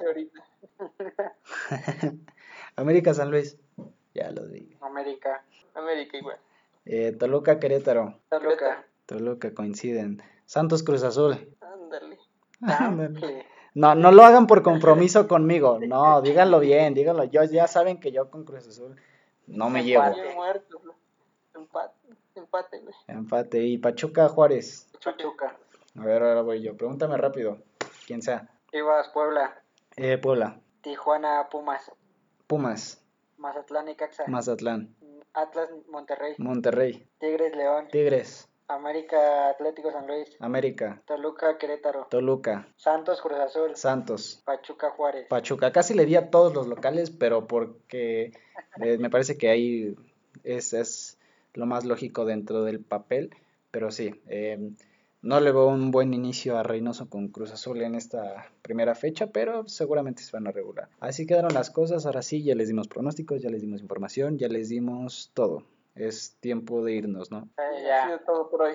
América 2.76 3.14
San 3.14 3.30
Luis. 3.30 3.58
Ya 4.14 4.30
lo 4.30 4.46
vi. 4.46 4.76
América. 4.80 5.42
América 5.74 6.18
igual. 6.18 6.36
Eh, 6.84 7.12
Toluca 7.12 7.58
Querétaro. 7.58 8.18
Toluca. 8.28 8.84
Toluca 9.06 9.54
coinciden. 9.54 10.22
Santos 10.46 10.82
Cruz 10.82 11.02
Azul. 11.02 11.54
Ándale. 11.60 12.18
Tample. 12.66 13.46
No, 13.74 13.94
no 13.94 14.12
lo 14.12 14.22
hagan 14.24 14.46
por 14.46 14.62
compromiso 14.62 15.26
conmigo. 15.26 15.78
No, 15.80 16.20
díganlo 16.20 16.60
bien, 16.60 16.92
díganlo. 16.92 17.24
Yo, 17.24 17.42
ya 17.44 17.66
saben 17.66 18.00
que 18.00 18.12
yo 18.12 18.30
con 18.30 18.44
Cruz 18.44 18.68
Azul 18.68 18.96
no 19.46 19.70
me 19.70 19.84
llevo. 19.84 20.04
Empate. 20.04 20.34
Muerto. 20.34 20.82
Empate. 21.54 21.94
Empate, 22.34 22.80
güey. 22.80 22.94
Empate. 23.08 23.58
Y 23.64 23.78
Pachuca 23.78 24.28
Juárez. 24.28 24.90
Pachuca. 25.02 25.56
A 25.98 26.04
ver, 26.04 26.22
ahora 26.22 26.42
voy 26.42 26.62
yo. 26.62 26.76
Pregúntame 26.76 27.16
rápido. 27.16 27.58
Quien 28.06 28.22
sea. 28.22 28.48
Chivas, 28.70 29.08
Puebla. 29.10 29.62
Eh, 29.96 30.18
Puebla. 30.18 30.60
Tijuana, 30.80 31.48
Pumas. 31.50 31.90
Pumas. 32.46 33.02
Mazatlán 33.38 33.88
y 33.88 33.96
Caxa. 33.96 34.24
Mazatlán. 34.26 34.94
Atlas, 35.34 35.68
Monterrey. 35.88 36.34
Monterrey. 36.38 37.06
Tigres, 37.18 37.56
León. 37.56 37.88
Tigres. 37.90 38.48
América, 38.68 39.50
Atlético 39.50 39.90
San 39.92 40.06
Luis. 40.06 40.28
América. 40.40 41.02
Toluca, 41.06 41.58
Querétaro. 41.58 42.06
Toluca. 42.10 42.68
Santos, 42.76 43.20
Cruz 43.20 43.38
Azul. 43.38 43.76
Santos. 43.76 44.42
Pachuca, 44.44 44.90
Juárez. 44.90 45.26
Pachuca. 45.28 45.72
Casi 45.72 45.94
le 45.94 46.06
di 46.06 46.16
a 46.16 46.30
todos 46.30 46.54
los 46.54 46.66
locales, 46.66 47.10
pero 47.10 47.46
porque 47.46 48.32
eh, 48.80 48.98
me 48.98 49.10
parece 49.10 49.36
que 49.36 49.50
ahí 49.50 49.96
es, 50.44 50.72
es 50.72 51.18
lo 51.54 51.66
más 51.66 51.84
lógico 51.84 52.24
dentro 52.24 52.64
del 52.64 52.80
papel. 52.80 53.34
Pero 53.70 53.90
sí, 53.90 54.22
eh, 54.26 54.70
no 55.22 55.40
le 55.40 55.52
veo 55.52 55.66
un 55.68 55.90
buen 55.90 56.12
inicio 56.14 56.58
a 56.58 56.62
Reynoso 56.62 57.08
con 57.08 57.28
Cruz 57.28 57.52
Azul 57.52 57.80
en 57.82 57.94
esta 57.94 58.46
primera 58.62 58.94
fecha, 58.94 59.28
pero 59.28 59.66
seguramente 59.68 60.22
se 60.22 60.32
van 60.32 60.46
a 60.46 60.50
regular. 60.52 60.88
Así 61.00 61.26
quedaron 61.26 61.54
las 61.54 61.70
cosas. 61.70 62.06
Ahora 62.06 62.22
sí, 62.22 62.42
ya 62.42 62.54
les 62.54 62.68
dimos 62.68 62.88
pronósticos, 62.88 63.40
ya 63.40 63.48
les 63.50 63.62
dimos 63.62 63.80
información, 63.80 64.38
ya 64.38 64.48
les 64.48 64.68
dimos 64.68 65.30
todo. 65.34 65.64
Es 65.94 66.36
tiempo 66.40 66.82
de 66.84 66.92
irnos, 66.94 67.30
¿no? 67.30 67.48
Eh, 67.58 67.62
Ha 67.62 67.86
ya. 67.86 68.06
sido 68.06 68.18
todo 68.20 68.50
por 68.50 68.62
hoy. 68.62 68.74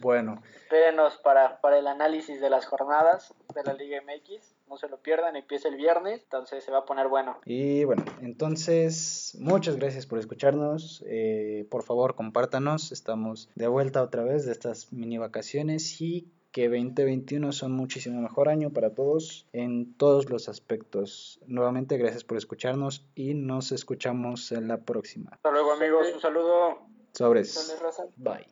Bueno, 0.00 0.42
Espérenos 0.56 1.18
para, 1.18 1.60
para 1.60 1.78
el 1.78 1.86
análisis 1.86 2.40
de 2.40 2.48
las 2.48 2.64
jornadas 2.64 3.34
de 3.54 3.62
la 3.64 3.74
Liga 3.74 4.00
MX. 4.00 4.53
No 4.68 4.76
se 4.76 4.88
lo 4.88 4.98
pierdan, 5.00 5.36
empieza 5.36 5.68
el 5.68 5.76
viernes, 5.76 6.22
entonces 6.22 6.64
se 6.64 6.70
va 6.70 6.78
a 6.78 6.84
poner 6.84 7.08
bueno. 7.08 7.38
Y 7.44 7.84
bueno, 7.84 8.04
entonces, 8.20 9.36
muchas 9.40 9.76
gracias 9.76 10.06
por 10.06 10.18
escucharnos. 10.18 11.04
Eh, 11.06 11.66
por 11.70 11.82
favor, 11.82 12.14
compártanos. 12.14 12.90
Estamos 12.92 13.50
de 13.54 13.68
vuelta 13.68 14.02
otra 14.02 14.24
vez 14.24 14.46
de 14.46 14.52
estas 14.52 14.92
mini 14.92 15.18
vacaciones 15.18 16.00
y 16.00 16.32
que 16.54 16.68
2021 16.68 17.50
son 17.50 17.72
muchísimo 17.72 18.20
mejor 18.20 18.48
año 18.48 18.70
para 18.70 18.94
todos 18.94 19.46
en 19.52 19.92
todos 19.96 20.30
los 20.30 20.48
aspectos. 20.48 21.40
Nuevamente, 21.46 21.98
gracias 21.98 22.22
por 22.22 22.38
escucharnos 22.38 23.04
y 23.16 23.34
nos 23.34 23.72
escuchamos 23.72 24.52
en 24.52 24.68
la 24.68 24.78
próxima. 24.78 25.30
Hasta 25.32 25.50
luego 25.50 25.72
amigos, 25.72 26.06
un 26.14 26.20
saludo. 26.20 26.78
Sobres. 27.12 27.76
Bye. 28.16 28.42